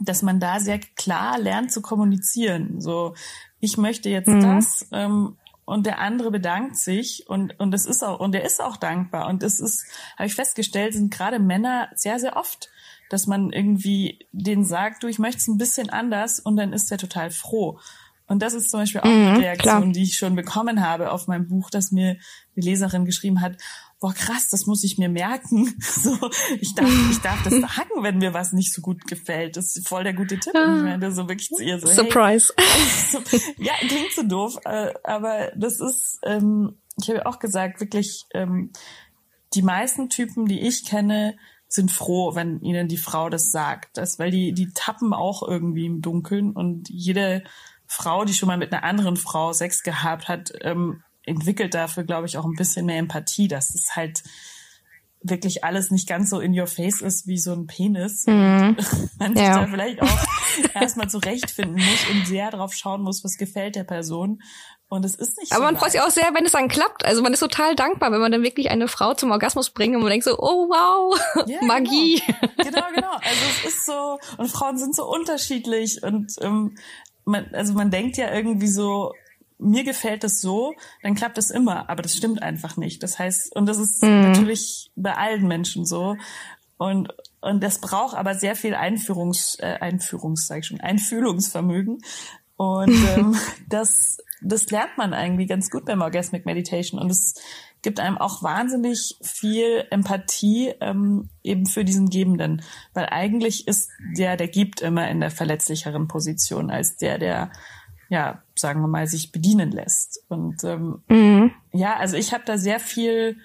dass 0.00 0.22
man 0.22 0.38
da 0.38 0.60
sehr 0.60 0.78
klar 0.78 1.38
lernt 1.38 1.72
zu 1.72 1.82
kommunizieren. 1.82 2.80
So, 2.80 3.14
ich 3.58 3.76
möchte 3.76 4.08
jetzt 4.08 4.28
mhm. 4.28 4.40
das, 4.40 4.86
ähm, 4.92 5.36
und 5.66 5.84
der 5.84 5.98
andere 5.98 6.30
bedankt 6.30 6.76
sich 6.76 7.24
und 7.28 7.58
und 7.60 7.72
das 7.72 7.84
ist 7.84 8.02
auch 8.02 8.20
und 8.20 8.32
der 8.32 8.44
ist 8.44 8.62
auch 8.62 8.76
dankbar. 8.76 9.28
Und 9.28 9.42
es 9.42 9.60
ist 9.60 9.84
habe 10.16 10.28
ich 10.28 10.34
festgestellt 10.34 10.94
sind 10.94 11.12
gerade 11.12 11.38
Männer 11.38 11.90
sehr 11.94 12.18
sehr 12.18 12.36
oft 12.36 12.70
dass 13.10 13.26
man 13.26 13.52
irgendwie 13.52 14.26
denen 14.32 14.64
sagt 14.64 15.02
du 15.02 15.08
ich 15.08 15.18
möchte 15.18 15.38
es 15.38 15.48
ein 15.48 15.58
bisschen 15.58 15.90
anders 15.90 16.40
und 16.40 16.56
dann 16.56 16.72
ist 16.72 16.90
der 16.90 16.98
total 16.98 17.30
froh. 17.30 17.78
Und 18.28 18.42
das 18.42 18.54
ist 18.54 18.70
zum 18.70 18.80
Beispiel 18.80 19.00
auch 19.02 19.04
mhm, 19.04 19.26
eine 19.28 19.38
Reaktion, 19.38 19.80
klar. 19.80 19.92
die 19.92 20.02
ich 20.02 20.16
schon 20.16 20.34
bekommen 20.34 20.84
habe 20.84 21.12
auf 21.12 21.28
mein 21.28 21.46
Buch, 21.46 21.70
dass 21.70 21.92
mir 21.92 22.16
die 22.56 22.60
Leserin 22.60 23.04
geschrieben 23.04 23.40
hat, 23.40 23.56
boah 24.00 24.12
krass, 24.12 24.48
das 24.50 24.66
muss 24.66 24.84
ich 24.84 24.98
mir 24.98 25.08
merken. 25.08 25.74
So, 25.96 26.30
ich 26.60 26.74
darf, 26.74 26.90
ich 27.10 27.18
darf 27.20 27.42
das 27.42 27.54
sagen, 27.54 28.02
wenn 28.02 28.18
mir 28.18 28.34
was 28.34 28.52
nicht 28.52 28.72
so 28.72 28.82
gut 28.82 29.06
gefällt. 29.06 29.56
Das 29.56 29.76
ist 29.76 29.88
voll 29.88 30.04
der 30.04 30.12
gute 30.12 30.38
Tipp. 30.38 30.52
Ich 30.54 30.60
meine 30.60 31.10
so 31.10 31.28
wirklich 31.28 31.48
zu 31.48 31.62
ihr 31.62 31.80
so, 31.80 31.86
Surprise. 31.86 32.52
Hey, 32.56 33.40
ja, 33.58 33.72
klingt 33.80 34.12
so 34.14 34.22
doof, 34.22 34.58
äh, 34.64 34.92
aber 35.04 35.52
das 35.56 35.80
ist, 35.80 36.18
ähm, 36.24 36.78
ich 37.00 37.08
habe 37.08 37.26
auch 37.26 37.38
gesagt, 37.38 37.80
wirklich, 37.80 38.26
ähm, 38.34 38.72
die 39.54 39.62
meisten 39.62 40.10
Typen, 40.10 40.46
die 40.46 40.60
ich 40.60 40.84
kenne, 40.84 41.36
sind 41.68 41.90
froh, 41.90 42.34
wenn 42.34 42.60
ihnen 42.60 42.88
die 42.88 42.96
Frau 42.96 43.28
das 43.28 43.50
sagt. 43.50 43.96
Das, 43.96 44.18
weil 44.18 44.30
die, 44.30 44.52
die 44.52 44.70
tappen 44.74 45.12
auch 45.12 45.42
irgendwie 45.46 45.86
im 45.86 46.02
Dunkeln 46.02 46.52
und 46.52 46.88
jede 46.90 47.42
Frau, 47.86 48.24
die 48.24 48.34
schon 48.34 48.48
mal 48.48 48.58
mit 48.58 48.72
einer 48.72 48.84
anderen 48.84 49.16
Frau 49.16 49.52
Sex 49.52 49.82
gehabt 49.82 50.28
hat, 50.28 50.52
ähm, 50.60 51.02
entwickelt 51.26 51.74
dafür, 51.74 52.04
glaube 52.04 52.26
ich, 52.26 52.38
auch 52.38 52.44
ein 52.44 52.54
bisschen 52.56 52.86
mehr 52.86 52.98
Empathie, 52.98 53.48
dass 53.48 53.74
es 53.74 53.94
halt 53.94 54.22
wirklich 55.22 55.64
alles 55.64 55.90
nicht 55.90 56.08
ganz 56.08 56.30
so 56.30 56.40
in 56.40 56.58
your 56.58 56.66
face 56.66 57.00
ist 57.00 57.26
wie 57.26 57.38
so 57.38 57.52
ein 57.52 57.66
Penis. 57.66 58.26
Mhm. 58.26 58.76
Man 59.18 59.34
sich 59.34 59.44
ja. 59.44 59.60
da 59.60 59.66
vielleicht 59.66 60.00
auch 60.00 60.24
erstmal 60.74 61.10
zurechtfinden 61.10 61.76
muss 61.76 62.10
und 62.10 62.26
sehr 62.26 62.50
drauf 62.50 62.72
schauen 62.74 63.02
muss, 63.02 63.24
was 63.24 63.36
gefällt 63.36 63.76
der 63.76 63.84
Person. 63.84 64.42
Und 64.88 65.04
es 65.04 65.16
ist 65.16 65.36
nicht 65.38 65.50
Aber 65.50 65.62
so 65.62 65.64
man 65.64 65.76
freut 65.76 65.90
sich 65.90 66.00
auch 66.00 66.10
sehr, 66.10 66.30
wenn 66.32 66.46
es 66.46 66.52
dann 66.52 66.68
klappt. 66.68 67.04
Also 67.04 67.20
man 67.20 67.32
ist 67.32 67.40
total 67.40 67.74
dankbar, 67.74 68.12
wenn 68.12 68.20
man 68.20 68.30
dann 68.30 68.44
wirklich 68.44 68.70
eine 68.70 68.86
Frau 68.86 69.14
zum 69.14 69.32
Orgasmus 69.32 69.70
bringt 69.70 69.96
und 69.96 70.02
man 70.02 70.10
denkt 70.10 70.24
so, 70.24 70.38
oh 70.38 70.68
wow, 70.68 71.18
ja, 71.46 71.58
Magie. 71.62 72.22
Genau. 72.24 72.70
genau, 72.70 72.86
genau. 72.94 73.12
Also 73.14 73.40
es 73.50 73.74
ist 73.74 73.86
so, 73.86 74.18
und 74.36 74.48
Frauen 74.48 74.78
sind 74.78 74.94
so 74.94 75.10
unterschiedlich 75.10 76.04
und 76.04 76.32
ähm, 76.40 76.76
man, 77.24 77.52
also 77.52 77.72
man 77.74 77.90
denkt 77.90 78.16
ja 78.16 78.32
irgendwie 78.32 78.68
so, 78.68 79.12
mir 79.58 79.84
gefällt 79.84 80.24
es 80.24 80.40
so, 80.40 80.74
dann 81.02 81.14
klappt 81.14 81.38
es 81.38 81.50
immer, 81.50 81.88
aber 81.88 82.02
das 82.02 82.16
stimmt 82.16 82.42
einfach 82.42 82.76
nicht. 82.76 83.02
Das 83.02 83.18
heißt, 83.18 83.54
und 83.56 83.66
das 83.66 83.78
ist 83.78 84.02
mhm. 84.02 84.22
natürlich 84.22 84.90
bei 84.96 85.14
allen 85.16 85.46
Menschen 85.46 85.84
so. 85.84 86.16
Und, 86.78 87.08
und 87.40 87.62
das 87.62 87.80
braucht 87.80 88.16
aber 88.16 88.34
sehr 88.34 88.54
viel 88.54 88.74
Einführungs, 88.74 89.56
äh, 89.60 89.78
Einführungs, 89.80 90.46
sag 90.46 90.60
ich 90.60 90.66
schon, 90.66 90.80
Einfühlungsvermögen. 90.80 91.98
Und 92.56 92.90
ähm, 93.16 93.36
das, 93.68 94.18
das 94.42 94.70
lernt 94.70 94.98
man 94.98 95.14
eigentlich 95.14 95.48
ganz 95.48 95.70
gut 95.70 95.86
beim 95.86 96.02
Orgasmic 96.02 96.44
Meditation. 96.44 97.00
Und 97.00 97.10
es 97.10 97.34
gibt 97.82 98.00
einem 98.00 98.18
auch 98.18 98.42
wahnsinnig 98.42 99.16
viel 99.22 99.86
Empathie 99.90 100.74
ähm, 100.80 101.30
eben 101.42 101.66
für 101.66 101.84
diesen 101.84 102.10
Gebenden. 102.10 102.62
Weil 102.92 103.06
eigentlich 103.06 103.68
ist 103.68 103.90
der, 104.18 104.36
der 104.36 104.48
gibt, 104.48 104.82
immer 104.82 105.08
in 105.08 105.20
der 105.20 105.30
verletzlicheren 105.30 106.08
Position 106.08 106.70
als 106.70 106.96
der, 106.96 107.18
der 107.18 107.52
ja, 108.08 108.42
sagen 108.54 108.80
wir 108.80 108.88
mal, 108.88 109.06
sich 109.06 109.32
bedienen 109.32 109.70
lässt. 109.70 110.22
Und 110.28 110.64
ähm, 110.64 111.02
mhm. 111.08 111.52
ja, 111.72 111.96
also 111.96 112.16
ich 112.16 112.32
habe 112.32 112.44
da 112.46 112.58
sehr 112.58 112.80
viel 112.80 113.38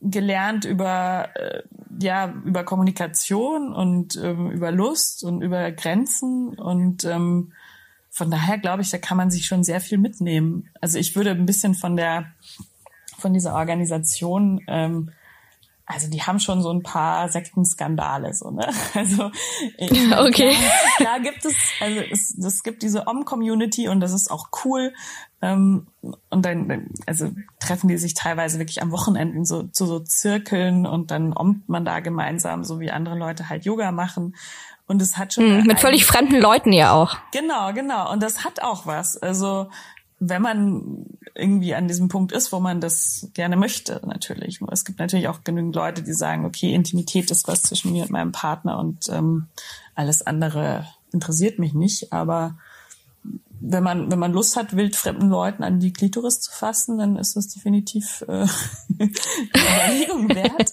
gelernt 0.00 0.64
über 0.64 1.30
äh, 1.34 1.62
ja 2.00 2.32
über 2.44 2.64
Kommunikation 2.64 3.72
und 3.72 4.16
ähm, 4.16 4.50
über 4.50 4.70
Lust 4.70 5.24
und 5.24 5.42
über 5.42 5.72
Grenzen 5.72 6.50
und 6.58 7.04
ähm, 7.04 7.52
von 8.10 8.30
daher 8.30 8.58
glaube 8.58 8.82
ich, 8.82 8.90
da 8.90 8.98
kann 8.98 9.16
man 9.16 9.30
sich 9.30 9.46
schon 9.46 9.64
sehr 9.64 9.80
viel 9.80 9.98
mitnehmen. 9.98 10.70
Also 10.80 10.98
ich 10.98 11.16
würde 11.16 11.30
ein 11.30 11.46
bisschen 11.46 11.74
von 11.74 11.96
der 11.96 12.26
von 13.18 13.32
dieser 13.32 13.54
Organisation 13.54 14.60
ähm, 14.68 15.10
also 15.86 16.10
die 16.10 16.22
haben 16.22 16.40
schon 16.40 16.62
so 16.62 16.70
ein 16.70 16.82
paar 16.82 17.28
Sektenskandale, 17.28 18.34
so, 18.34 18.50
ne? 18.50 18.68
Also 18.94 19.30
okay. 20.18 20.54
da, 20.98 21.18
gibt 21.18 21.44
es, 21.44 21.54
also 21.80 22.00
es, 22.00 22.36
es 22.36 22.62
gibt 22.64 22.82
diese 22.82 23.06
Om-Community 23.06 23.88
und 23.88 24.00
das 24.00 24.12
ist 24.12 24.30
auch 24.30 24.48
cool. 24.64 24.92
Ähm, 25.40 25.86
und 26.30 26.44
dann, 26.44 26.88
also 27.06 27.30
treffen 27.60 27.88
die 27.88 27.98
sich 27.98 28.14
teilweise 28.14 28.58
wirklich 28.58 28.82
am 28.82 28.90
Wochenenden 28.90 29.44
so 29.44 29.62
zu 29.64 29.86
so 29.86 30.00
Zirkeln 30.00 30.86
und 30.86 31.10
dann 31.10 31.32
ommt 31.36 31.68
man 31.68 31.84
da 31.84 32.00
gemeinsam, 32.00 32.64
so 32.64 32.80
wie 32.80 32.90
andere 32.90 33.16
Leute 33.16 33.48
halt 33.48 33.64
Yoga 33.64 33.92
machen. 33.92 34.34
Und 34.88 35.02
es 35.02 35.16
hat 35.16 35.34
schon. 35.34 35.62
Mm, 35.62 35.66
mit 35.66 35.80
völlig 35.80 36.04
fremden 36.04 36.40
Leuten 36.40 36.72
ja 36.72 36.92
auch. 36.92 37.16
Genau, 37.32 37.72
genau. 37.72 38.10
Und 38.12 38.22
das 38.22 38.44
hat 38.44 38.62
auch 38.62 38.86
was. 38.86 39.16
Also 39.16 39.68
wenn 40.18 40.42
man 40.42 41.06
irgendwie 41.34 41.74
an 41.74 41.88
diesem 41.88 42.08
Punkt 42.08 42.32
ist, 42.32 42.50
wo 42.52 42.60
man 42.60 42.80
das 42.80 43.28
gerne 43.34 43.56
möchte, 43.56 44.00
natürlich. 44.06 44.60
Es 44.70 44.84
gibt 44.84 44.98
natürlich 44.98 45.28
auch 45.28 45.44
genügend 45.44 45.76
Leute, 45.76 46.02
die 46.02 46.14
sagen, 46.14 46.46
okay, 46.46 46.72
Intimität 46.72 47.30
ist 47.30 47.46
was 47.48 47.62
zwischen 47.62 47.92
mir 47.92 48.04
und 48.04 48.10
meinem 48.10 48.32
Partner 48.32 48.78
und 48.78 49.08
ähm, 49.10 49.48
alles 49.94 50.26
andere 50.26 50.86
interessiert 51.12 51.58
mich 51.58 51.74
nicht. 51.74 52.12
Aber 52.12 52.56
wenn 53.60 53.82
man, 53.82 54.10
wenn 54.10 54.18
man 54.18 54.32
Lust 54.32 54.56
hat, 54.56 54.76
wildfremden 54.76 55.28
Leuten 55.28 55.62
an 55.62 55.80
die 55.80 55.92
Klitoris 55.92 56.40
zu 56.40 56.52
fassen, 56.52 56.98
dann 56.98 57.16
ist 57.16 57.36
das 57.36 57.48
definitiv 57.48 58.24
äh, 58.28 58.46
Überlegung 58.88 60.28
wert. 60.34 60.72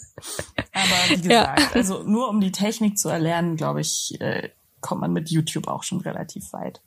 Aber 0.73 1.09
wie 1.09 1.21
gesagt, 1.21 1.59
ja. 1.59 1.71
also 1.73 2.03
nur 2.03 2.29
um 2.29 2.39
die 2.39 2.51
Technik 2.51 2.97
zu 2.97 3.09
erlernen, 3.09 3.57
glaube 3.57 3.81
ich, 3.81 4.19
äh, 4.21 4.49
kommt 4.79 5.01
man 5.01 5.13
mit 5.13 5.29
YouTube 5.29 5.67
auch 5.67 5.83
schon 5.83 6.01
relativ 6.01 6.53
weit. 6.53 6.81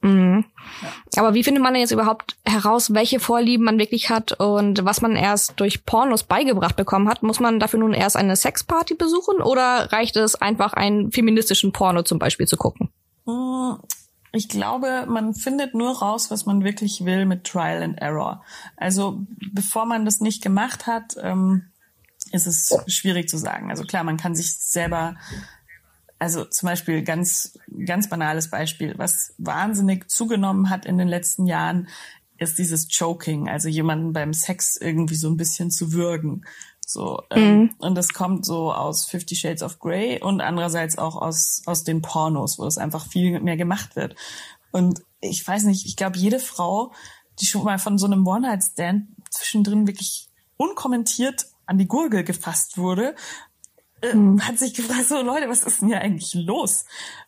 Mhm. 0.00 0.44
Ja. 1.14 1.22
Aber 1.22 1.34
wie 1.34 1.42
findet 1.42 1.62
man 1.62 1.74
denn 1.74 1.80
jetzt 1.80 1.90
überhaupt 1.90 2.36
heraus, 2.44 2.94
welche 2.94 3.20
Vorlieben 3.20 3.64
man 3.64 3.78
wirklich 3.78 4.10
hat 4.10 4.32
und 4.38 4.84
was 4.84 5.00
man 5.00 5.16
erst 5.16 5.58
durch 5.58 5.84
Pornos 5.84 6.24
beigebracht 6.24 6.76
bekommen 6.76 7.08
hat? 7.08 7.22
Muss 7.22 7.40
man 7.40 7.58
dafür 7.58 7.80
nun 7.80 7.94
erst 7.94 8.16
eine 8.16 8.36
Sexparty 8.36 8.94
besuchen 8.94 9.40
oder 9.42 9.92
reicht 9.92 10.16
es 10.16 10.36
einfach, 10.36 10.72
einen 10.74 11.10
feministischen 11.10 11.72
Porno 11.72 12.02
zum 12.02 12.18
Beispiel 12.18 12.46
zu 12.46 12.56
gucken? 12.56 12.90
Hm, 13.26 13.78
ich 14.32 14.48
glaube, 14.48 15.06
man 15.08 15.34
findet 15.34 15.74
nur 15.74 15.98
raus, 15.98 16.30
was 16.30 16.46
man 16.46 16.62
wirklich 16.62 17.04
will 17.04 17.24
mit 17.24 17.44
Trial 17.44 17.82
and 17.82 17.98
Error. 17.98 18.44
Also 18.76 19.26
bevor 19.52 19.86
man 19.86 20.04
das 20.04 20.20
nicht 20.20 20.42
gemacht 20.42 20.86
hat, 20.86 21.16
ähm, 21.20 21.72
ist 22.30 22.46
es 22.46 22.76
schwierig 22.86 23.28
zu 23.28 23.38
sagen. 23.38 23.70
Also 23.70 23.84
klar, 23.84 24.04
man 24.04 24.18
kann 24.18 24.34
sich 24.34 24.58
selber 24.58 25.16
also 26.18 26.44
zum 26.44 26.68
Beispiel 26.68 27.02
ganz, 27.02 27.58
ganz 27.86 28.08
banales 28.08 28.50
Beispiel, 28.50 28.94
was 28.98 29.34
wahnsinnig 29.38 30.10
zugenommen 30.10 30.70
hat 30.70 30.84
in 30.84 30.98
den 30.98 31.08
letzten 31.08 31.46
Jahren, 31.46 31.88
ist 32.38 32.58
dieses 32.58 32.88
Choking, 32.88 33.48
also 33.48 33.68
jemanden 33.68 34.12
beim 34.12 34.32
Sex 34.32 34.76
irgendwie 34.76 35.16
so 35.16 35.28
ein 35.28 35.36
bisschen 35.36 35.70
zu 35.70 35.92
würgen. 35.92 36.44
So 36.86 37.22
ähm, 37.30 37.58
mhm. 37.58 37.70
und 37.78 37.94
das 37.96 38.08
kommt 38.14 38.46
so 38.46 38.72
aus 38.72 39.04
Fifty 39.04 39.36
Shades 39.36 39.62
of 39.62 39.78
Grey 39.78 40.22
und 40.22 40.40
andererseits 40.40 40.96
auch 40.96 41.16
aus 41.16 41.62
aus 41.66 41.84
den 41.84 42.00
Pornos, 42.00 42.58
wo 42.58 42.64
es 42.64 42.78
einfach 42.78 43.06
viel 43.06 43.40
mehr 43.40 43.58
gemacht 43.58 43.94
wird. 43.94 44.14
Und 44.70 45.02
ich 45.20 45.46
weiß 45.46 45.64
nicht, 45.64 45.84
ich 45.84 45.96
glaube, 45.96 46.16
jede 46.16 46.38
Frau, 46.38 46.92
die 47.40 47.46
schon 47.46 47.64
mal 47.64 47.78
von 47.78 47.98
so 47.98 48.06
einem 48.06 48.26
One-Night-Stand 48.26 49.08
zwischendrin 49.30 49.86
wirklich 49.86 50.30
unkommentiert 50.56 51.46
an 51.66 51.76
die 51.76 51.86
Gurgel 51.86 52.24
gefasst 52.24 52.78
wurde, 52.78 53.14
äh, 54.02 54.14
mhm. 54.14 54.40
hat 54.46 54.58
sich 54.58 54.74
gefragt, 54.74 55.08
so 55.08 55.22
Leute, 55.22 55.48
was 55.48 55.62
ist 55.62 55.80
denn 55.80 55.88
hier 55.88 56.00
eigentlich 56.00 56.34
los? 56.34 56.84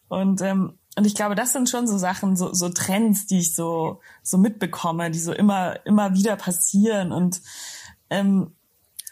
Und 0.09 0.41
ähm, 0.43 0.75
und 0.97 1.07
ich 1.07 1.15
glaube, 1.15 1.37
das 1.37 1.53
sind 1.53 1.71
schon 1.71 1.87
so 1.87 1.97
Sachen, 1.99 2.37
so, 2.37 2.53
so 2.53 2.69
Trends, 2.69 3.27
die 3.27 3.39
ich 3.39 3.55
so 3.55 4.01
so 4.23 4.39
mitbekomme, 4.39 5.11
die 5.11 5.21
so 5.21 5.33
immer 5.33 5.85
immer 5.87 6.15
wieder 6.15 6.37
passieren 6.37 7.13
und 7.13 7.41
ähm, 8.11 8.53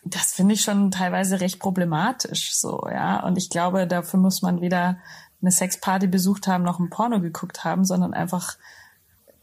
das 0.04 0.32
finde 0.32 0.54
ich 0.54 0.62
schon 0.62 0.90
teilweise 0.90 1.40
recht 1.40 1.58
problematisch 1.58 2.54
so, 2.54 2.86
ja. 2.90 3.24
Und 3.24 3.36
ich 3.36 3.50
glaube, 3.50 3.86
dafür 3.86 4.20
muss 4.20 4.42
man 4.42 4.60
weder 4.60 4.98
eine 5.40 5.52
Sexparty 5.52 6.06
besucht 6.06 6.46
haben, 6.46 6.64
noch 6.64 6.78
ein 6.78 6.90
Porno 6.90 7.20
geguckt 7.20 7.64
haben, 7.64 7.84
sondern 7.84 8.14
einfach 8.14 8.56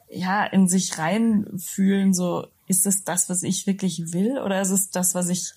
ja 0.10 0.44
in 0.46 0.68
sich 0.68 0.98
reinfühlen, 0.98 2.14
so 2.14 2.48
ist 2.68 2.86
es 2.86 3.04
das, 3.04 3.30
was 3.30 3.44
ich 3.44 3.68
wirklich 3.68 4.14
will, 4.14 4.40
oder 4.40 4.62
ist 4.62 4.72
es 4.72 4.90
das, 4.90 5.16
was 5.16 5.30
ich 5.30 5.54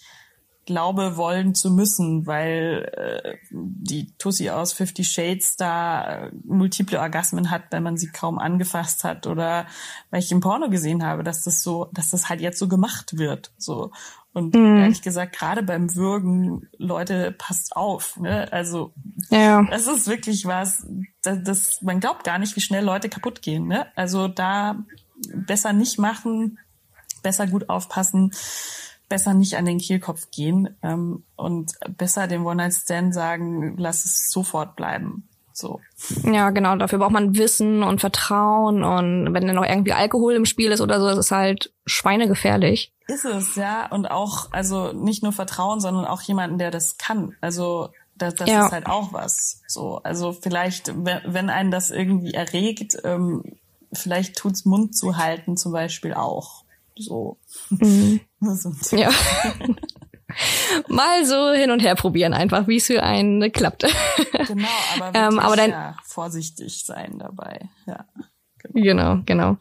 glaube 0.68 1.16
wollen 1.16 1.54
zu 1.54 1.70
müssen, 1.70 2.26
weil 2.26 2.92
äh, 2.94 3.37
die 3.50 4.14
Tussi 4.18 4.50
aus 4.50 4.74
Fifty 4.74 5.02
Shades 5.02 5.57
da 5.57 6.26
äh, 6.26 6.31
multiple 6.44 7.00
Orgasmen 7.00 7.50
hat, 7.50 7.62
wenn 7.70 7.83
man 7.83 7.96
sie 7.96 8.09
kaum 8.09 8.38
angefasst 8.38 9.02
hat 9.02 9.26
oder 9.26 9.66
weil 10.11 10.20
ich 10.20 10.31
im 10.31 10.40
Porno 10.40 10.68
gesehen 10.68 11.02
habe, 11.02 11.24
dass 11.24 11.42
das 11.42 11.62
so, 11.62 11.88
dass 11.94 12.11
das 12.11 12.28
halt 12.28 12.42
jetzt 12.42 12.59
so 12.59 12.68
gemacht 12.68 13.16
wird, 13.16 13.50
so 13.57 13.92
und 14.35 14.54
mhm. 14.54 14.76
ehrlich 14.76 15.00
gesagt, 15.00 15.35
gerade 15.35 15.62
beim 15.62 15.96
Würgen, 15.96 16.68
Leute, 16.76 17.33
passt 17.33 17.74
auf. 17.74 18.18
Ne? 18.18 18.52
Also 18.52 18.92
ja. 19.31 19.64
das 19.70 19.87
ist 19.87 20.07
wirklich 20.07 20.44
was, 20.44 20.87
das, 21.22 21.38
das, 21.44 21.83
man 21.83 21.98
glaubt 21.98 22.24
gar 22.24 22.38
nicht, 22.38 22.54
wie 22.57 22.61
schnell 22.61 22.85
Leute 22.85 23.09
kaputt 23.09 23.40
gehen. 23.40 23.66
Ne? 23.66 23.87
Also 23.96 24.28
da 24.28 24.85
besser 25.33 25.72
nicht 25.72 25.98
machen, 25.98 26.59
besser 27.22 27.46
gut 27.46 27.70
aufpassen 27.70 28.33
besser 29.09 29.35
nicht 29.35 29.57
an 29.57 29.64
den 29.64 29.79
Kehlkopf 29.79 30.31
gehen 30.31 30.77
ähm, 30.83 31.25
und 31.37 31.73
besser 31.97 32.27
dem 32.27 32.44
One-Night-Stand 32.47 33.14
sagen, 33.14 33.77
lass 33.79 34.05
es 34.05 34.31
sofort 34.31 34.77
bleiben. 34.77 35.29
So. 35.53 35.81
Ja, 36.23 36.51
genau. 36.51 36.77
Dafür 36.77 37.01
braucht 37.01 37.12
man 37.12 37.37
Wissen 37.37 37.83
und 37.83 38.01
Vertrauen 38.01 38.85
und 38.85 39.35
wenn 39.35 39.47
dann 39.47 39.57
noch 39.57 39.64
irgendwie 39.64 39.92
Alkohol 39.92 40.35
im 40.35 40.44
Spiel 40.44 40.71
ist 40.71 40.81
oder 40.81 41.01
so, 41.01 41.09
das 41.09 41.18
ist 41.18 41.33
halt 41.33 41.73
schweinegefährlich. 41.85 42.92
Ist 43.09 43.25
es, 43.25 43.57
ja. 43.57 43.90
Und 43.90 44.11
auch, 44.11 44.53
also 44.53 44.92
nicht 44.92 45.23
nur 45.23 45.33
Vertrauen, 45.33 45.81
sondern 45.81 46.05
auch 46.05 46.23
jemanden, 46.23 46.59
der 46.59 46.71
das 46.71 46.97
kann. 46.97 47.35
Also 47.40 47.88
das, 48.14 48.37
das 48.37 48.49
ja. 48.49 48.66
ist 48.66 48.73
halt 48.73 48.87
auch 48.87 49.12
was. 49.12 49.62
So, 49.66 50.01
also 50.03 50.33
vielleicht, 50.33 50.92
wenn, 50.94 51.51
einen 51.51 51.71
das 51.71 51.90
irgendwie 51.90 52.35
erregt, 52.35 52.99
ähm, 53.03 53.42
vielleicht 53.92 54.37
tut's 54.37 54.64
Mund 54.64 54.97
zu 54.97 55.16
halten 55.16 55.57
zum 55.57 55.73
Beispiel 55.73 56.14
auch. 56.14 56.64
So. 56.97 57.38
Mhm. 57.71 58.21
Ja. 58.90 59.11
Mal 60.88 61.24
so 61.24 61.53
hin 61.53 61.70
und 61.70 61.81
her 61.81 61.94
probieren, 61.94 62.35
einfach 62.35 62.68
wie 62.68 62.77
es 62.77 62.87
für 62.87 63.03
einen 63.03 63.51
klappt. 63.51 63.87
Genau, 64.46 64.68
aber, 64.96 65.14
ähm, 65.18 65.38
aber 65.38 65.57
dann 65.57 65.70
ja, 65.70 65.96
vorsichtig 66.05 66.85
sein 66.85 67.18
dabei. 67.18 67.68
Ja. 67.87 68.05
Genau, 68.81 69.19
genau. 69.27 69.57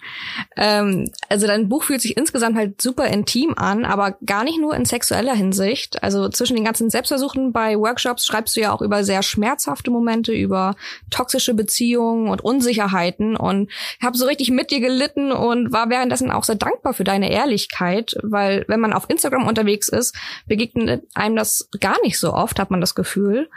Ähm, 0.55 1.09
also 1.27 1.47
dein 1.47 1.69
Buch 1.69 1.83
fühlt 1.83 2.01
sich 2.01 2.17
insgesamt 2.17 2.55
halt 2.55 2.79
super 2.79 3.07
intim 3.07 3.55
an, 3.57 3.83
aber 3.83 4.17
gar 4.25 4.43
nicht 4.43 4.59
nur 4.59 4.75
in 4.75 4.85
sexueller 4.85 5.33
Hinsicht. 5.33 6.03
Also 6.03 6.29
zwischen 6.29 6.55
den 6.55 6.65
ganzen 6.65 6.91
Selbstversuchen 6.91 7.51
bei 7.51 7.77
Workshops 7.77 8.27
schreibst 8.27 8.55
du 8.55 8.61
ja 8.61 8.71
auch 8.71 8.81
über 8.81 9.03
sehr 9.03 9.23
schmerzhafte 9.23 9.89
Momente, 9.89 10.33
über 10.33 10.75
toxische 11.09 11.55
Beziehungen 11.55 12.29
und 12.29 12.43
Unsicherheiten 12.43 13.35
und 13.35 13.71
habe 14.01 14.17
so 14.17 14.25
richtig 14.25 14.51
mit 14.51 14.69
dir 14.69 14.81
gelitten 14.81 15.31
und 15.31 15.71
war 15.71 15.89
währenddessen 15.89 16.29
auch 16.29 16.43
sehr 16.43 16.55
dankbar 16.55 16.93
für 16.93 17.03
deine 17.03 17.31
Ehrlichkeit, 17.31 18.15
weil 18.21 18.65
wenn 18.67 18.79
man 18.79 18.93
auf 18.93 19.09
Instagram 19.09 19.47
unterwegs 19.47 19.87
ist, 19.87 20.15
begegnet 20.45 21.03
einem 21.15 21.35
das 21.35 21.69
gar 21.79 21.99
nicht 22.03 22.19
so 22.19 22.33
oft, 22.33 22.59
hat 22.59 22.69
man 22.69 22.81
das 22.81 22.93
Gefühl. 22.93 23.49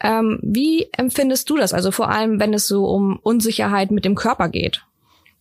Ähm, 0.00 0.38
wie 0.42 0.88
empfindest 0.92 1.48
du 1.48 1.56
das? 1.56 1.72
Also 1.72 1.90
vor 1.90 2.10
allem, 2.10 2.38
wenn 2.38 2.52
es 2.52 2.66
so 2.66 2.86
um 2.86 3.18
Unsicherheit 3.22 3.90
mit 3.90 4.04
dem 4.04 4.14
Körper 4.14 4.48
geht. 4.48 4.84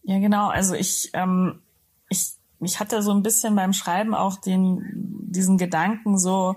Ja, 0.05 0.19
genau. 0.19 0.49
Also 0.49 0.75
ich, 0.75 1.09
ähm, 1.13 1.61
ich, 2.09 2.33
ich 2.61 2.79
hatte 2.79 3.01
so 3.01 3.11
ein 3.11 3.23
bisschen 3.23 3.55
beim 3.55 3.73
Schreiben 3.73 4.13
auch 4.13 4.39
den, 4.39 4.83
diesen 4.93 5.57
Gedanken 5.57 6.17
so, 6.17 6.55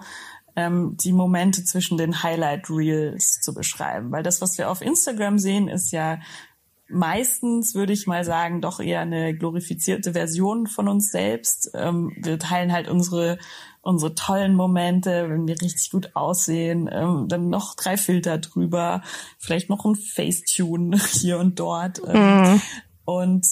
ähm, 0.55 0.97
die 0.99 1.13
Momente 1.13 1.65
zwischen 1.65 1.99
den 1.99 2.23
Highlight 2.23 2.69
Reels 2.69 3.41
zu 3.41 3.55
beschreiben. 3.55 4.13
Weil 4.13 4.23
das, 4.23 4.41
was 4.41 4.59
wir 4.59 4.71
auf 4.71 4.83
Instagram 4.83 5.39
sehen, 5.39 5.69
ist 5.69 5.93
ja 5.93 6.21
meistens, 6.91 7.75
würde 7.75 7.93
ich 7.93 8.07
mal 8.07 8.25
sagen, 8.25 8.61
doch 8.61 8.81
eher 8.81 9.01
eine 9.01 9.35
glorifizierte 9.35 10.13
Version 10.13 10.67
von 10.67 10.89
uns 10.89 11.11
selbst. 11.11 11.71
Ähm, 11.75 12.13
wir 12.21 12.39
teilen 12.39 12.73
halt 12.73 12.89
unsere 12.89 13.39
unsere 13.89 14.15
tollen 14.15 14.55
Momente, 14.55 15.31
wenn 15.31 15.47
wir 15.47 15.61
richtig 15.63 15.91
gut 15.91 16.15
aussehen, 16.15 16.91
ähm, 16.93 17.27
dann 17.27 17.49
noch 17.49 17.75
drei 17.75 17.97
Filter 17.97 18.37
drüber, 18.37 19.03
vielleicht 19.39 19.71
noch 19.71 19.87
ein 19.87 19.95
Facetune 19.95 20.99
hier 21.13 21.39
und 21.39 21.59
dort. 21.59 22.03
Ähm, 22.07 22.53
mhm. 22.53 22.63
Und 23.09 23.47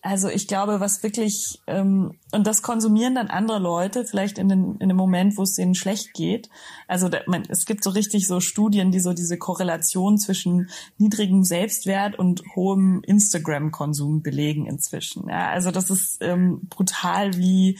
also 0.00 0.28
ich 0.28 0.48
glaube, 0.48 0.80
was 0.80 1.04
wirklich, 1.04 1.60
ähm, 1.68 2.18
und 2.32 2.48
das 2.48 2.62
konsumieren 2.62 3.14
dann 3.14 3.28
andere 3.28 3.60
Leute, 3.60 4.04
vielleicht 4.04 4.38
in, 4.38 4.48
den, 4.48 4.76
in 4.78 4.88
dem 4.88 4.96
Moment, 4.96 5.36
wo 5.36 5.44
es 5.44 5.54
denen 5.54 5.76
schlecht 5.76 6.14
geht. 6.14 6.50
Also 6.88 7.08
da, 7.08 7.20
man, 7.28 7.44
es 7.48 7.64
gibt 7.64 7.84
so 7.84 7.90
richtig 7.90 8.26
so 8.26 8.40
Studien, 8.40 8.90
die 8.90 8.98
so 8.98 9.12
diese 9.12 9.38
Korrelation 9.38 10.18
zwischen 10.18 10.68
niedrigem 10.98 11.44
Selbstwert 11.44 12.18
und 12.18 12.42
hohem 12.56 13.04
Instagram-Konsum 13.06 14.24
belegen 14.24 14.66
inzwischen. 14.66 15.28
Ja, 15.28 15.50
also 15.50 15.70
das 15.70 15.88
ist 15.88 16.18
ähm, 16.20 16.62
brutal, 16.68 17.36
wie 17.36 17.78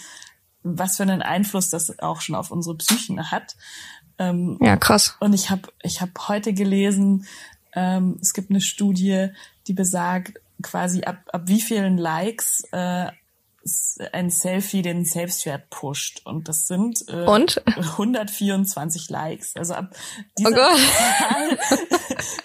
was 0.63 0.99
für 0.99 1.03
einen 1.03 1.23
Einfluss 1.23 1.69
das 1.69 1.99
auch 1.99 2.21
schon 2.21 2.37
auf 2.37 2.53
unsere 2.53 2.77
Psychen 2.77 3.33
hat. 3.33 3.57
Ähm, 4.19 4.57
ja, 4.61 4.77
krass. 4.77 5.17
Und 5.19 5.33
ich 5.33 5.51
habe 5.51 5.63
ich 5.83 6.01
hab 6.01 6.29
heute 6.29 6.53
gelesen, 6.53 7.27
ähm, 7.75 8.19
es 8.21 8.35
gibt 8.35 8.51
eine 8.51 8.61
Studie, 8.61 9.31
die 9.67 9.73
besagt, 9.73 10.41
quasi 10.63 11.03
ab, 11.03 11.19
ab 11.33 11.43
wie 11.47 11.61
vielen 11.61 11.99
Likes 11.99 12.65
äh, 12.73 13.11
ein 14.13 14.31
Selfie 14.31 14.83
den 14.83 15.05
Selbstwert 15.05 15.71
pusht. 15.71 16.23
Und 16.25 16.49
das 16.49 16.67
sind 16.67 17.05
äh, 17.09 17.25
Und? 17.25 17.63
124 17.77 19.09
Likes. 19.11 19.55
Also 19.57 19.75
ab 19.75 19.95
dieser 20.39 20.51
oh 20.51 20.77
Zahl 20.77 21.59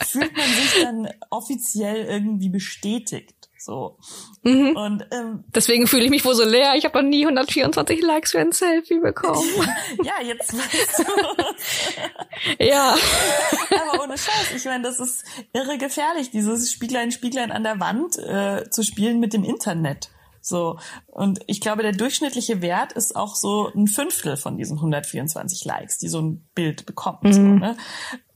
fühlt 0.06 0.36
man 0.36 0.46
sich 0.46 0.84
dann 0.84 1.10
offiziell 1.30 2.06
irgendwie 2.06 2.50
bestätigt. 2.50 3.47
So. 3.68 3.98
Mhm. 4.44 4.78
Und 4.78 5.06
ähm, 5.12 5.44
deswegen 5.54 5.88
fühle 5.88 6.06
ich 6.06 6.10
mich 6.10 6.24
wohl 6.24 6.36
so 6.36 6.46
leer. 6.46 6.76
Ich 6.78 6.86
habe 6.86 7.04
noch 7.04 7.10
nie 7.10 7.26
124 7.26 8.02
Likes 8.02 8.32
für 8.32 8.40
ein 8.40 8.54
Selfie 8.54 9.00
bekommen. 9.00 9.46
ja, 10.06 10.14
jetzt 10.24 10.54
weißt 10.54 11.04
du. 11.06 12.64
ja. 12.64 12.96
Aber 13.92 14.04
ohne 14.06 14.18
Scheiß, 14.18 14.54
ich 14.56 14.64
meine, 14.64 14.84
das 14.84 15.02
ist 15.02 15.26
irre 15.52 15.78
gefährlich, 15.78 16.32
dieses 16.32 16.72
Spieglein, 16.72 17.12
Spieglein 17.12 17.52
an 17.52 17.64
der 17.64 17.82
Wand 17.82 18.18
äh, 18.18 18.70
zu 18.70 18.84
spielen 18.84 19.20
mit 19.20 19.34
dem 19.34 19.44
Internet. 19.44 20.12
So. 20.40 20.80
Und 21.08 21.42
ich 21.48 21.60
glaube, 21.60 21.84
der 21.84 21.92
durchschnittliche 21.92 22.62
Wert 22.62 22.94
ist 22.94 23.18
auch 23.18 23.36
so 23.36 23.70
ein 23.76 23.88
Fünftel 23.88 24.38
von 24.38 24.58
diesen 24.58 24.78
124 24.78 25.66
Likes, 25.66 25.98
die 25.98 26.08
so 26.08 26.22
ein 26.22 26.48
Bild 26.56 26.86
bekommt. 26.86 27.24
Mhm. 27.24 27.34
So, 27.34 27.42
ne? 27.42 27.78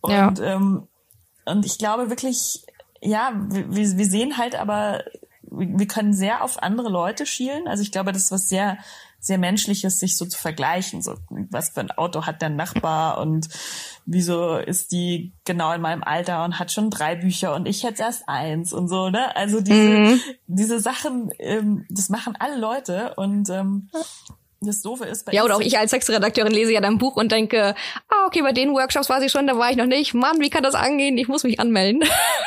Und, 0.02 0.12
ja. 0.12 0.56
ähm, 0.56 0.90
und 1.46 1.66
ich 1.66 1.78
glaube 1.78 2.10
wirklich, 2.10 2.66
ja, 3.02 3.34
wir, 3.50 3.98
wir 3.98 4.06
sehen 4.06 4.38
halt 4.38 4.56
aber, 4.56 5.04
wir 5.44 5.88
können 5.88 6.14
sehr 6.14 6.44
auf 6.44 6.62
andere 6.62 6.90
Leute 6.90 7.26
schielen. 7.26 7.68
Also 7.68 7.84
ich 7.84 7.92
glaube, 7.92 8.12
das 8.12 8.24
ist 8.24 8.32
was 8.32 8.48
sehr, 8.48 8.78
sehr 9.20 9.38
Menschliches, 9.38 10.00
sich 10.00 10.18
so 10.18 10.26
zu 10.26 10.38
vergleichen. 10.38 11.02
So, 11.02 11.16
was 11.30 11.70
für 11.70 11.82
ein 11.82 11.92
Auto 11.92 12.26
hat 12.26 12.42
der 12.42 12.50
Nachbar 12.50 13.20
und 13.20 13.50
wieso 14.06 14.58
ist 14.58 14.92
die 14.92 15.34
genau 15.46 15.74
in 15.74 15.82
meinem 15.82 16.04
Alter 16.04 16.44
und 16.44 16.60
hat 16.60 16.72
schon 16.72 16.90
drei 16.90 17.16
Bücher 17.16 17.56
und 17.56 17.68
ich 17.68 17.84
jetzt 17.84 18.00
erst 18.00 18.28
eins 18.28 18.74
und 18.74 18.88
so, 18.88 19.10
ne? 19.10 19.36
Also 19.36 19.62
diese, 19.62 19.90
mhm. 19.90 20.22
diese 20.48 20.80
Sachen, 20.80 21.32
ähm, 21.40 21.86
das 21.90 22.10
machen 22.10 22.36
alle 22.40 22.58
Leute 22.58 23.14
und 23.16 23.50
ähm, 23.50 23.90
das 24.62 24.82
Doofe 24.82 25.06
ist 25.06 25.26
bei 25.26 25.34
Ja, 25.34 25.44
oder 25.44 25.56
auch 25.56 25.62
ich 25.62 25.78
als 25.78 25.90
Sexredakteurin 25.90 26.54
lese 26.54 26.72
ja 26.72 26.82
dein 26.82 27.00
Buch 27.00 27.16
und 27.16 27.32
denke, 27.32 27.74
okay, 28.32 28.42
bei 28.44 28.54
den 28.54 28.72
Workshops 28.72 29.10
war 29.10 29.20
sie 29.20 29.30
schon, 29.30 29.46
da 29.46 29.58
war 29.58 29.72
ich 29.72 29.76
noch 29.76 29.86
nicht. 29.86 30.14
Mann, 30.14 30.40
wie 30.40 30.50
kann 30.50 30.64
das 30.64 30.74
angehen? 30.74 31.18
Ich 31.18 31.28
muss 31.28 31.44
mich 31.44 31.60
anmelden. 31.60 32.02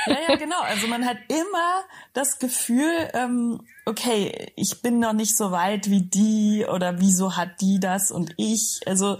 Ja, 0.06 0.16
ja, 0.28 0.36
genau. 0.36 0.60
Also 0.60 0.86
man 0.86 1.06
hat 1.06 1.18
immer 1.28 1.84
das 2.12 2.38
Gefühl, 2.38 2.90
ähm, 3.12 3.60
okay, 3.84 4.52
ich 4.56 4.80
bin 4.82 4.98
noch 4.98 5.12
nicht 5.12 5.36
so 5.36 5.50
weit 5.50 5.90
wie 5.90 6.02
die 6.02 6.66
oder 6.66 7.00
wieso 7.00 7.36
hat 7.36 7.60
die 7.60 7.80
das 7.80 8.10
und 8.10 8.34
ich. 8.36 8.80
Also 8.86 9.18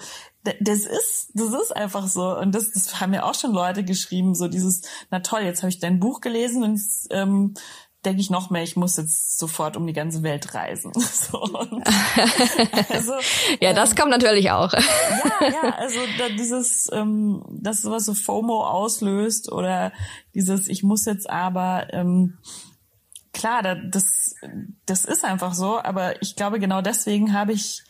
das 0.61 0.81
ist, 0.81 1.31
das 1.35 1.53
ist 1.55 1.75
einfach 1.75 2.07
so. 2.07 2.37
Und 2.39 2.55
das, 2.55 2.71
das 2.73 3.01
haben 3.01 3.15
ja 3.15 3.25
auch 3.25 3.35
schon 3.35 3.53
Leute 3.53 3.85
geschrieben, 3.85 4.35
so 4.35 4.49
dieses, 4.49 4.83
na 5.11 5.21
toll, 5.21 5.43
jetzt 5.43 5.63
habe 5.63 5.71
ich 5.71 5.81
dein 5.81 6.01
Buch 6.01 6.21
gelesen 6.21 6.63
und 6.63 6.81
ähm, 7.11 7.55
denke 8.05 8.21
ich 8.21 8.31
noch 8.31 8.51
mehr, 8.51 8.63
ich 8.63 8.77
muss 8.77 8.97
jetzt 8.97 9.39
sofort 9.39 9.77
um 9.77 9.87
die 9.87 9.93
ganze 9.93 10.23
Welt 10.23 10.55
reisen. 10.55 10.93
So, 11.25 11.41
also, 12.91 13.15
ja, 13.61 13.73
das 13.73 13.91
ähm, 13.91 13.97
kommt 13.97 14.11
natürlich 14.11 14.51
auch. 14.51 14.73
ja, 14.73 14.81
ja, 15.41 15.75
also 15.79 16.01
da, 16.19 16.29
dieses, 16.29 16.91
ähm, 16.93 17.43
das 17.51 17.85
was 17.85 18.05
so 18.05 18.15
FOMO 18.15 18.67
auslöst 18.67 19.51
oder 19.51 19.93
dieses, 20.35 20.69
ich 20.69 20.83
muss 20.83 21.07
jetzt 21.07 21.31
aber, 21.31 21.87
ähm, 21.93 22.39
klar, 23.33 23.63
das, 23.63 24.35
das 24.87 25.05
ist 25.05 25.25
einfach 25.25 25.55
so, 25.55 25.79
aber 25.79 26.21
ich 26.23 26.37
glaube, 26.37 26.59
genau 26.59 26.83
deswegen 26.83 27.33
habe 27.33 27.53
ich 27.53 27.83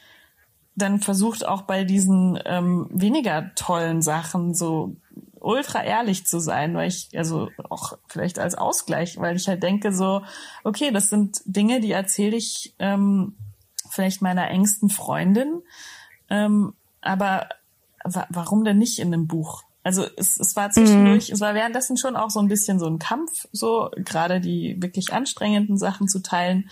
dann 0.77 1.01
versucht 1.01 1.47
auch 1.47 1.63
bei 1.63 1.85
diesen 1.85 2.39
ähm, 2.45 2.89
weniger 2.91 3.55
tollen 3.55 4.03
Sachen 4.03 4.55
so 4.55 4.97
ultra 5.45 5.83
ehrlich 5.83 6.27
zu 6.27 6.41
sein, 6.41 6.75
weil 6.75 6.89
ich, 6.89 7.11
also 7.17 7.49
auch 7.69 7.99
vielleicht 8.09 8.39
als 8.39 8.55
Ausgleich, 8.55 9.19
weil 9.19 9.37
ich 9.37 9.49
halt 9.49 9.63
denke 9.63 9.93
so, 9.93 10.23
okay, 10.65 10.91
das 10.91 11.09
sind 11.09 11.41
Dinge, 11.45 11.81
die 11.81 11.93
erzähle 11.93 12.37
ich 12.37 12.75
ähm, 12.79 13.37
vielleicht 13.91 14.23
meiner 14.23 14.51
engsten 14.51 14.89
Freundin, 14.89 15.63
ähm, 16.31 16.75
aber 17.01 17.49
wa 18.05 18.27
warum 18.31 18.65
denn 18.65 18.79
nicht 18.79 18.99
in 18.99 19.13
einem 19.13 19.27
Buch? 19.27 19.63
Also 19.83 20.07
es, 20.17 20.41
es 20.41 20.57
war 20.57 20.71
zwischendurch, 20.71 21.29
mhm. 21.29 21.35
es 21.35 21.41
war 21.41 21.55
währenddessen 21.55 21.99
schon 21.99 22.17
auch 22.17 22.31
so 22.31 22.41
ein 22.41 22.49
bisschen 22.49 22.79
so 22.79 22.87
ein 22.87 22.99
Kampf, 22.99 23.47
so 23.53 23.91
gerade 23.97 24.41
die 24.41 24.81
wirklich 24.81 25.13
anstrengenden 25.13 25.77
Sachen 25.77 26.09
zu 26.09 26.21
teilen. 26.23 26.71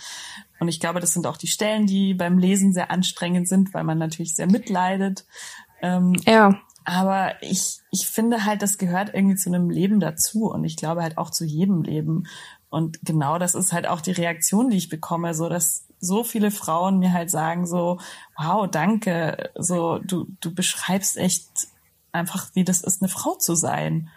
Und 0.59 0.67
ich 0.67 0.79
glaube, 0.79 0.99
das 0.99 1.13
sind 1.13 1.27
auch 1.27 1.37
die 1.37 1.47
Stellen, 1.47 1.85
die 1.85 2.15
beim 2.15 2.39
Lesen 2.39 2.73
sehr 2.73 2.89
anstrengend 2.89 3.47
sind, 3.47 3.73
weil 3.75 3.83
man 3.83 3.99
natürlich 3.99 4.35
sehr 4.35 4.47
mitleidet. 4.47 5.25
Ähm, 5.83 6.15
ja. 6.25 6.59
Aber 6.85 7.41
ich, 7.41 7.79
ich 7.91 8.07
finde 8.07 8.45
halt, 8.45 8.61
das 8.61 8.77
gehört 8.77 9.13
irgendwie 9.13 9.35
zu 9.35 9.49
einem 9.49 9.69
Leben 9.69 9.99
dazu 9.99 10.51
und 10.51 10.63
ich 10.63 10.75
glaube 10.75 11.01
halt 11.01 11.17
auch 11.17 11.29
zu 11.29 11.45
jedem 11.45 11.83
Leben. 11.83 12.25
Und 12.69 12.99
genau 13.03 13.37
das 13.37 13.55
ist 13.55 13.71
halt 13.71 13.87
auch 13.87 14.01
die 14.01 14.11
Reaktion, 14.11 14.69
die 14.69 14.77
ich 14.77 14.89
bekomme, 14.89 15.33
so 15.33 15.49
dass 15.49 15.85
so 15.99 16.23
viele 16.23 16.51
Frauen 16.51 16.99
mir 16.99 17.13
halt 17.13 17.29
sagen 17.29 17.65
so, 17.65 17.99
wow, 18.37 18.67
danke, 18.69 19.51
so 19.55 19.99
du, 19.99 20.27
du 20.41 20.53
beschreibst 20.53 21.17
echt 21.17 21.47
einfach, 22.11 22.49
wie 22.53 22.63
das 22.63 22.81
ist, 22.81 23.01
eine 23.01 23.09
Frau 23.09 23.35
zu 23.35 23.55
sein. 23.55 24.09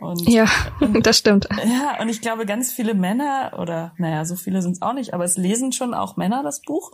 Und, 0.00 0.28
ja, 0.28 0.46
und, 0.80 1.06
das 1.06 1.18
stimmt. 1.18 1.48
Ja, 1.64 2.00
und 2.00 2.08
ich 2.08 2.20
glaube, 2.20 2.46
ganz 2.46 2.72
viele 2.72 2.94
Männer, 2.94 3.56
oder 3.58 3.92
naja, 3.98 4.24
so 4.24 4.36
viele 4.36 4.62
sind 4.62 4.72
es 4.72 4.82
auch 4.82 4.92
nicht, 4.92 5.12
aber 5.12 5.24
es 5.24 5.36
lesen 5.36 5.72
schon 5.72 5.94
auch 5.94 6.16
Männer 6.16 6.42
das 6.42 6.62
Buch. 6.62 6.92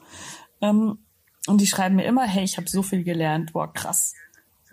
Ähm, 0.61 0.99
und 1.47 1.61
die 1.61 1.67
schreiben 1.67 1.97
mir 1.97 2.05
immer, 2.05 2.25
hey, 2.25 2.45
ich 2.45 2.57
habe 2.57 2.69
so 2.69 2.83
viel 2.83 3.05
gelernt, 3.05 3.53
boah, 3.53 3.73
krass. 3.73 4.15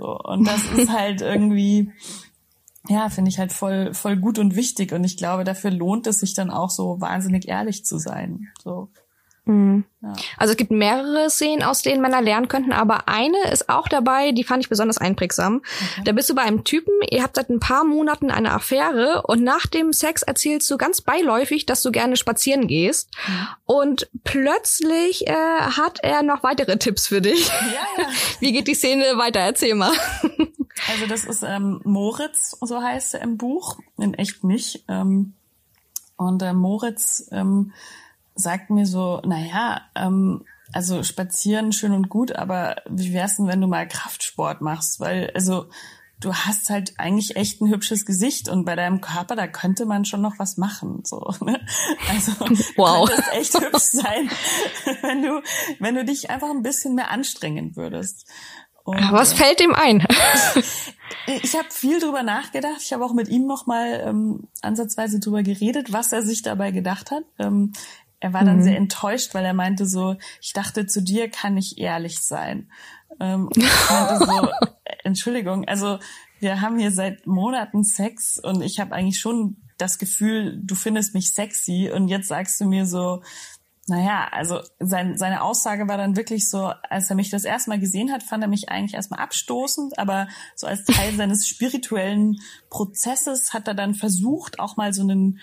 So, 0.01 0.17
und 0.17 0.47
das 0.47 0.65
ist 0.65 0.89
halt 0.89 1.21
irgendwie, 1.21 1.91
ja, 2.89 3.09
finde 3.09 3.29
ich 3.29 3.37
halt 3.37 3.53
voll, 3.53 3.93
voll 3.93 4.17
gut 4.17 4.39
und 4.39 4.55
wichtig. 4.55 4.93
Und 4.93 5.03
ich 5.03 5.15
glaube, 5.15 5.43
dafür 5.43 5.69
lohnt 5.69 6.07
es 6.07 6.19
sich 6.19 6.33
dann 6.33 6.49
auch 6.49 6.71
so 6.71 6.99
wahnsinnig 6.99 7.47
ehrlich 7.47 7.85
zu 7.85 7.99
sein. 7.99 8.47
So. 8.63 8.89
Mhm. 9.45 9.85
Ja. 10.01 10.13
Also 10.37 10.51
es 10.51 10.57
gibt 10.57 10.71
mehrere 10.71 11.29
Szenen, 11.29 11.63
aus 11.63 11.81
denen 11.81 12.01
Männer 12.01 12.21
lernen 12.21 12.47
könnten, 12.47 12.71
aber 12.71 13.07
eine 13.07 13.37
ist 13.51 13.69
auch 13.69 13.87
dabei, 13.87 14.31
die 14.31 14.43
fand 14.43 14.63
ich 14.63 14.69
besonders 14.69 14.99
einprägsam. 14.99 15.57
Okay. 15.57 16.01
Da 16.05 16.11
bist 16.11 16.29
du 16.29 16.35
bei 16.35 16.43
einem 16.43 16.63
Typen, 16.63 16.93
ihr 17.09 17.23
habt 17.23 17.35
seit 17.35 17.49
ein 17.49 17.59
paar 17.59 17.83
Monaten 17.83 18.29
eine 18.29 18.51
Affäre 18.51 19.23
und 19.23 19.43
nach 19.43 19.65
dem 19.65 19.93
Sex 19.93 20.21
erzählst 20.21 20.69
du 20.69 20.77
ganz 20.77 21.01
beiläufig, 21.01 21.65
dass 21.65 21.81
du 21.81 21.91
gerne 21.91 22.17
spazieren 22.17 22.67
gehst. 22.67 23.09
Mhm. 23.27 23.47
Und 23.65 24.09
plötzlich 24.23 25.27
äh, 25.27 25.33
hat 25.33 25.99
er 26.03 26.21
noch 26.21 26.43
weitere 26.43 26.77
Tipps 26.77 27.07
für 27.07 27.21
dich. 27.21 27.47
Ja, 27.47 28.03
ja. 28.03 28.09
Wie 28.39 28.51
geht 28.51 28.67
die 28.67 28.75
Szene 28.75 29.17
weiter? 29.17 29.39
Erzähl 29.39 29.75
mal. 29.75 29.91
Also 30.89 31.05
das 31.05 31.25
ist 31.25 31.43
ähm, 31.43 31.81
Moritz, 31.83 32.57
so 32.59 32.81
heißt 32.81 33.15
er 33.15 33.21
im 33.21 33.37
Buch, 33.37 33.77
in 33.97 34.13
echt 34.15 34.43
nicht. 34.43 34.83
Ähm, 34.87 35.33
und 36.15 36.41
äh, 36.41 36.53
Moritz 36.53 37.27
ähm, 37.31 37.73
sagt 38.35 38.69
mir 38.69 38.85
so, 38.85 39.21
naja, 39.25 39.81
ähm, 39.95 40.43
also 40.73 41.03
spazieren 41.03 41.73
schön 41.73 41.91
und 41.91 42.09
gut, 42.09 42.33
aber 42.33 42.77
wie 42.89 43.13
wär's 43.13 43.37
denn, 43.37 43.47
wenn 43.47 43.61
du 43.61 43.67
mal 43.67 43.87
Kraftsport 43.87 44.61
machst? 44.61 44.99
Weil, 44.99 45.31
also, 45.35 45.67
du 46.21 46.33
hast 46.33 46.69
halt 46.69 46.93
eigentlich 46.97 47.35
echt 47.35 47.61
ein 47.61 47.69
hübsches 47.69 48.05
Gesicht 48.05 48.47
und 48.47 48.63
bei 48.63 48.75
deinem 48.75 49.01
Körper, 49.01 49.35
da 49.35 49.47
könnte 49.47 49.85
man 49.85 50.05
schon 50.05 50.21
noch 50.21 50.39
was 50.39 50.57
machen, 50.57 51.01
so, 51.03 51.33
ne? 51.41 51.59
Also, 52.09 52.31
wow. 52.77 53.09
könnte 53.09 53.23
es 53.31 53.37
echt 53.37 53.59
hübsch 53.59 53.83
sein, 53.83 54.29
wenn 55.01 55.21
du, 55.23 55.41
wenn 55.79 55.95
du 55.95 56.05
dich 56.05 56.29
einfach 56.29 56.49
ein 56.49 56.63
bisschen 56.63 56.95
mehr 56.95 57.11
anstrengen 57.11 57.75
würdest. 57.75 58.27
Und, 58.83 59.11
was 59.11 59.33
fällt 59.33 59.61
ihm 59.61 59.73
ein? 59.75 60.05
ich 61.43 61.55
habe 61.55 61.69
viel 61.69 61.99
drüber 61.99 62.23
nachgedacht. 62.23 62.81
Ich 62.81 62.93
habe 62.93 63.05
auch 63.05 63.13
mit 63.13 63.29
ihm 63.29 63.45
noch 63.45 63.67
mal 63.67 64.03
ähm, 64.05 64.47
ansatzweise 64.61 65.19
drüber 65.19 65.43
geredet, 65.43 65.93
was 65.93 66.11
er 66.11 66.23
sich 66.23 66.41
dabei 66.41 66.71
gedacht 66.71 67.11
hat. 67.11 67.23
Ähm, 67.37 67.73
er 68.21 68.33
war 68.33 68.45
dann 68.45 68.57
mhm. 68.57 68.63
sehr 68.63 68.77
enttäuscht, 68.77 69.33
weil 69.33 69.43
er 69.43 69.53
meinte 69.53 69.85
so, 69.85 70.15
ich 70.41 70.53
dachte, 70.53 70.85
zu 70.85 71.01
dir 71.01 71.29
kann 71.29 71.57
ich 71.57 71.79
ehrlich 71.79 72.19
sein. 72.19 72.71
Ähm, 73.19 73.47
und 73.47 73.57
ich 73.57 73.89
meinte 73.89 74.25
so, 74.25 74.49
Entschuldigung, 75.03 75.67
also 75.67 75.99
wir 76.39 76.61
haben 76.61 76.79
hier 76.79 76.91
seit 76.91 77.27
Monaten 77.27 77.83
Sex 77.83 78.39
und 78.41 78.61
ich 78.61 78.79
habe 78.79 78.93
eigentlich 78.93 79.19
schon 79.19 79.57
das 79.77 79.97
Gefühl, 79.97 80.59
du 80.63 80.75
findest 80.75 81.15
mich 81.15 81.33
sexy 81.33 81.91
und 81.93 82.07
jetzt 82.07 82.27
sagst 82.27 82.61
du 82.61 82.65
mir 82.65 82.85
so, 82.85 83.23
naja, 83.87 84.27
also 84.31 84.61
sein, 84.79 85.17
seine 85.17 85.41
Aussage 85.41 85.87
war 85.87 85.97
dann 85.97 86.15
wirklich 86.15 86.49
so, 86.49 86.71
als 86.89 87.09
er 87.09 87.15
mich 87.15 87.29
das 87.29 87.43
erste 87.43 87.71
Mal 87.71 87.79
gesehen 87.79 88.11
hat, 88.11 88.21
fand 88.21 88.43
er 88.43 88.47
mich 88.47 88.69
eigentlich 88.69 88.93
erstmal 88.93 89.19
abstoßend, 89.19 89.97
aber 89.97 90.27
so 90.55 90.67
als 90.67 90.85
Teil 90.85 91.13
seines 91.17 91.47
spirituellen 91.47 92.37
Prozesses 92.69 93.53
hat 93.53 93.67
er 93.67 93.73
dann 93.73 93.95
versucht, 93.95 94.59
auch 94.59 94.77
mal 94.77 94.93
so 94.93 95.01
einen 95.01 95.39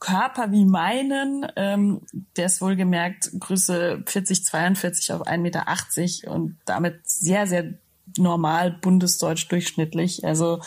Körper 0.00 0.50
wie 0.50 0.64
meinen, 0.64 1.46
ähm, 1.56 2.00
der 2.36 2.46
ist 2.46 2.62
wohlgemerkt 2.62 3.30
Größe 3.38 4.02
40, 4.06 4.44
42 4.46 5.12
auf 5.12 5.26
1,80 5.26 5.38
Meter 5.38 6.32
und 6.32 6.58
damit 6.64 7.08
sehr, 7.08 7.46
sehr 7.46 7.74
normal 8.16 8.72
bundesdeutsch 8.72 9.46
durchschnittlich. 9.48 10.24
Also 10.24 10.60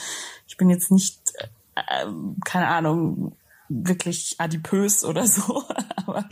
ich 0.47 0.55
bin 0.55 0.69
jetzt 0.69 0.91
nicht, 0.91 1.19
äh, 1.75 2.05
keine 2.45 2.67
Ahnung, 2.67 3.35
wirklich 3.69 4.35
adipös 4.37 5.03
oder 5.03 5.25
so, 5.25 5.63
aber 5.95 6.25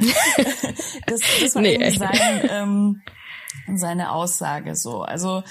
das, 1.07 1.21
das 1.41 1.55
war 1.55 1.61
nee, 1.63 1.73
irgendwie 1.73 1.97
sein, 1.97 2.49
ähm, 2.49 3.01
seine 3.75 4.11
Aussage 4.11 4.75
so. 4.75 5.01
Also 5.01 5.43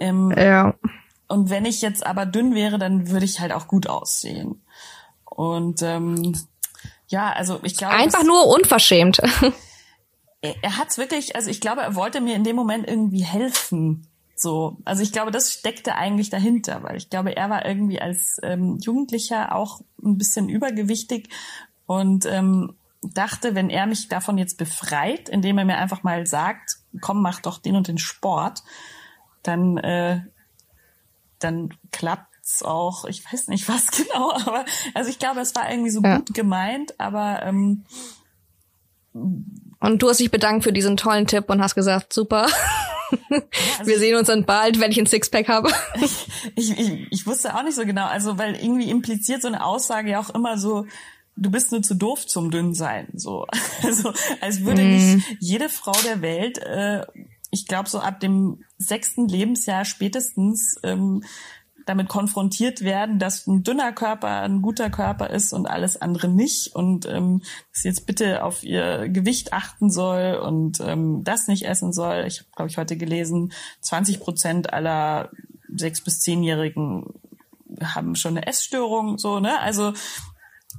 ähm, 0.00 0.34
ja. 0.36 0.74
und 1.28 1.50
wenn 1.50 1.66
ich 1.66 1.82
jetzt 1.82 2.04
aber 2.04 2.26
dünn 2.26 2.56
wäre, 2.56 2.78
dann 2.78 3.10
würde 3.10 3.24
ich 3.24 3.38
halt 3.38 3.52
auch 3.52 3.68
gut 3.68 3.86
aussehen. 3.86 4.60
Und 5.24 5.82
ähm, 5.82 6.34
ja, 7.08 7.32
also 7.32 7.60
ich 7.62 7.76
glaube. 7.76 7.94
Einfach 7.94 8.24
nur 8.24 8.46
unverschämt. 8.46 9.20
Er, 10.42 10.54
er 10.62 10.76
hat's 10.76 10.98
wirklich, 10.98 11.34
also 11.34 11.48
ich 11.48 11.62
glaube, 11.62 11.80
er 11.80 11.94
wollte 11.94 12.20
mir 12.20 12.34
in 12.34 12.44
dem 12.44 12.56
Moment 12.56 12.86
irgendwie 12.86 13.24
helfen. 13.24 14.06
So, 14.34 14.76
also 14.84 15.02
ich 15.02 15.12
glaube, 15.12 15.30
das 15.30 15.50
steckte 15.50 15.94
eigentlich 15.94 16.28
dahinter, 16.28 16.82
weil 16.82 16.96
ich 16.96 17.08
glaube, 17.08 17.34
er 17.34 17.48
war 17.48 17.64
irgendwie 17.64 18.02
als 18.02 18.38
ähm, 18.42 18.78
Jugendlicher 18.82 19.54
auch 19.54 19.80
ein 20.04 20.18
bisschen 20.18 20.50
übergewichtig 20.50 21.30
und 21.86 22.26
ähm, 22.26 22.76
dachte, 23.02 23.54
wenn 23.54 23.70
er 23.70 23.86
mich 23.86 24.08
davon 24.08 24.36
jetzt 24.36 24.58
befreit, 24.58 25.30
indem 25.30 25.56
er 25.56 25.64
mir 25.64 25.78
einfach 25.78 26.02
mal 26.02 26.26
sagt, 26.26 26.76
komm, 27.00 27.22
mach 27.22 27.40
doch 27.40 27.58
den 27.58 27.76
und 27.76 27.88
den 27.88 27.98
Sport, 27.98 28.62
dann 29.42 29.78
äh, 29.78 30.20
dann 31.38 31.70
klappt 31.92 32.35
auch, 32.62 33.04
ich 33.04 33.24
weiß 33.30 33.48
nicht 33.48 33.68
was 33.68 33.90
genau, 33.90 34.32
aber 34.32 34.64
also 34.94 35.10
ich 35.10 35.18
glaube, 35.18 35.40
es 35.40 35.54
war 35.54 35.70
irgendwie 35.70 35.90
so 35.90 36.02
ja. 36.02 36.18
gut 36.18 36.34
gemeint, 36.34 36.98
aber 36.98 37.42
ähm, 37.42 37.84
und 39.12 40.02
du 40.02 40.08
hast 40.08 40.20
dich 40.20 40.30
bedankt 40.30 40.64
für 40.64 40.72
diesen 40.72 40.96
tollen 40.96 41.26
Tipp 41.26 41.48
und 41.48 41.62
hast 41.62 41.74
gesagt, 41.74 42.12
super. 42.12 42.46
Ja, 42.48 43.38
also 43.78 43.90
Wir 43.90 43.98
sehen 43.98 44.16
uns 44.16 44.28
dann 44.28 44.44
bald, 44.44 44.80
wenn 44.80 44.90
ich 44.90 44.98
ein 44.98 45.06
Sixpack 45.06 45.48
habe. 45.48 45.70
Ich, 46.54 46.70
ich, 46.78 47.06
ich 47.10 47.26
wusste 47.26 47.54
auch 47.54 47.62
nicht 47.62 47.74
so 47.74 47.84
genau, 47.84 48.06
also 48.06 48.38
weil 48.38 48.54
irgendwie 48.54 48.88
impliziert 48.90 49.42
so 49.42 49.48
eine 49.48 49.64
Aussage 49.64 50.10
ja 50.10 50.20
auch 50.20 50.30
immer 50.30 50.58
so, 50.58 50.86
du 51.36 51.50
bist 51.50 51.72
nur 51.72 51.82
zu 51.82 51.94
doof 51.94 52.26
zum 52.26 52.50
Dünnsein. 52.50 53.08
So, 53.14 53.46
also 53.82 54.12
als 54.40 54.62
würde 54.62 54.82
mm. 54.82 54.88
nicht 54.88 55.26
jede 55.40 55.68
Frau 55.68 55.92
der 56.04 56.22
Welt, 56.22 56.58
äh, 56.58 57.04
ich 57.50 57.66
glaube 57.66 57.88
so 57.88 57.98
ab 57.98 58.20
dem 58.20 58.64
sechsten 58.78 59.28
Lebensjahr 59.28 59.84
spätestens 59.84 60.78
ähm, 60.82 61.24
damit 61.86 62.08
konfrontiert 62.08 62.82
werden, 62.82 63.18
dass 63.18 63.46
ein 63.46 63.62
dünner 63.62 63.92
Körper 63.92 64.42
ein 64.42 64.60
guter 64.60 64.90
Körper 64.90 65.30
ist 65.30 65.52
und 65.52 65.66
alles 65.66 66.00
andere 66.00 66.28
nicht 66.28 66.74
und 66.74 67.06
ähm, 67.06 67.40
dass 67.72 67.82
sie 67.82 67.88
jetzt 67.88 68.06
bitte 68.06 68.44
auf 68.44 68.64
ihr 68.64 69.08
Gewicht 69.08 69.52
achten 69.52 69.90
soll 69.90 70.34
und 70.34 70.80
ähm, 70.80 71.22
das 71.24 71.46
nicht 71.46 71.64
essen 71.64 71.92
soll. 71.92 72.24
Ich 72.26 72.40
habe, 72.40 72.50
glaube 72.54 72.70
ich, 72.70 72.76
heute 72.76 72.96
gelesen, 72.96 73.52
20 73.80 74.20
Prozent 74.20 74.72
aller 74.72 75.30
sechs 75.74 76.02
bis 76.02 76.20
zehnjährigen 76.20 77.04
haben 77.82 78.16
schon 78.16 78.36
eine 78.36 78.46
Essstörung, 78.46 79.18
so 79.18 79.38
ne? 79.38 79.58
Also 79.60 79.92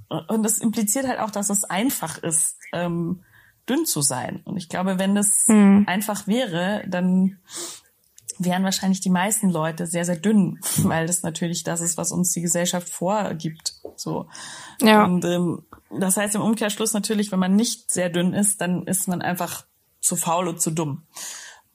und 0.10 0.44
das 0.44 0.58
impliziert 0.60 1.08
halt 1.08 1.20
auch, 1.20 1.32
dass 1.32 1.50
es 1.50 1.64
einfach 1.64 2.18
ist, 2.18 2.58
ähm, 2.74 3.24
dünn 3.70 3.86
zu 3.86 4.02
sein. 4.02 4.42
Und 4.46 4.58
ich 4.58 4.70
glaube, 4.70 5.00
wenn 5.00 5.16
das 5.16 5.46
mhm. 5.48 5.84
einfach 5.88 6.28
wäre, 6.28 6.84
dann 6.88 7.40
wären 8.40 8.64
wahrscheinlich 8.64 9.02
die 9.02 9.10
meisten 9.10 9.50
Leute 9.50 9.88
sehr, 9.88 10.06
sehr 10.06 10.18
dünn, 10.18 10.60
weil 10.84 11.08
das 11.08 11.24
natürlich 11.24 11.64
das 11.64 11.82
ist, 11.82 11.98
was 11.98 12.12
uns 12.12 12.32
die 12.34 12.42
Gesellschaft 12.42 12.90
vorgibt. 12.90 13.74
So. 13.96 14.28
Ja. 14.82 15.04
Und 15.06 15.26
ähm, 15.26 15.64
das 16.00 16.18
heißt 16.18 16.36
im 16.36 16.42
Umkehrschluss 16.42 16.94
natürlich, 16.94 17.32
wenn 17.32 17.40
man 17.40 17.56
nicht 17.56 17.92
sehr 17.92 18.10
dünn 18.10 18.34
ist, 18.34 18.62
dann 18.62 18.86
ist 18.86 19.08
man 19.08 19.22
einfach 19.22 19.66
zu 20.02 20.16
faul 20.16 20.48
und 20.48 20.62
zu 20.62 20.72
dumm. 20.72 21.04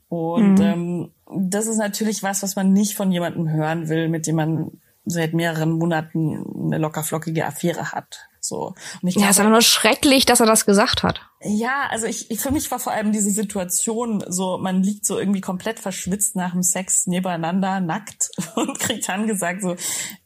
Und 0.09 0.57
mhm. 0.57 0.63
ähm, 0.63 1.13
das 1.35 1.67
ist 1.67 1.79
natürlich 1.79 2.23
was, 2.23 2.43
was 2.43 2.57
man 2.57 2.73
nicht 2.73 2.95
von 2.95 3.11
jemandem 3.11 3.49
hören 3.49 3.89
will, 3.89 4.09
mit 4.09 4.27
dem 4.27 4.37
man 4.37 4.82
seit 5.05 5.35
mehreren 5.35 5.73
Monaten 5.73 6.45
eine 6.67 6.79
lockerflockige 6.79 7.45
Affäre 7.45 7.93
hat. 7.93 8.29
So. 8.41 8.75
Und 9.01 9.09
ich 9.09 9.15
ja, 9.15 9.27
es 9.27 9.37
ist 9.37 9.41
aber 9.41 9.51
nur 9.51 9.63
schrecklich, 9.63 10.27
dass 10.27 10.41
er 10.41 10.47
das 10.47 10.67
gesagt 10.67 11.05
hat. 11.05 11.21
Ja, 11.43 11.87
also 11.91 12.07
ich, 12.07 12.31
ich, 12.31 12.41
für 12.41 12.51
mich 12.51 12.71
war 12.71 12.81
vor 12.81 12.93
allem 12.93 13.13
diese 13.13 13.31
Situation 13.31 14.25
so, 14.27 14.59
man 14.59 14.83
liegt 14.83 15.07
so 15.07 15.19
irgendwie 15.19 15.41
komplett 15.41 15.79
verschwitzt 15.79 16.35
nach 16.35 16.53
dem 16.53 16.63
Sex 16.63 17.07
nebeneinander, 17.07 17.81
nackt 17.81 18.31
und 18.57 18.79
kriegt 18.81 19.09
dann 19.09 19.27
gesagt 19.27 19.63
so, 19.63 19.77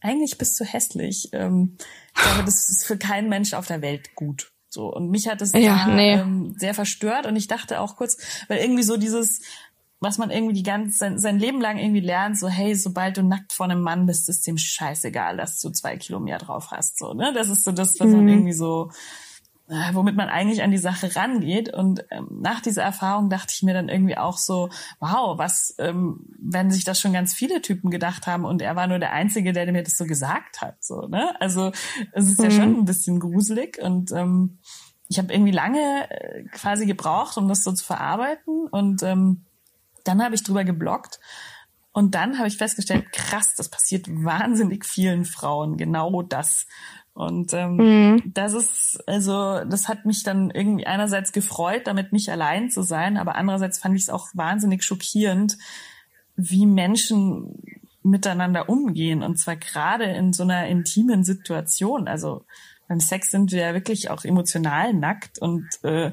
eigentlich 0.01 0.39
bist 0.39 0.59
du 0.59 0.65
hässlich. 0.65 1.29
Ähm, 1.33 1.77
ich 2.17 2.23
glaube, 2.23 2.45
das 2.45 2.71
ist 2.71 2.87
für 2.87 2.97
keinen 2.97 3.29
Mensch 3.29 3.53
auf 3.53 3.67
der 3.67 3.83
Welt 3.83 4.15
gut. 4.15 4.51
So. 4.69 4.93
Und 4.93 5.11
mich 5.11 5.29
hat 5.29 5.41
es 5.43 5.53
ja, 5.53 5.87
nee. 5.87 6.15
ähm, 6.15 6.55
sehr 6.59 6.75
verstört 6.75 7.27
und 7.27 7.37
ich 7.37 7.49
dachte 7.49 7.81
auch 7.81 7.97
kurz, 7.97 8.19
weil 8.49 8.59
irgendwie 8.59 8.83
so 8.83 8.97
dieses, 8.97 9.41
was 10.07 10.19
man 10.19 10.31
irgendwie 10.31 10.55
die 10.55 10.63
ganze, 10.63 10.97
sein, 10.97 11.19
sein 11.19 11.39
Leben 11.39 11.61
lang 11.61 11.79
irgendwie 11.79 12.01
lernt, 12.01 12.39
so, 12.39 12.49
hey, 12.49 12.77
sobald 12.77 13.17
du 13.17 13.25
nackt 13.25 13.53
vor 13.53 13.67
einem 13.67 13.83
Mann 13.83 14.07
bist, 14.07 14.29
ist 14.29 14.47
dem 14.47 14.57
scheißegal, 14.57 15.37
dass 15.37 15.59
du 15.59 15.71
zwei 15.71 15.97
Kilo 15.97 16.21
mehr 16.21 16.39
drauf 16.39 16.71
hast, 16.71 16.99
so, 16.99 17.13
ne? 17.13 17.33
Das 17.35 17.49
ist 17.49 17.65
so 17.65 17.73
das, 17.73 17.99
was 17.99 18.07
mhm. 18.07 18.17
man 18.17 18.29
irgendwie 18.29 18.53
so, 18.53 18.91
äh, 19.69 19.95
womit 19.95 20.15
man 20.15 20.29
eigentlich 20.29 20.63
an 20.63 20.71
die 20.71 20.79
Sache 20.79 21.17
rangeht. 21.17 21.75
Und 21.75 22.05
ähm, 22.13 22.29
nach 22.41 22.61
dieser 22.61 22.85
Erfahrung 22.85 23.31
dachte 23.31 23.53
ich 23.53 23.65
mir 23.65 23.75
dann 23.75 23.89
irgendwie 23.89 24.17
auch 24.17 24.39
so, 24.39 24.71
wow, 25.01 25.37
was, 25.39 25.75
ähm, 25.79 26.21
wenn 26.39 26.71
sich 26.71 26.85
das 26.85 27.01
schon 27.01 27.13
ganz 27.13 27.35
viele 27.35 27.61
Typen 27.61 27.91
gedacht 27.91 28.29
haben 28.29 28.45
und 28.45 28.63
er 28.63 28.77
war 28.77 28.87
nur 28.87 29.01
der 29.01 29.13
Einzige, 29.13 29.53
der 29.53 29.71
mir 29.73 29.83
das 29.83 29.99
so 29.99 30.05
gesagt 30.05 30.61
hat, 30.61 30.85
so, 30.85 31.09
ne? 31.09 31.35
Also, 31.41 31.73
es 32.13 32.29
ist 32.29 32.39
mhm. 32.39 32.45
ja 32.45 32.51
schon 32.53 32.77
ein 32.77 32.85
bisschen 32.85 33.19
gruselig 33.19 33.83
und, 33.83 34.13
ähm, 34.13 34.59
ich 35.09 35.19
habe 35.19 35.33
irgendwie 35.33 35.53
lange 35.53 36.11
äh, 36.11 36.45
quasi 36.51 36.87
gebraucht, 36.87 37.37
um 37.37 37.49
das 37.49 37.63
so 37.63 37.73
zu 37.73 37.85
verarbeiten 37.85 38.67
und 38.69 39.03
ähm, 39.03 39.47
dann 40.09 40.23
habe 40.23 40.35
ich 40.35 40.43
drüber 40.43 40.65
geblockt 40.65 41.21
und 41.93 42.15
dann 42.15 42.39
habe 42.39 42.49
ich 42.49 42.59
festgestellt, 42.59 43.11
krass, 43.13 43.55
das 43.57 43.71
passiert 43.71 44.07
wahnsinnig 44.09 44.85
vielen 44.85 45.25
Frauen, 45.25 45.77
genau 45.77 46.23
das. 46.23 46.67
Und 47.15 47.55
ähm, 47.55 47.77
mhm. 47.77 48.23
das 48.35 48.53
ist, 48.53 49.03
also, 49.07 49.65
das 49.65 49.89
hat 49.89 50.05
mich 50.05 50.23
dann 50.23 50.51
irgendwie 50.51 50.87
einerseits 50.87 51.33
gefreut, 51.33 51.87
damit 51.87 52.13
nicht 52.13 52.29
allein 52.29 52.71
zu 52.71 52.83
sein, 52.83 53.17
aber 53.17 53.37
andererseits 53.37 53.79
fand 53.79 53.97
ich 53.97 54.03
es 54.03 54.11
auch 54.11 54.29
wahnsinnig 54.35 54.85
schockierend, 54.85 55.57
wie 56.37 56.67
Menschen 56.67 57.63
miteinander 58.03 58.69
umgehen. 58.69 59.23
Und 59.23 59.39
zwar 59.39 59.57
gerade 59.57 60.05
in 60.05 60.35
so 60.35 60.43
einer 60.43 60.67
intimen 60.67 61.25
Situation. 61.25 62.09
Also 62.09 62.45
beim 62.89 63.01
Sex 63.01 63.31
sind 63.31 63.53
wir 63.53 63.61
ja 63.61 63.75
wirklich 63.75 64.11
auch 64.11 64.25
emotional 64.25 64.93
nackt 64.93 65.39
und 65.39 65.67
äh, 65.83 66.13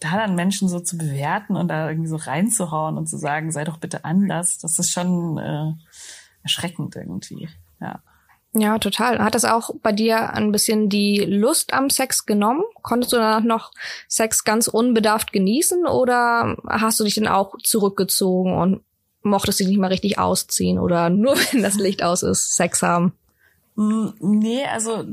da 0.00 0.16
dann 0.16 0.34
Menschen 0.34 0.68
so 0.68 0.80
zu 0.80 0.96
bewerten 0.96 1.56
und 1.56 1.68
da 1.68 1.88
irgendwie 1.88 2.08
so 2.08 2.16
reinzuhauen 2.16 2.96
und 2.96 3.08
zu 3.08 3.18
sagen, 3.18 3.50
sei 3.50 3.64
doch 3.64 3.78
bitte 3.78 4.04
anders, 4.04 4.58
das 4.58 4.78
ist 4.78 4.92
schon 4.92 5.38
äh, 5.38 5.72
erschreckend 6.42 6.96
irgendwie. 6.96 7.48
Ja. 7.80 8.00
Ja, 8.54 8.78
total. 8.78 9.18
Hat 9.18 9.34
das 9.34 9.44
auch 9.44 9.70
bei 9.82 9.92
dir 9.92 10.32
ein 10.32 10.52
bisschen 10.52 10.88
die 10.88 11.18
Lust 11.18 11.74
am 11.74 11.90
Sex 11.90 12.24
genommen? 12.24 12.62
Konntest 12.82 13.12
du 13.12 13.16
danach 13.16 13.44
noch 13.44 13.72
Sex 14.08 14.42
ganz 14.42 14.68
unbedarft 14.68 15.32
genießen 15.32 15.86
oder 15.86 16.56
hast 16.66 16.98
du 16.98 17.04
dich 17.04 17.16
dann 17.16 17.28
auch 17.28 17.56
zurückgezogen 17.62 18.56
und 18.56 18.80
mochtest 19.22 19.60
dich 19.60 19.68
nicht 19.68 19.78
mal 19.78 19.88
richtig 19.88 20.18
ausziehen 20.18 20.78
oder 20.78 21.10
nur 21.10 21.36
wenn 21.52 21.62
das 21.62 21.74
Licht 21.74 22.02
aus 22.02 22.22
ist, 22.22 22.56
Sex 22.56 22.82
haben? 22.82 23.12
Mm, 23.76 24.08
nee, 24.20 24.64
also 24.64 25.04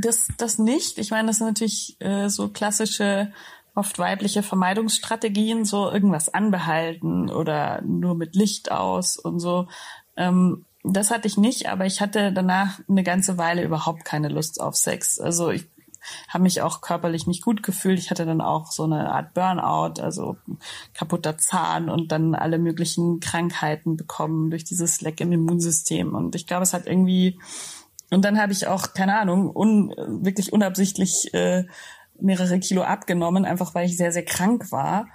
das, 0.00 0.28
das 0.38 0.58
nicht. 0.58 0.98
Ich 0.98 1.10
meine, 1.10 1.28
das 1.28 1.38
sind 1.38 1.48
natürlich 1.48 1.96
äh, 2.00 2.28
so 2.28 2.48
klassische 2.48 3.32
oft 3.76 3.98
weibliche 3.98 4.42
Vermeidungsstrategien, 4.42 5.64
so 5.64 5.90
irgendwas 5.90 6.32
anbehalten 6.32 7.30
oder 7.30 7.82
nur 7.82 8.14
mit 8.14 8.34
Licht 8.34 8.72
aus 8.72 9.18
und 9.18 9.38
so. 9.38 9.68
Ähm, 10.16 10.64
das 10.82 11.10
hatte 11.10 11.28
ich 11.28 11.36
nicht, 11.36 11.68
aber 11.68 11.84
ich 11.84 12.00
hatte 12.00 12.32
danach 12.32 12.80
eine 12.88 13.02
ganze 13.02 13.38
Weile 13.38 13.62
überhaupt 13.62 14.04
keine 14.04 14.28
Lust 14.28 14.60
auf 14.60 14.76
Sex. 14.76 15.20
Also 15.20 15.50
ich 15.50 15.66
habe 16.28 16.44
mich 16.44 16.62
auch 16.62 16.80
körperlich 16.80 17.26
nicht 17.26 17.42
gut 17.42 17.62
gefühlt. 17.62 17.98
Ich 17.98 18.10
hatte 18.10 18.24
dann 18.24 18.40
auch 18.40 18.70
so 18.70 18.84
eine 18.84 19.12
Art 19.12 19.34
Burnout, 19.34 20.00
also 20.00 20.36
kaputter 20.94 21.36
Zahn 21.36 21.90
und 21.90 22.12
dann 22.12 22.34
alle 22.34 22.58
möglichen 22.58 23.20
Krankheiten 23.20 23.96
bekommen 23.96 24.50
durch 24.50 24.64
dieses 24.64 25.00
Leck 25.00 25.20
im 25.20 25.32
Immunsystem. 25.32 26.14
Und 26.14 26.34
ich 26.34 26.46
glaube, 26.46 26.62
es 26.62 26.72
hat 26.72 26.86
irgendwie 26.86 27.38
und 28.10 28.24
dann 28.24 28.40
habe 28.40 28.52
ich 28.52 28.68
auch 28.68 28.94
keine 28.94 29.18
Ahnung 29.18 29.54
un, 29.54 29.92
wirklich 30.22 30.52
unabsichtlich 30.52 31.34
äh, 31.34 31.64
mehrere 32.20 32.58
Kilo 32.58 32.82
abgenommen, 32.82 33.44
einfach 33.44 33.74
weil 33.74 33.86
ich 33.86 33.96
sehr, 33.96 34.12
sehr 34.12 34.24
krank 34.24 34.72
war. 34.72 35.06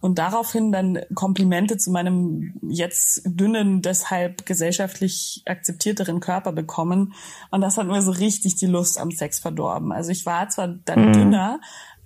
Und 0.00 0.18
daraufhin 0.18 0.72
dann 0.72 0.98
Komplimente 1.14 1.76
zu 1.76 1.90
meinem 1.90 2.54
jetzt 2.62 3.22
dünnen, 3.26 3.82
deshalb 3.82 4.46
gesellschaftlich 4.46 5.42
akzeptierteren 5.44 6.20
Körper 6.20 6.52
bekommen. 6.52 7.12
Und 7.50 7.60
das 7.60 7.76
hat 7.76 7.86
mir 7.86 8.00
so 8.00 8.12
richtig 8.12 8.56
die 8.56 8.66
Lust 8.66 8.98
am 8.98 9.10
Sex 9.10 9.40
verdorben. 9.40 9.92
Also 9.92 10.10
ich 10.10 10.24
war 10.24 10.48
zwar 10.48 10.68
dann 10.68 11.08
mhm. 11.08 11.12
dünner, 11.12 11.60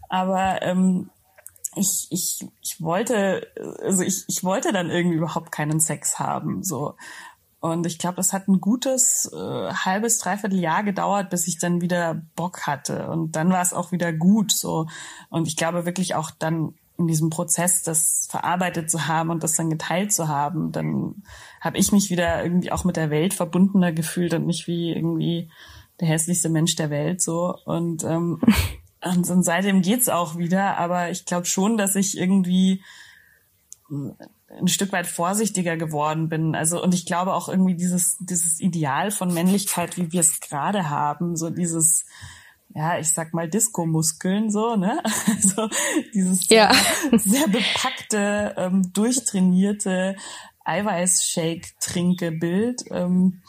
aber 0.09 0.63
ähm, 0.63 1.11
ich, 1.77 2.09
ich, 2.11 2.47
ich 2.63 2.81
wollte, 2.81 3.47
also 3.83 4.03
ich, 4.03 4.25
ich 4.27 4.43
wollte 4.43 4.73
dann 4.73 4.91
irgendwie 4.91 5.17
überhaupt 5.17 5.53
keinen 5.53 5.81
Sex 5.81 6.19
haben. 6.19 6.63
So. 6.63 6.95
Und 7.65 7.87
ich 7.87 7.99
glaube, 7.99 8.17
das 8.17 8.35
hat 8.35 8.47
ein 8.47 8.61
gutes 8.61 9.33
äh, 9.33 9.73
halbes, 9.73 10.19
dreiviertel 10.19 10.61
Jahr 10.61 10.83
gedauert, 10.83 11.31
bis 11.31 11.49
ich 11.49 11.59
dann 11.59 11.81
wieder 11.81 12.21
Bock 12.37 12.67
hatte. 12.67 13.09
Und 13.09 13.37
dann 13.37 13.51
war 13.51 13.63
es 13.63 13.73
auch 13.73 13.91
wieder 13.91 14.13
gut 14.13 14.53
so. 14.53 14.87
Und 15.31 15.49
ich 15.49 15.57
glaube 15.57 15.87
wirklich 15.87 16.15
auch 16.15 16.31
dann 16.31 16.75
in 16.99 17.07
diesem 17.07 17.31
Prozess, 17.31 17.83
das 17.83 18.29
verarbeitet 18.31 18.91
zu 18.91 19.07
haben 19.07 19.31
und 19.31 19.43
das 19.43 19.55
dann 19.55 19.71
geteilt 19.71 20.13
zu 20.13 20.29
haben, 20.29 20.73
dann 20.73 21.23
habe 21.59 21.79
ich 21.79 21.91
mich 21.91 22.11
wieder 22.11 22.45
irgendwie 22.45 22.71
auch 22.71 22.85
mit 22.85 22.97
der 22.97 23.09
Welt 23.09 23.33
verbundener 23.33 23.93
gefühlt 23.93 24.35
und 24.35 24.45
nicht 24.45 24.67
wie 24.67 24.93
irgendwie 24.93 25.51
der 26.01 26.09
hässlichste 26.09 26.51
Mensch 26.51 26.77
der 26.77 26.91
Welt 26.91 27.23
so. 27.23 27.57
Und, 27.65 28.05
ähm, 28.05 28.43
und, 29.03 29.31
und 29.31 29.43
seitdem 29.43 29.81
geht's 29.81 30.11
auch 30.11 30.37
wieder. 30.37 30.77
Aber 30.77 31.09
ich 31.09 31.25
glaube 31.25 31.47
schon, 31.47 31.79
dass 31.79 31.97
ich 31.97 32.19
irgendwie 32.19 32.83
ein 34.59 34.69
Stück 34.69 34.93
weit 34.93 35.07
vorsichtiger 35.07 35.77
geworden 35.77 36.29
bin. 36.29 36.55
Also, 36.55 36.83
und 36.83 36.95
ich 36.95 37.07
glaube 37.07 37.35
auch 37.35 37.49
irgendwie 37.49 37.75
dieses, 37.75 38.17
dieses 38.21 38.61
Ideal 38.61 39.11
von 39.11 39.33
Männlichkeit, 39.33 39.97
wie 39.97 40.13
wir 40.13 40.21
es 40.21 40.41
gerade 40.41 40.91
haben, 40.91 41.37
so 41.37 41.51
dieses, 41.51 42.05
ja, 42.75 42.99
ich 42.99 43.13
sag 43.13 43.35
mal 43.35 43.49
Disco-Muskeln, 43.49 44.51
so, 44.51 44.77
ne? 44.77 45.03
Also, 45.27 45.69
dieses 46.13 46.49
ja. 46.49 46.73
sehr, 47.13 47.49
bepackte, 47.49 48.55
ähm, 48.57 48.93
durchtrainierte 48.93 50.17
Eiweißshake-Trinke-Bild. 50.65 52.85
Ähm, 52.91 53.43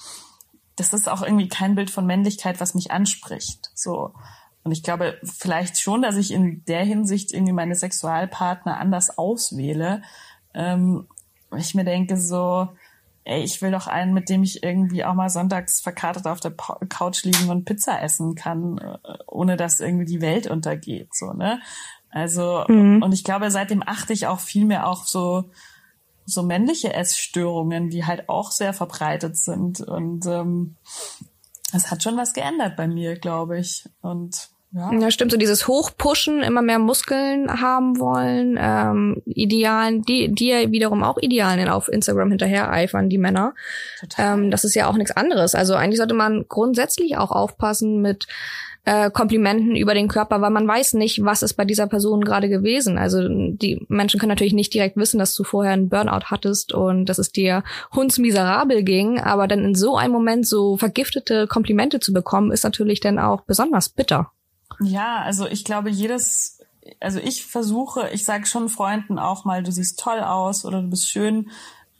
das 0.75 0.93
ist 0.93 1.07
auch 1.07 1.21
irgendwie 1.21 1.47
kein 1.47 1.75
Bild 1.75 1.89
von 1.89 2.05
Männlichkeit, 2.05 2.59
was 2.59 2.75
mich 2.75 2.91
anspricht, 2.91 3.71
so. 3.73 4.13
Und 4.63 4.71
ich 4.71 4.81
glaube 4.81 5.19
vielleicht 5.23 5.79
schon, 5.79 6.01
dass 6.01 6.17
ich 6.17 6.31
in 6.31 6.65
der 6.65 6.83
Hinsicht 6.83 7.31
irgendwie 7.31 7.53
meine 7.53 7.75
Sexualpartner 7.75 8.79
anders 8.79 9.15
auswähle, 9.15 10.01
ähm, 10.55 11.07
ich 11.55 11.75
mir 11.75 11.83
denke 11.83 12.17
so, 12.17 12.69
ey, 13.25 13.43
ich 13.43 13.61
will 13.61 13.71
doch 13.71 13.87
einen, 13.87 14.13
mit 14.13 14.29
dem 14.29 14.43
ich 14.43 14.63
irgendwie 14.63 15.03
auch 15.03 15.13
mal 15.13 15.29
sonntags 15.29 15.81
verkartet 15.81 16.27
auf 16.27 16.39
der 16.39 16.51
Couch 16.89 17.23
liegen 17.23 17.49
und 17.49 17.65
Pizza 17.65 18.01
essen 18.01 18.35
kann, 18.35 18.77
äh, 18.77 19.17
ohne 19.27 19.57
dass 19.57 19.79
irgendwie 19.79 20.05
die 20.05 20.21
Welt 20.21 20.47
untergeht, 20.47 21.13
so, 21.13 21.33
ne? 21.33 21.59
Also, 22.11 22.63
mhm. 22.69 23.03
und 23.03 23.13
ich 23.13 23.25
glaube, 23.25 23.51
seitdem 23.51 23.83
achte 23.85 24.13
ich 24.13 24.25
auch 24.27 24.39
viel 24.39 24.63
mehr 24.63 24.87
auf 24.87 25.05
so, 25.05 25.49
so 26.25 26.43
männliche 26.43 26.93
Essstörungen, 26.93 27.89
die 27.89 28.05
halt 28.05 28.29
auch 28.29 28.51
sehr 28.51 28.73
verbreitet 28.73 29.37
sind. 29.37 29.81
Und 29.81 30.25
ähm, 30.25 30.77
es 31.73 31.91
hat 31.91 32.03
schon 32.03 32.15
was 32.15 32.31
geändert 32.31 32.77
bei 32.77 32.87
mir, 32.87 33.19
glaube 33.19 33.59
ich. 33.59 33.89
Und 34.01 34.49
ja. 34.75 34.91
ja, 34.91 35.09
stimmt. 35.09 35.31
So 35.31 35.37
dieses 35.37 35.69
Hochpushen, 35.69 36.43
immer 36.43 36.61
mehr 36.61 36.79
Muskeln 36.79 37.61
haben 37.61 37.97
wollen, 37.97 38.57
ähm, 38.59 39.21
Idealen, 39.25 40.01
die, 40.01 40.33
die 40.35 40.49
ja 40.49 40.69
wiederum 40.69 41.01
auch 41.01 41.17
Idealen 41.17 41.69
auf 41.69 41.87
Instagram 41.87 42.31
hinterher 42.31 42.69
eifern, 42.69 43.09
die 43.09 43.17
Männer. 43.17 43.53
Total. 44.01 44.33
Ähm, 44.33 44.51
das 44.51 44.65
ist 44.65 44.75
ja 44.75 44.89
auch 44.89 44.97
nichts 44.97 45.15
anderes. 45.15 45.55
Also 45.55 45.75
eigentlich 45.75 45.97
sollte 45.97 46.13
man 46.13 46.45
grundsätzlich 46.49 47.15
auch 47.15 47.31
aufpassen 47.31 48.01
mit 48.01 48.27
äh, 48.83 49.09
Komplimenten 49.11 49.77
über 49.77 49.93
den 49.93 50.09
Körper, 50.09 50.41
weil 50.41 50.51
man 50.51 50.67
weiß 50.67 50.93
nicht, 50.95 51.23
was 51.23 51.41
ist 51.41 51.53
bei 51.53 51.63
dieser 51.63 51.87
Person 51.87 52.25
gerade 52.25 52.49
gewesen. 52.49 52.97
Also 52.97 53.27
die 53.29 53.85
Menschen 53.87 54.19
können 54.19 54.29
natürlich 54.29 54.53
nicht 54.53 54.73
direkt 54.73 54.97
wissen, 54.97 55.19
dass 55.19 55.33
du 55.35 55.45
vorher 55.45 55.71
einen 55.71 55.87
Burnout 55.87 56.25
hattest 56.25 56.73
und 56.73 57.05
dass 57.05 57.17
es 57.17 57.31
dir 57.31 57.63
hundsmiserabel 57.93 58.83
ging, 58.83 59.21
aber 59.21 59.47
dann 59.47 59.63
in 59.63 59.75
so 59.75 59.95
einem 59.95 60.13
Moment 60.13 60.45
so 60.45 60.75
vergiftete 60.75 61.47
Komplimente 61.47 62.01
zu 62.01 62.11
bekommen, 62.11 62.51
ist 62.51 62.63
natürlich 62.63 62.99
dann 62.99 63.19
auch 63.19 63.41
besonders 63.45 63.87
bitter. 63.87 64.31
Ja, 64.79 65.21
also 65.21 65.47
ich 65.47 65.63
glaube, 65.63 65.89
jedes, 65.89 66.59
also 66.99 67.19
ich 67.19 67.45
versuche, 67.45 68.09
ich 68.11 68.25
sage 68.25 68.45
schon 68.45 68.69
Freunden 68.69 69.19
auch 69.19 69.45
mal, 69.45 69.63
du 69.63 69.71
siehst 69.71 69.99
toll 69.99 70.19
aus 70.19 70.65
oder 70.65 70.81
du 70.81 70.89
bist 70.89 71.09
schön, 71.09 71.51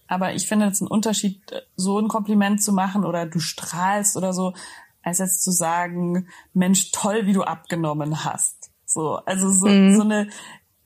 aber 0.08 0.34
ich 0.34 0.48
finde 0.48 0.68
es 0.68 0.82
ein 0.82 0.88
Unterschied, 0.88 1.42
so 1.76 2.00
ein 2.00 2.08
Kompliment 2.08 2.62
zu 2.62 2.74
machen 2.74 3.06
oder 3.06 3.26
du 3.26 3.40
strahlst 3.40 4.18
oder 4.18 4.34
so, 4.34 4.54
als 5.02 5.20
jetzt 5.20 5.44
zu 5.44 5.52
sagen, 5.52 6.28
Mensch, 6.54 6.92
toll, 6.92 7.26
wie 7.26 7.34
du 7.34 7.44
abgenommen 7.44 8.24
hast. 8.24 8.72
So, 8.86 9.16
also 9.26 9.50
so, 9.50 9.68
mhm. 9.68 9.96
so 9.96 10.02
eine, 10.02 10.30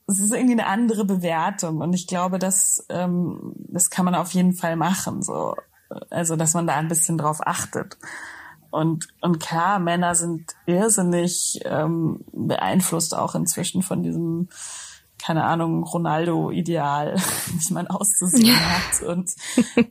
es 0.06 0.18
ist 0.18 0.32
irgendwie 0.32 0.52
eine 0.52 0.66
andere 0.66 1.04
Bewertung 1.04 1.78
und 1.78 1.92
ich 1.92 2.06
glaube, 2.06 2.38
dass 2.38 2.84
ähm, 2.88 3.54
das 3.68 3.90
kann 3.90 4.04
man 4.04 4.14
auf 4.14 4.32
jeden 4.32 4.54
Fall 4.54 4.76
machen. 4.76 5.22
So, 5.22 5.54
also 6.10 6.36
dass 6.36 6.54
man 6.54 6.66
da 6.66 6.76
ein 6.76 6.88
bisschen 6.88 7.18
drauf 7.18 7.38
achtet. 7.46 7.96
Und, 8.70 9.08
und 9.20 9.40
klar, 9.40 9.78
Männer 9.78 10.14
sind 10.14 10.52
irrsinnig 10.66 11.60
ähm, 11.64 12.24
beeinflusst 12.32 13.16
auch 13.16 13.34
inzwischen 13.34 13.82
von 13.82 14.02
diesem, 14.02 14.48
keine 15.18 15.44
Ahnung, 15.44 15.82
Ronaldo-Ideal, 15.82 17.16
wie 17.46 17.74
man 17.74 17.88
auszusehen 17.88 18.46
ja. 18.46 18.54
hat. 18.54 19.02
Und, 19.02 19.30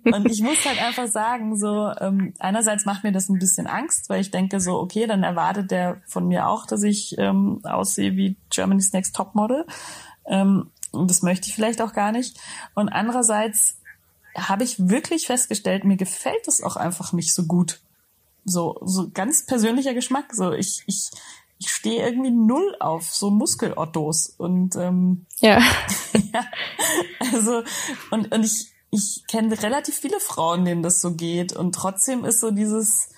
und 0.04 0.32
ich 0.32 0.42
muss 0.42 0.66
halt 0.66 0.82
einfach 0.82 1.08
sagen, 1.08 1.58
so, 1.58 1.92
ähm, 2.00 2.34
einerseits 2.40 2.86
macht 2.86 3.04
mir 3.04 3.12
das 3.12 3.30
ein 3.30 3.40
bisschen 3.40 3.68
Angst, 3.68 4.10
weil 4.10 4.22
ich 4.22 4.32
denke 4.32 4.62
so, 4.62 4.80
okay, 4.80 5.08
dann 5.08 5.24
erwartet 5.24 5.72
der 5.72 6.02
von 6.08 6.28
mir 6.28 6.48
auch, 6.48 6.66
dass 6.66 6.84
ich 6.84 7.16
ähm, 7.18 7.60
aussehe 7.64 8.16
wie 8.16 8.38
Germany's 8.50 8.94
Next 8.94 9.16
Topmodel. 9.16 9.66
Ähm, 10.26 10.72
und 10.92 11.10
das 11.10 11.22
möchte 11.22 11.48
ich 11.50 11.56
vielleicht 11.56 11.82
auch 11.82 11.94
gar 11.94 12.12
nicht. 12.12 12.40
Und 12.76 12.90
andererseits 12.90 13.80
habe 14.36 14.64
ich 14.64 14.90
wirklich 14.90 15.28
festgestellt, 15.28 15.84
mir 15.84 15.98
gefällt 15.98 16.48
es 16.48 16.64
auch 16.64 16.76
einfach 16.76 17.14
nicht 17.14 17.34
so 17.34 17.46
gut. 17.46 17.82
So, 18.46 18.80
so 18.84 19.10
ganz 19.12 19.46
persönlicher 19.46 19.94
Geschmack. 19.94 20.34
So, 20.34 20.52
ich, 20.54 20.84
ich, 20.88 21.12
ich 21.60 21.70
stehe 21.70 22.06
irgendwie 22.06 22.32
null 22.32 22.76
auf 22.80 23.14
so 23.14 23.30
Muskelottos 23.30 24.34
und 24.38 24.76
ähm, 24.76 25.26
ja. 25.40 25.62
ja. 26.34 26.46
Also 27.34 27.64
und 28.12 28.34
und 28.34 28.44
ich 28.44 28.72
ich 28.92 29.24
kenne 29.28 29.62
relativ 29.62 29.96
viele 29.96 30.20
Frauen, 30.20 30.66
denen 30.66 30.82
das 30.82 31.02
so 31.02 31.14
geht 31.14 31.54
und 31.54 31.76
trotzdem 31.76 32.26
ist 32.26 32.40
so 32.40 32.52
dieses 32.52 33.10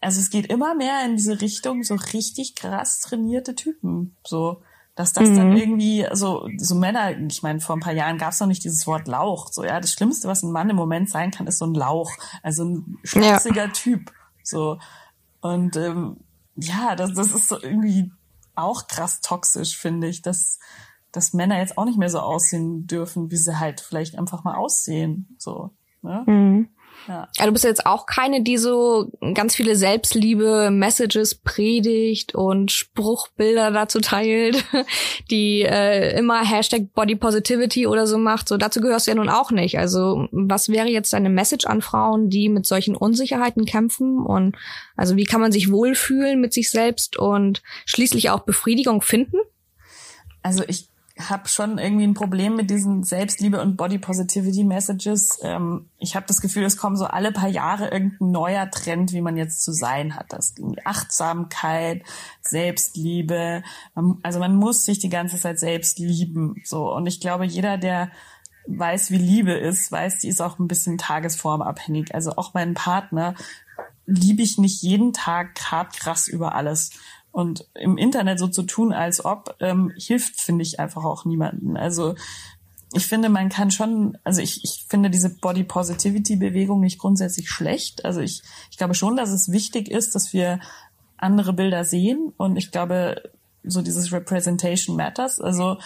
also 0.00 0.20
es 0.20 0.30
geht 0.30 0.46
immer 0.46 0.74
mehr 0.74 1.04
in 1.04 1.16
diese 1.16 1.40
Richtung 1.40 1.82
so 1.82 1.96
richtig 2.12 2.54
krass 2.54 3.00
trainierte 3.00 3.54
Typen 3.54 4.16
so 4.24 4.62
dass 4.94 5.12
das 5.12 5.28
mhm. 5.28 5.36
dann 5.36 5.56
irgendwie 5.56 6.06
so 6.12 6.48
so 6.58 6.74
Männer, 6.74 7.18
ich 7.18 7.42
meine, 7.42 7.60
vor 7.60 7.76
ein 7.76 7.80
paar 7.80 7.92
Jahren 7.92 8.18
gab 8.18 8.32
es 8.32 8.40
noch 8.40 8.46
nicht 8.46 8.64
dieses 8.64 8.86
Wort 8.86 9.08
Lauch. 9.08 9.52
So 9.52 9.64
ja, 9.64 9.80
das 9.80 9.92
Schlimmste, 9.92 10.28
was 10.28 10.42
ein 10.42 10.52
Mann 10.52 10.70
im 10.70 10.76
Moment 10.76 11.10
sein 11.10 11.30
kann, 11.30 11.46
ist 11.46 11.58
so 11.58 11.66
ein 11.66 11.74
Lauch, 11.74 12.12
also 12.42 12.64
ein 12.64 12.98
schwitziger 13.02 13.66
ja. 13.66 13.72
Typ. 13.72 14.12
So 14.42 14.78
und 15.40 15.76
ähm, 15.76 16.18
ja, 16.56 16.94
das 16.94 17.14
das 17.14 17.32
ist 17.32 17.48
so 17.48 17.60
irgendwie 17.60 18.12
auch 18.54 18.86
krass 18.86 19.20
toxisch, 19.20 19.76
finde 19.76 20.06
ich, 20.06 20.22
dass 20.22 20.58
dass 21.10 21.32
Männer 21.32 21.58
jetzt 21.58 21.78
auch 21.78 21.84
nicht 21.84 21.98
mehr 21.98 22.10
so 22.10 22.18
aussehen 22.20 22.86
dürfen, 22.86 23.30
wie 23.30 23.36
sie 23.36 23.58
halt 23.58 23.80
vielleicht 23.80 24.18
einfach 24.18 24.42
mal 24.42 24.54
aussehen. 24.54 25.36
So. 25.38 25.70
Ne? 26.02 26.24
Mhm. 26.26 26.68
Ja. 27.08 27.28
ja. 27.36 27.46
Du 27.46 27.52
bist 27.52 27.64
jetzt 27.64 27.86
auch 27.86 28.06
keine, 28.06 28.42
die 28.42 28.56
so 28.56 29.10
ganz 29.34 29.54
viele 29.54 29.76
Selbstliebe-Messages 29.76 31.36
predigt 31.36 32.34
und 32.34 32.72
Spruchbilder 32.72 33.70
dazu 33.70 34.00
teilt, 34.00 34.64
die 35.30 35.62
äh, 35.62 36.18
immer 36.18 36.44
Hashtag 36.44 36.92
Body 36.94 37.16
Positivity 37.16 37.86
oder 37.86 38.06
so 38.06 38.18
macht. 38.18 38.48
So 38.48 38.56
dazu 38.56 38.80
gehörst 38.80 39.06
du 39.06 39.12
ja 39.12 39.16
nun 39.16 39.28
auch 39.28 39.50
nicht. 39.50 39.78
Also 39.78 40.28
was 40.32 40.68
wäre 40.68 40.88
jetzt 40.88 41.12
deine 41.12 41.30
Message 41.30 41.66
an 41.66 41.82
Frauen, 41.82 42.30
die 42.30 42.48
mit 42.48 42.66
solchen 42.66 42.96
Unsicherheiten 42.96 43.64
kämpfen? 43.64 44.18
Und 44.18 44.56
also 44.96 45.16
wie 45.16 45.24
kann 45.24 45.40
man 45.40 45.52
sich 45.52 45.70
wohlfühlen 45.70 46.40
mit 46.40 46.52
sich 46.52 46.70
selbst 46.70 47.16
und 47.16 47.62
schließlich 47.86 48.30
auch 48.30 48.40
Befriedigung 48.40 49.02
finden? 49.02 49.38
Also 50.42 50.62
ich 50.66 50.88
habe 51.18 51.48
schon 51.48 51.78
irgendwie 51.78 52.06
ein 52.06 52.14
Problem 52.14 52.56
mit 52.56 52.70
diesen 52.70 53.04
Selbstliebe 53.04 53.60
und 53.60 53.76
Body 53.76 53.98
Positivity 53.98 54.64
Messages. 54.64 55.38
Ähm, 55.42 55.88
ich 55.98 56.16
habe 56.16 56.26
das 56.26 56.40
Gefühl, 56.40 56.64
es 56.64 56.76
kommen 56.76 56.96
so 56.96 57.04
alle 57.04 57.30
paar 57.30 57.48
Jahre 57.48 57.88
irgendein 57.90 58.32
neuer 58.32 58.68
Trend, 58.70 59.12
wie 59.12 59.20
man 59.20 59.36
jetzt 59.36 59.62
zu 59.62 59.72
sein 59.72 60.16
hat. 60.16 60.32
Das 60.32 60.54
Achtsamkeit, 60.84 62.02
Selbstliebe. 62.40 63.62
Man, 63.94 64.18
also 64.22 64.40
man 64.40 64.56
muss 64.56 64.84
sich 64.84 64.98
die 64.98 65.08
ganze 65.08 65.38
Zeit 65.38 65.60
selbst 65.60 66.00
lieben. 66.00 66.60
So 66.64 66.92
und 66.92 67.06
ich 67.06 67.20
glaube, 67.20 67.44
jeder, 67.44 67.78
der 67.78 68.10
weiß, 68.66 69.12
wie 69.12 69.18
Liebe 69.18 69.52
ist, 69.52 69.92
weiß, 69.92 70.18
die 70.18 70.28
ist 70.28 70.40
auch 70.40 70.58
ein 70.58 70.68
bisschen 70.68 70.98
tagesformabhängig. 70.98 72.14
Also 72.14 72.32
auch 72.32 72.54
meinen 72.54 72.74
Partner 72.74 73.34
liebe 74.06 74.42
ich 74.42 74.58
nicht 74.58 74.82
jeden 74.82 75.12
Tag 75.12 75.70
hart 75.70 75.94
krass 75.96 76.28
über 76.28 76.54
alles. 76.54 76.90
Und 77.34 77.68
im 77.74 77.98
Internet 77.98 78.38
so 78.38 78.46
zu 78.46 78.62
tun, 78.62 78.92
als 78.92 79.24
ob, 79.24 79.56
ähm, 79.58 79.92
hilft, 79.96 80.40
finde 80.40 80.62
ich 80.62 80.78
einfach 80.78 81.02
auch 81.02 81.24
niemanden. 81.24 81.76
Also 81.76 82.14
ich 82.92 83.08
finde, 83.08 83.28
man 83.28 83.48
kann 83.48 83.72
schon, 83.72 84.16
also 84.22 84.40
ich, 84.40 84.62
ich 84.62 84.84
finde 84.88 85.10
diese 85.10 85.30
Body 85.30 85.64
Positivity 85.64 86.36
Bewegung 86.36 86.78
nicht 86.78 87.00
grundsätzlich 87.00 87.50
schlecht. 87.50 88.04
Also 88.04 88.20
ich, 88.20 88.42
ich 88.70 88.78
glaube 88.78 88.94
schon, 88.94 89.16
dass 89.16 89.30
es 89.30 89.50
wichtig 89.50 89.90
ist, 89.90 90.14
dass 90.14 90.32
wir 90.32 90.60
andere 91.16 91.52
Bilder 91.52 91.82
sehen. 91.82 92.32
Und 92.36 92.56
ich 92.56 92.70
glaube, 92.70 93.20
so 93.64 93.82
dieses 93.82 94.12
Representation 94.12 94.94
Matters. 94.94 95.40
Also 95.40 95.78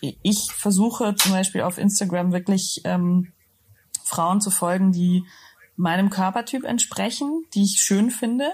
ich 0.00 0.52
versuche 0.52 1.16
zum 1.16 1.32
Beispiel 1.32 1.62
auf 1.62 1.78
Instagram 1.78 2.30
wirklich 2.30 2.82
ähm, 2.84 3.32
Frauen 4.04 4.40
zu 4.40 4.52
folgen, 4.52 4.92
die 4.92 5.24
meinem 5.74 6.10
Körpertyp 6.10 6.62
entsprechen, 6.62 7.44
die 7.54 7.64
ich 7.64 7.80
schön 7.80 8.12
finde 8.12 8.52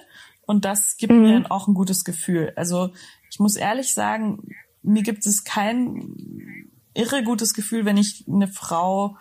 und 0.53 0.67
das 0.67 0.99
gibt 0.99 1.15
mhm. 1.15 1.23
mir 1.23 1.33
dann 1.33 1.47
auch 1.47 1.67
ein 1.67 1.73
gutes 1.73 2.05
Gefühl. 2.05 2.53
Also 2.57 2.91
ich 3.31 3.41
muss 3.41 3.57
ehrlich 3.57 3.95
sagen, 3.95 4.51
mir 4.83 5.03
gibt 5.03 5.25
es 5.25 5.45
kein 5.45 6.69
irre 6.93 7.25
gutes 7.25 7.55
Gefühl, 7.55 7.87
wenn 7.87 7.97
ich 7.97 8.27
eine 8.29 8.49
Frau 8.49 9.17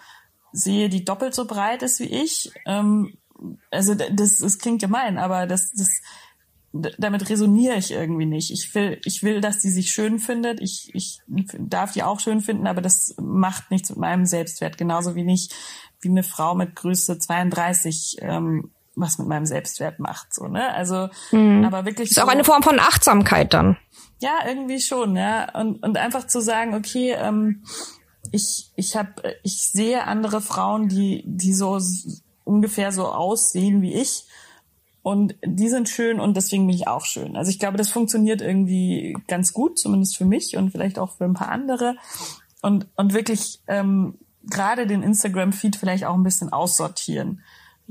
sehe, 0.52 0.90
die 0.90 1.06
doppelt 1.06 1.34
so 1.34 1.46
breit 1.46 1.84
ist 1.84 2.02
wie 2.02 2.12
ich. 2.22 2.52
Ähm, 2.66 3.14
also 3.70 3.96
das, 3.96 4.40
das 4.40 4.60
klingt 4.60 4.82
gemein, 4.82 5.18
aber 5.18 5.48
das, 5.48 5.72
das, 5.72 6.02
damit 6.74 7.30
resoniere 7.30 7.78
ich 7.78 7.92
irgendwie 7.92 8.26
nicht. 8.26 8.52
Ich 8.52 8.76
will, 8.76 9.00
ich 9.06 9.24
will, 9.24 9.40
dass 9.40 9.60
die 9.60 9.70
sich 9.70 9.94
schön 9.94 10.20
findet. 10.20 10.60
Ich, 10.60 10.94
ich 10.94 11.22
darf 11.58 11.94
die 11.94 12.04
auch 12.04 12.20
schön 12.20 12.42
finden, 12.42 12.68
aber 12.68 12.82
das 12.82 13.16
macht 13.22 13.72
nichts 13.72 13.90
mit 13.90 14.00
meinem 14.00 14.26
Selbstwert. 14.26 14.78
Genauso 14.78 15.16
wie 15.16 15.24
nicht 15.24 15.56
wie 16.02 16.10
eine 16.10 16.24
Frau 16.24 16.56
mit 16.56 16.76
Größe 16.76 17.20
32 17.20 18.18
ähm, 18.20 18.72
was 18.96 19.18
mit 19.18 19.28
meinem 19.28 19.46
Selbstwert 19.46 20.00
macht, 20.00 20.34
so, 20.34 20.48
ne? 20.48 20.74
Also, 20.74 21.10
mhm. 21.32 21.64
aber 21.64 21.86
wirklich. 21.86 22.10
Ist 22.10 22.16
so, 22.16 22.24
auch 22.24 22.28
eine 22.28 22.44
Form 22.44 22.64
von 22.64 22.80
Achtsamkeit 22.80 23.54
dann. 23.54 23.78
Ja, 24.20 24.40
irgendwie 24.48 24.80
schon, 24.80 25.16
ja. 25.16 25.54
Und, 25.60 25.82
und 25.84 25.98
einfach 25.98 26.28
zu 26.28 26.42
sagen, 26.42 26.76
okay, 26.76 27.16
ähm, 27.18 27.64
ich, 28.32 28.72
ich 28.76 28.96
habe, 28.96 29.14
ich 29.44 29.70
sehe 29.72 30.06
andere 30.06 30.42
Frauen, 30.42 30.88
die, 30.88 31.24
die 31.26 31.54
so 31.54 31.80
ungefähr 32.44 32.92
so 32.92 33.08
aussehen 33.08 33.82
wie 33.82 33.94
ich. 33.94 34.26
Und 35.04 35.36
die 35.44 35.70
sind 35.70 35.90
schön 35.90 36.20
und 36.20 36.38
deswegen 36.38 36.68
bin 36.68 36.76
ich 36.76 36.88
auch 36.88 37.06
schön. 37.06 37.36
Also 37.36 37.50
ich 37.50 37.58
glaube, 37.58 37.78
das 37.78 37.90
funktioniert 37.90 38.42
irgendwie 38.42 39.18
ganz 39.28 39.52
gut, 39.52 39.80
zumindest 39.80 40.16
für 40.16 40.26
mich 40.26 40.58
und 40.58 40.70
vielleicht 40.70 41.00
auch 41.00 41.18
für 41.18 41.24
ein 41.24 41.34
paar 41.34 41.50
andere. 41.50 41.96
Und, 42.62 42.88
und 42.96 43.14
wirklich 43.14 43.62
ähm, 43.66 44.20
gerade 44.44 44.86
den 44.86 45.02
Instagram-Feed 45.02 45.76
vielleicht 45.76 46.06
auch 46.06 46.14
ein 46.14 46.24
bisschen 46.24 46.54
aussortieren. 46.54 47.42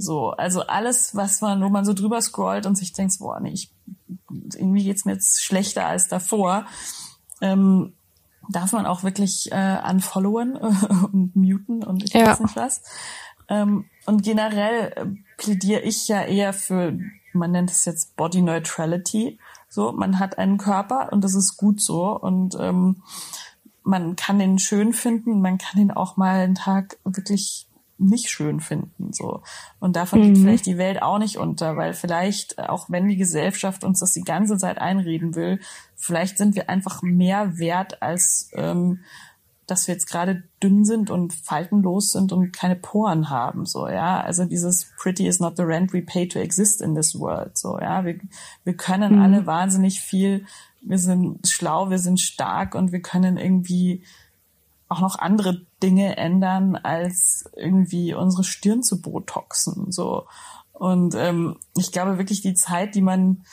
So, 0.01 0.31
also 0.31 0.63
alles, 0.63 1.15
was 1.15 1.41
man, 1.41 1.63
wo 1.63 1.69
man 1.69 1.85
so 1.85 1.93
drüber 1.93 2.21
scrollt 2.21 2.67
und 2.67 2.77
sich 2.77 2.93
denkt, 2.93 3.19
boah, 3.19 3.39
nee, 3.41 3.51
ich, 3.51 3.71
irgendwie 4.55 4.85
geht's 4.85 5.05
mir 5.05 5.13
jetzt 5.13 5.43
schlechter 5.43 5.87
als 5.87 6.09
davor, 6.09 6.67
ähm, 7.41 7.93
darf 8.49 8.73
man 8.73 8.87
auch 8.87 9.03
wirklich 9.03 9.51
äh, 9.53 9.79
unfollowen 9.89 10.57
und 11.13 11.37
muten 11.37 11.85
und 11.85 12.05
ich 12.05 12.13
ja. 12.13 12.27
weiß 12.27 12.41
nicht 12.41 12.57
was. 12.57 12.83
Ähm, 13.49 13.87
und 14.07 14.23
generell 14.23 14.93
äh, 14.97 15.07
plädiere 15.37 15.81
ich 15.81 16.09
ja 16.09 16.23
eher 16.23 16.53
für, 16.53 16.99
man 17.33 17.53
nennt 17.53 17.71
es 17.71 17.85
jetzt 17.85 18.17
Body 18.17 18.43
Neutrality. 18.43 19.39
So, 19.69 19.93
man 19.93 20.19
hat 20.19 20.39
einen 20.39 20.59
Körper 20.59 21.13
und 21.13 21.23
das 21.23 21.35
ist 21.35 21.57
gut 21.57 21.81
so 21.81 22.19
und 22.19 22.57
ähm, 22.59 23.03
man 23.83 24.17
kann 24.17 24.39
den 24.39 24.59
schön 24.59 24.93
finden, 24.93 25.41
man 25.41 25.59
kann 25.59 25.81
ihn 25.81 25.91
auch 25.91 26.17
mal 26.17 26.41
einen 26.41 26.55
Tag 26.55 26.99
wirklich 27.05 27.67
nicht 28.01 28.31
schön 28.31 28.61
finden, 28.61 29.13
so. 29.13 29.43
Und 29.79 29.97
davon 29.97 30.21
mhm. 30.21 30.25
geht 30.25 30.39
vielleicht 30.39 30.67
die 30.67 30.79
Welt 30.79 31.03
auch 31.03 31.19
nicht 31.19 31.37
unter, 31.37 31.77
weil 31.77 31.93
vielleicht, 31.93 32.59
auch 32.59 32.89
wenn 32.89 33.09
die 33.09 33.17
Gesellschaft 33.17 33.85
uns 33.85 34.01
das 34.01 34.13
die 34.13 34.23
ganze 34.25 34.57
Zeit 34.57 34.79
einreden 34.79 35.35
will, 35.35 35.61
vielleicht 35.97 36.39
sind 36.39 36.55
wir 36.55 36.69
einfach 36.69 37.03
mehr 37.03 37.59
wert, 37.59 38.03
als 38.03 38.51
ähm, 38.55 39.01
dass 39.71 39.87
wir 39.87 39.95
jetzt 39.95 40.11
gerade 40.11 40.43
dünn 40.63 40.85
sind 40.85 41.11
und 41.11 41.33
faltenlos 41.33 42.11
sind 42.11 42.33
und 42.33 42.53
keine 42.53 42.75
Poren 42.75 43.31
haben, 43.31 43.67
so, 43.67 43.89
ja. 43.89 44.21
Also 44.21 44.45
dieses 44.45 44.91
pretty 44.99 45.29
is 45.29 45.39
not 45.39 45.57
the 45.57 45.63
rent 45.63 45.93
we 45.93 46.03
pay 46.03 46.27
to 46.27 46.41
exist 46.41 46.81
in 46.81 46.95
this 46.95 47.19
world, 47.19 47.57
so, 47.57 47.79
ja. 47.79 48.05
Wir, 48.05 48.19
wir 48.65 48.77
können 48.77 49.17
mhm. 49.17 49.23
alle 49.23 49.47
wahnsinnig 49.47 50.01
viel, 50.01 50.45
wir 50.81 50.99
sind 50.99 51.47
schlau, 51.47 51.91
wir 51.91 51.99
sind 51.99 52.21
stark 52.21 52.75
und 52.75 52.91
wir 52.91 53.03
können 53.03 53.37
irgendwie 53.37 54.03
auch 54.91 55.01
noch 55.01 55.19
andere 55.19 55.65
Dinge 55.83 56.17
ändern, 56.17 56.77
als 56.77 57.49
irgendwie 57.57 58.13
unsere 58.13 58.45
Stirn 58.45 58.83
zu 58.83 59.01
botoxen. 59.01 59.93
So. 59.93 60.27
Und 60.73 61.15
ähm, 61.15 61.57
ich 61.77 61.93
glaube 61.93 62.19
wirklich, 62.19 62.43
die 62.43 62.55
Zeit, 62.55 62.95
die 62.95 63.03
man 63.03 63.45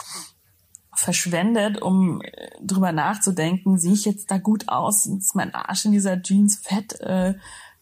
verschwendet, 0.96 1.80
um 1.82 2.22
äh, 2.22 2.50
drüber 2.62 2.92
nachzudenken, 2.92 3.78
sehe 3.78 3.94
ich 3.94 4.06
jetzt 4.06 4.32
da 4.32 4.40
gut 4.40 4.68
aus, 4.68 5.06
ist 5.06 5.36
mein 5.36 5.54
Arsch 5.54 5.86
in 5.86 5.92
dieser 5.92 6.22
Jeans 6.22 6.58
fett, 6.58 7.00
äh, 7.02 7.36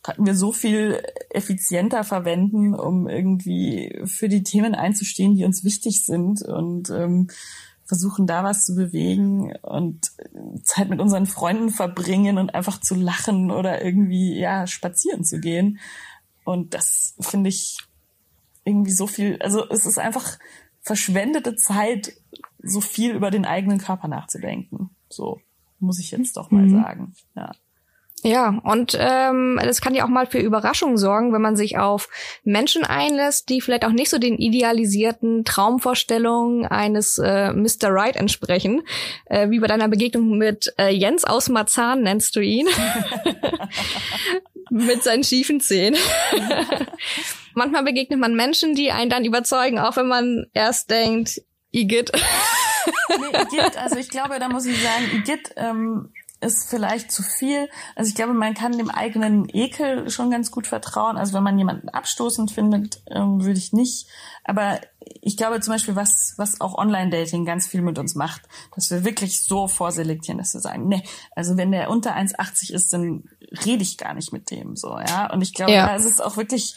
könnten 0.03 0.25
wir 0.25 0.35
so 0.35 0.51
viel 0.51 1.01
effizienter 1.29 2.03
verwenden, 2.03 2.75
um 2.75 3.07
irgendwie 3.07 4.03
für 4.05 4.29
die 4.29 4.43
Themen 4.43 4.75
einzustehen, 4.75 5.35
die 5.35 5.45
uns 5.45 5.63
wichtig 5.63 6.05
sind 6.05 6.43
und 6.43 6.89
ähm, 6.89 7.29
versuchen 7.85 8.25
da 8.27 8.43
was 8.43 8.65
zu 8.65 8.75
bewegen 8.75 9.55
und 9.61 10.11
Zeit 10.63 10.89
mit 10.89 10.99
unseren 10.99 11.27
Freunden 11.27 11.69
verbringen 11.69 12.37
und 12.37 12.53
einfach 12.53 12.81
zu 12.81 12.95
lachen 12.95 13.51
oder 13.51 13.83
irgendwie 13.83 14.37
ja 14.37 14.67
spazieren 14.67 15.23
zu 15.23 15.39
gehen. 15.39 15.79
Und 16.43 16.73
das 16.73 17.15
finde 17.19 17.49
ich 17.49 17.77
irgendwie 18.63 18.91
so 18.91 19.07
viel, 19.07 19.37
also 19.41 19.67
es 19.69 19.85
ist 19.85 19.99
einfach 19.99 20.39
verschwendete 20.81 21.55
Zeit, 21.55 22.13
so 22.59 22.81
viel 22.81 23.13
über 23.13 23.31
den 23.31 23.45
eigenen 23.45 23.77
Körper 23.77 24.07
nachzudenken. 24.07 24.89
So 25.09 25.39
muss 25.79 25.99
ich 25.99 26.11
jetzt 26.11 26.37
doch 26.37 26.51
mal 26.51 26.65
mhm. 26.65 26.81
sagen. 26.81 27.13
Ja. 27.35 27.51
Ja, 28.25 28.59
und 28.63 28.97
ähm, 28.99 29.59
das 29.63 29.81
kann 29.81 29.93
ja 29.93 30.03
auch 30.03 30.09
mal 30.09 30.25
für 30.25 30.39
Überraschungen 30.39 30.97
sorgen, 30.97 31.31
wenn 31.31 31.43
man 31.43 31.55
sich 31.55 31.77
auf 31.77 32.09
Menschen 32.43 32.83
einlässt, 32.83 33.49
die 33.49 33.61
vielleicht 33.61 33.85
auch 33.85 33.91
nicht 33.91 34.09
so 34.09 34.17
den 34.17 34.39
idealisierten 34.39 35.45
Traumvorstellungen 35.45 36.65
eines 36.65 37.19
äh, 37.19 37.53
Mr. 37.53 37.91
Right 37.91 38.15
entsprechen. 38.15 38.81
Äh, 39.25 39.51
wie 39.51 39.59
bei 39.59 39.67
deiner 39.67 39.89
Begegnung 39.89 40.39
mit 40.39 40.73
äh, 40.79 40.89
Jens 40.89 41.23
aus 41.23 41.49
Marzahn 41.49 42.01
nennst 42.01 42.35
du 42.35 42.39
ihn. 42.39 42.67
mit 44.71 45.03
seinen 45.03 45.23
schiefen 45.23 45.61
Zähnen. 45.61 45.99
Manchmal 47.53 47.83
begegnet 47.83 48.19
man 48.19 48.33
Menschen, 48.33 48.73
die 48.73 48.91
einen 48.91 49.11
dann 49.11 49.23
überzeugen, 49.23 49.77
auch 49.77 49.97
wenn 49.97 50.07
man 50.07 50.47
erst 50.51 50.89
denkt, 50.89 51.43
Igitt. 51.69 52.11
nee, 53.09 53.39
Igitt, 53.39 53.77
also 53.77 53.97
ich 53.97 54.09
glaube, 54.09 54.39
da 54.39 54.49
muss 54.49 54.65
ich 54.65 54.81
sagen, 54.81 55.11
Igitt 55.13 55.51
ähm, 55.57 56.09
ist 56.45 56.69
vielleicht 56.69 57.11
zu 57.11 57.23
viel. 57.23 57.69
Also 57.95 58.09
ich 58.09 58.15
glaube, 58.15 58.33
man 58.33 58.53
kann 58.53 58.77
dem 58.77 58.89
eigenen 58.89 59.49
Ekel 59.49 60.09
schon 60.09 60.31
ganz 60.31 60.51
gut 60.51 60.67
vertrauen. 60.67 61.17
Also 61.17 61.33
wenn 61.33 61.43
man 61.43 61.57
jemanden 61.57 61.89
abstoßend 61.89 62.51
findet, 62.51 63.01
ähm, 63.09 63.43
würde 63.43 63.57
ich 63.57 63.73
nicht. 63.73 64.07
Aber 64.43 64.79
ich 65.21 65.37
glaube 65.37 65.59
zum 65.59 65.73
Beispiel, 65.73 65.95
was, 65.95 66.33
was 66.37 66.61
auch 66.61 66.77
Online-Dating 66.77 67.45
ganz 67.45 67.67
viel 67.67 67.81
mit 67.81 67.99
uns 67.99 68.15
macht, 68.15 68.43
dass 68.75 68.91
wir 68.91 69.03
wirklich 69.03 69.41
so 69.41 69.67
vorselektieren, 69.67 70.37
dass 70.37 70.53
wir 70.53 70.61
sagen, 70.61 70.87
nee, 70.87 71.03
also 71.35 71.57
wenn 71.57 71.71
der 71.71 71.89
unter 71.89 72.15
1,80 72.15 72.71
ist, 72.71 72.93
dann 72.93 73.23
rede 73.65 73.83
ich 73.83 73.97
gar 73.97 74.13
nicht 74.13 74.31
mit 74.31 74.51
dem 74.51 74.75
so, 74.75 74.97
ja. 74.99 75.31
Und 75.31 75.41
ich 75.41 75.53
glaube, 75.53 75.71
ja. 75.71 75.87
da 75.87 75.95
ist 75.95 76.05
es 76.05 76.21
auch 76.21 76.37
wirklich 76.37 76.75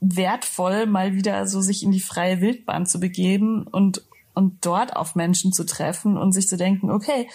wertvoll, 0.00 0.86
mal 0.86 1.14
wieder 1.14 1.46
so 1.46 1.60
sich 1.60 1.82
in 1.82 1.90
die 1.90 2.00
freie 2.00 2.40
Wildbahn 2.40 2.86
zu 2.86 3.00
begeben 3.00 3.66
und 3.66 4.02
und 4.38 4.64
dort 4.64 4.94
auf 4.94 5.16
Menschen 5.16 5.52
zu 5.52 5.66
treffen 5.66 6.16
und 6.16 6.30
sich 6.30 6.46
zu 6.46 6.56
denken, 6.56 6.92
okay, 6.92 7.28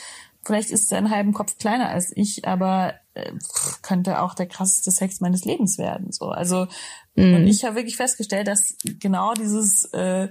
vielleicht 0.45 0.71
ist 0.71 0.91
er 0.91 0.97
einen 0.97 1.09
halben 1.09 1.33
Kopf 1.33 1.57
kleiner 1.57 1.89
als 1.89 2.11
ich, 2.15 2.47
aber 2.47 2.93
äh, 3.13 3.31
könnte 3.81 4.21
auch 4.21 4.33
der 4.33 4.47
krasseste 4.47 4.91
Sex 4.91 5.21
meines 5.21 5.45
Lebens 5.45 5.77
werden. 5.77 6.11
So, 6.11 6.29
also 6.29 6.67
mhm. 7.15 7.35
und 7.35 7.47
ich 7.47 7.63
habe 7.63 7.75
wirklich 7.75 7.97
festgestellt, 7.97 8.47
dass 8.47 8.75
genau 8.99 9.33
dieses 9.33 9.85
äh, 9.93 10.29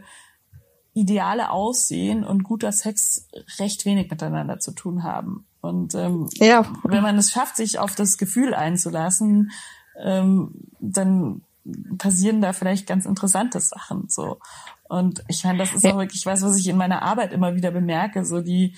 ideale 0.95 1.51
Aussehen 1.51 2.25
und 2.25 2.45
guter 2.45 2.73
Sex 2.73 3.29
recht 3.59 3.85
wenig 3.87 4.11
miteinander 4.11 4.59
zu 4.59 4.73
tun 4.73 5.03
haben. 5.03 5.47
Und 5.61 5.95
ähm, 5.95 6.29
ja. 6.35 6.67
wenn 6.85 7.03
man 7.03 7.17
es 7.17 7.31
schafft, 7.31 7.57
sich 7.57 7.79
auf 7.79 7.95
das 7.95 8.19
Gefühl 8.19 8.53
einzulassen, 8.53 9.53
ähm, 10.03 10.69
dann 10.81 11.43
passieren 11.97 12.41
da 12.41 12.53
vielleicht 12.53 12.89
ganz 12.89 13.07
interessante 13.07 13.61
Sachen. 13.61 14.09
So 14.09 14.39
und 14.93 15.25
ich 15.29 15.43
meine, 15.45 15.59
das 15.59 15.73
ist 15.73 15.87
auch 15.87 15.97
wirklich 15.97 16.27
was, 16.27 16.43
was 16.43 16.59
ich 16.59 16.69
in 16.69 16.77
meiner 16.77 17.01
Arbeit 17.01 17.33
immer 17.33 17.55
wieder 17.55 17.71
bemerke. 17.71 18.27
So 18.27 18.43
die 18.43 18.77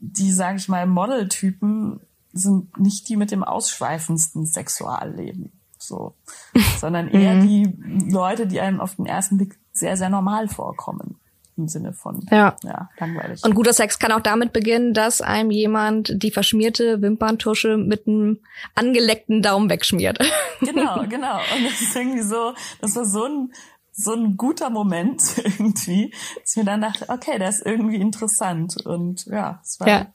die, 0.00 0.32
sage 0.32 0.58
ich 0.58 0.68
mal, 0.68 0.86
Modeltypen 0.86 2.00
sind 2.32 2.78
nicht 2.78 3.08
die 3.08 3.16
mit 3.16 3.30
dem 3.30 3.44
ausschweifendsten 3.44 4.46
Sexualleben, 4.46 5.52
so, 5.78 6.14
sondern 6.78 7.08
eher 7.08 7.36
mhm. 7.36 7.48
die 7.48 8.10
Leute, 8.10 8.46
die 8.46 8.60
einem 8.60 8.80
auf 8.80 8.96
den 8.96 9.06
ersten 9.06 9.36
Blick 9.36 9.58
sehr, 9.72 9.96
sehr 9.96 10.10
normal 10.10 10.48
vorkommen 10.48 11.18
im 11.56 11.68
Sinne 11.68 11.92
von 11.92 12.26
ja. 12.30 12.56
ja, 12.64 12.90
langweilig. 12.98 13.44
Und 13.44 13.54
guter 13.54 13.72
Sex 13.72 13.98
kann 13.98 14.12
auch 14.12 14.20
damit 14.20 14.52
beginnen, 14.52 14.92
dass 14.92 15.20
einem 15.20 15.50
jemand 15.50 16.12
die 16.22 16.30
verschmierte 16.30 17.00
Wimperntusche 17.00 17.76
mit 17.76 18.06
einem 18.08 18.40
angeleckten 18.74 19.42
Daumen 19.42 19.70
wegschmiert. 19.70 20.18
Genau, 20.60 21.04
genau. 21.08 21.36
Und 21.36 21.64
das 21.64 21.80
ist 21.80 21.94
irgendwie 21.94 22.22
so, 22.22 22.54
das 22.80 22.96
war 22.96 23.04
so 23.04 23.24
ein 23.24 23.52
so 23.96 24.12
ein 24.12 24.36
guter 24.36 24.70
Moment 24.70 25.22
irgendwie, 25.44 26.12
dass 26.42 26.56
mir 26.56 26.64
dann 26.64 26.82
dachte, 26.82 27.08
okay, 27.08 27.38
der 27.38 27.48
ist 27.48 27.64
irgendwie 27.64 27.96
interessant. 27.96 28.84
Und 28.84 29.26
ja, 29.26 29.60
es 29.62 29.80
war 29.80 29.88
ja. 29.88 30.06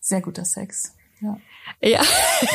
sehr 0.00 0.20
guter 0.20 0.44
Sex. 0.44 0.94
Ja. 1.20 1.36
Ja, 1.80 2.02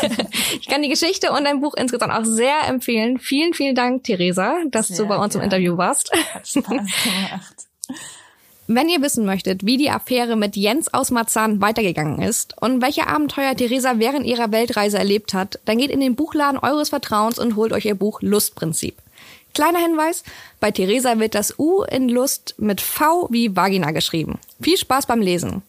ich 0.60 0.68
kann 0.68 0.84
die 0.84 0.90
Geschichte 0.90 1.32
und 1.32 1.44
dein 1.44 1.62
Buch 1.62 1.74
insgesamt 1.76 2.14
auch 2.14 2.26
sehr 2.26 2.68
empfehlen. 2.68 3.18
Vielen, 3.18 3.56
vielen 3.56 3.76
Dank, 3.76 4.04
Theresa, 4.04 4.58
dass 4.70 4.90
sehr 4.90 4.98
du 4.98 5.08
bei 5.08 5.18
uns 5.18 5.34
gerne. 5.34 5.46
im 5.46 5.52
Interview 5.52 5.78
warst. 5.78 6.12
Hat 6.34 6.48
Spaß 6.48 6.66
gemacht. 6.68 7.56
Wenn 8.68 8.88
ihr 8.88 9.02
wissen 9.02 9.26
möchtet, 9.26 9.66
wie 9.66 9.78
die 9.78 9.90
Affäre 9.90 10.36
mit 10.36 10.56
Jens 10.56 10.94
aus 10.94 11.10
Marzahn 11.10 11.60
weitergegangen 11.60 12.22
ist 12.22 12.56
und 12.62 12.84
welche 12.84 13.08
Abenteuer 13.08 13.56
Theresa 13.56 13.98
während 13.98 14.28
ihrer 14.28 14.52
Weltreise 14.52 15.00
erlebt 15.00 15.34
hat, 15.34 15.60
dann 15.66 15.80
geht 15.80 15.90
in 15.90 16.00
den 16.00 16.16
Buchladen 16.16 16.60
eures 16.60 16.90
Vertrauens 16.90 17.40
und 17.40 17.56
holt 17.56 17.74
euch 17.74 17.86
ihr 17.86 17.96
Buch 17.96 18.22
Lustprinzip. 18.22 18.96
Kleiner 19.54 19.80
Hinweis, 19.80 20.24
bei 20.60 20.72
Theresa 20.72 21.20
wird 21.20 21.36
das 21.36 21.58
U 21.58 21.84
in 21.84 22.10
Lust 22.10 22.56
mit 22.58 22.82
V 22.82 23.28
wie 23.32 23.56
Vagina 23.56 23.92
geschrieben. 23.92 24.40
Viel 24.62 24.78
Spaß 24.78 25.06
beim 25.06 25.22
Lesen. 25.22 25.64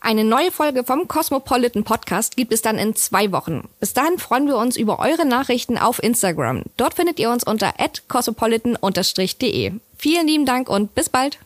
Eine 0.00 0.24
neue 0.24 0.52
Folge 0.52 0.84
vom 0.84 1.08
Cosmopolitan 1.08 1.84
Podcast 1.84 2.36
gibt 2.36 2.52
es 2.52 2.62
dann 2.62 2.78
in 2.78 2.94
zwei 2.94 3.32
Wochen. 3.32 3.68
Bis 3.80 3.94
dahin 3.94 4.18
freuen 4.18 4.46
wir 4.46 4.56
uns 4.56 4.76
über 4.76 5.00
eure 5.00 5.26
Nachrichten 5.26 5.76
auf 5.78 6.02
Instagram. 6.02 6.62
Dort 6.76 6.94
findet 6.94 7.18
ihr 7.18 7.30
uns 7.30 7.44
unter 7.44 7.74
cosmopolitan-de. 8.08 9.72
Vielen 9.98 10.26
lieben 10.26 10.46
Dank 10.46 10.68
und 10.68 10.94
bis 10.94 11.08
bald. 11.08 11.38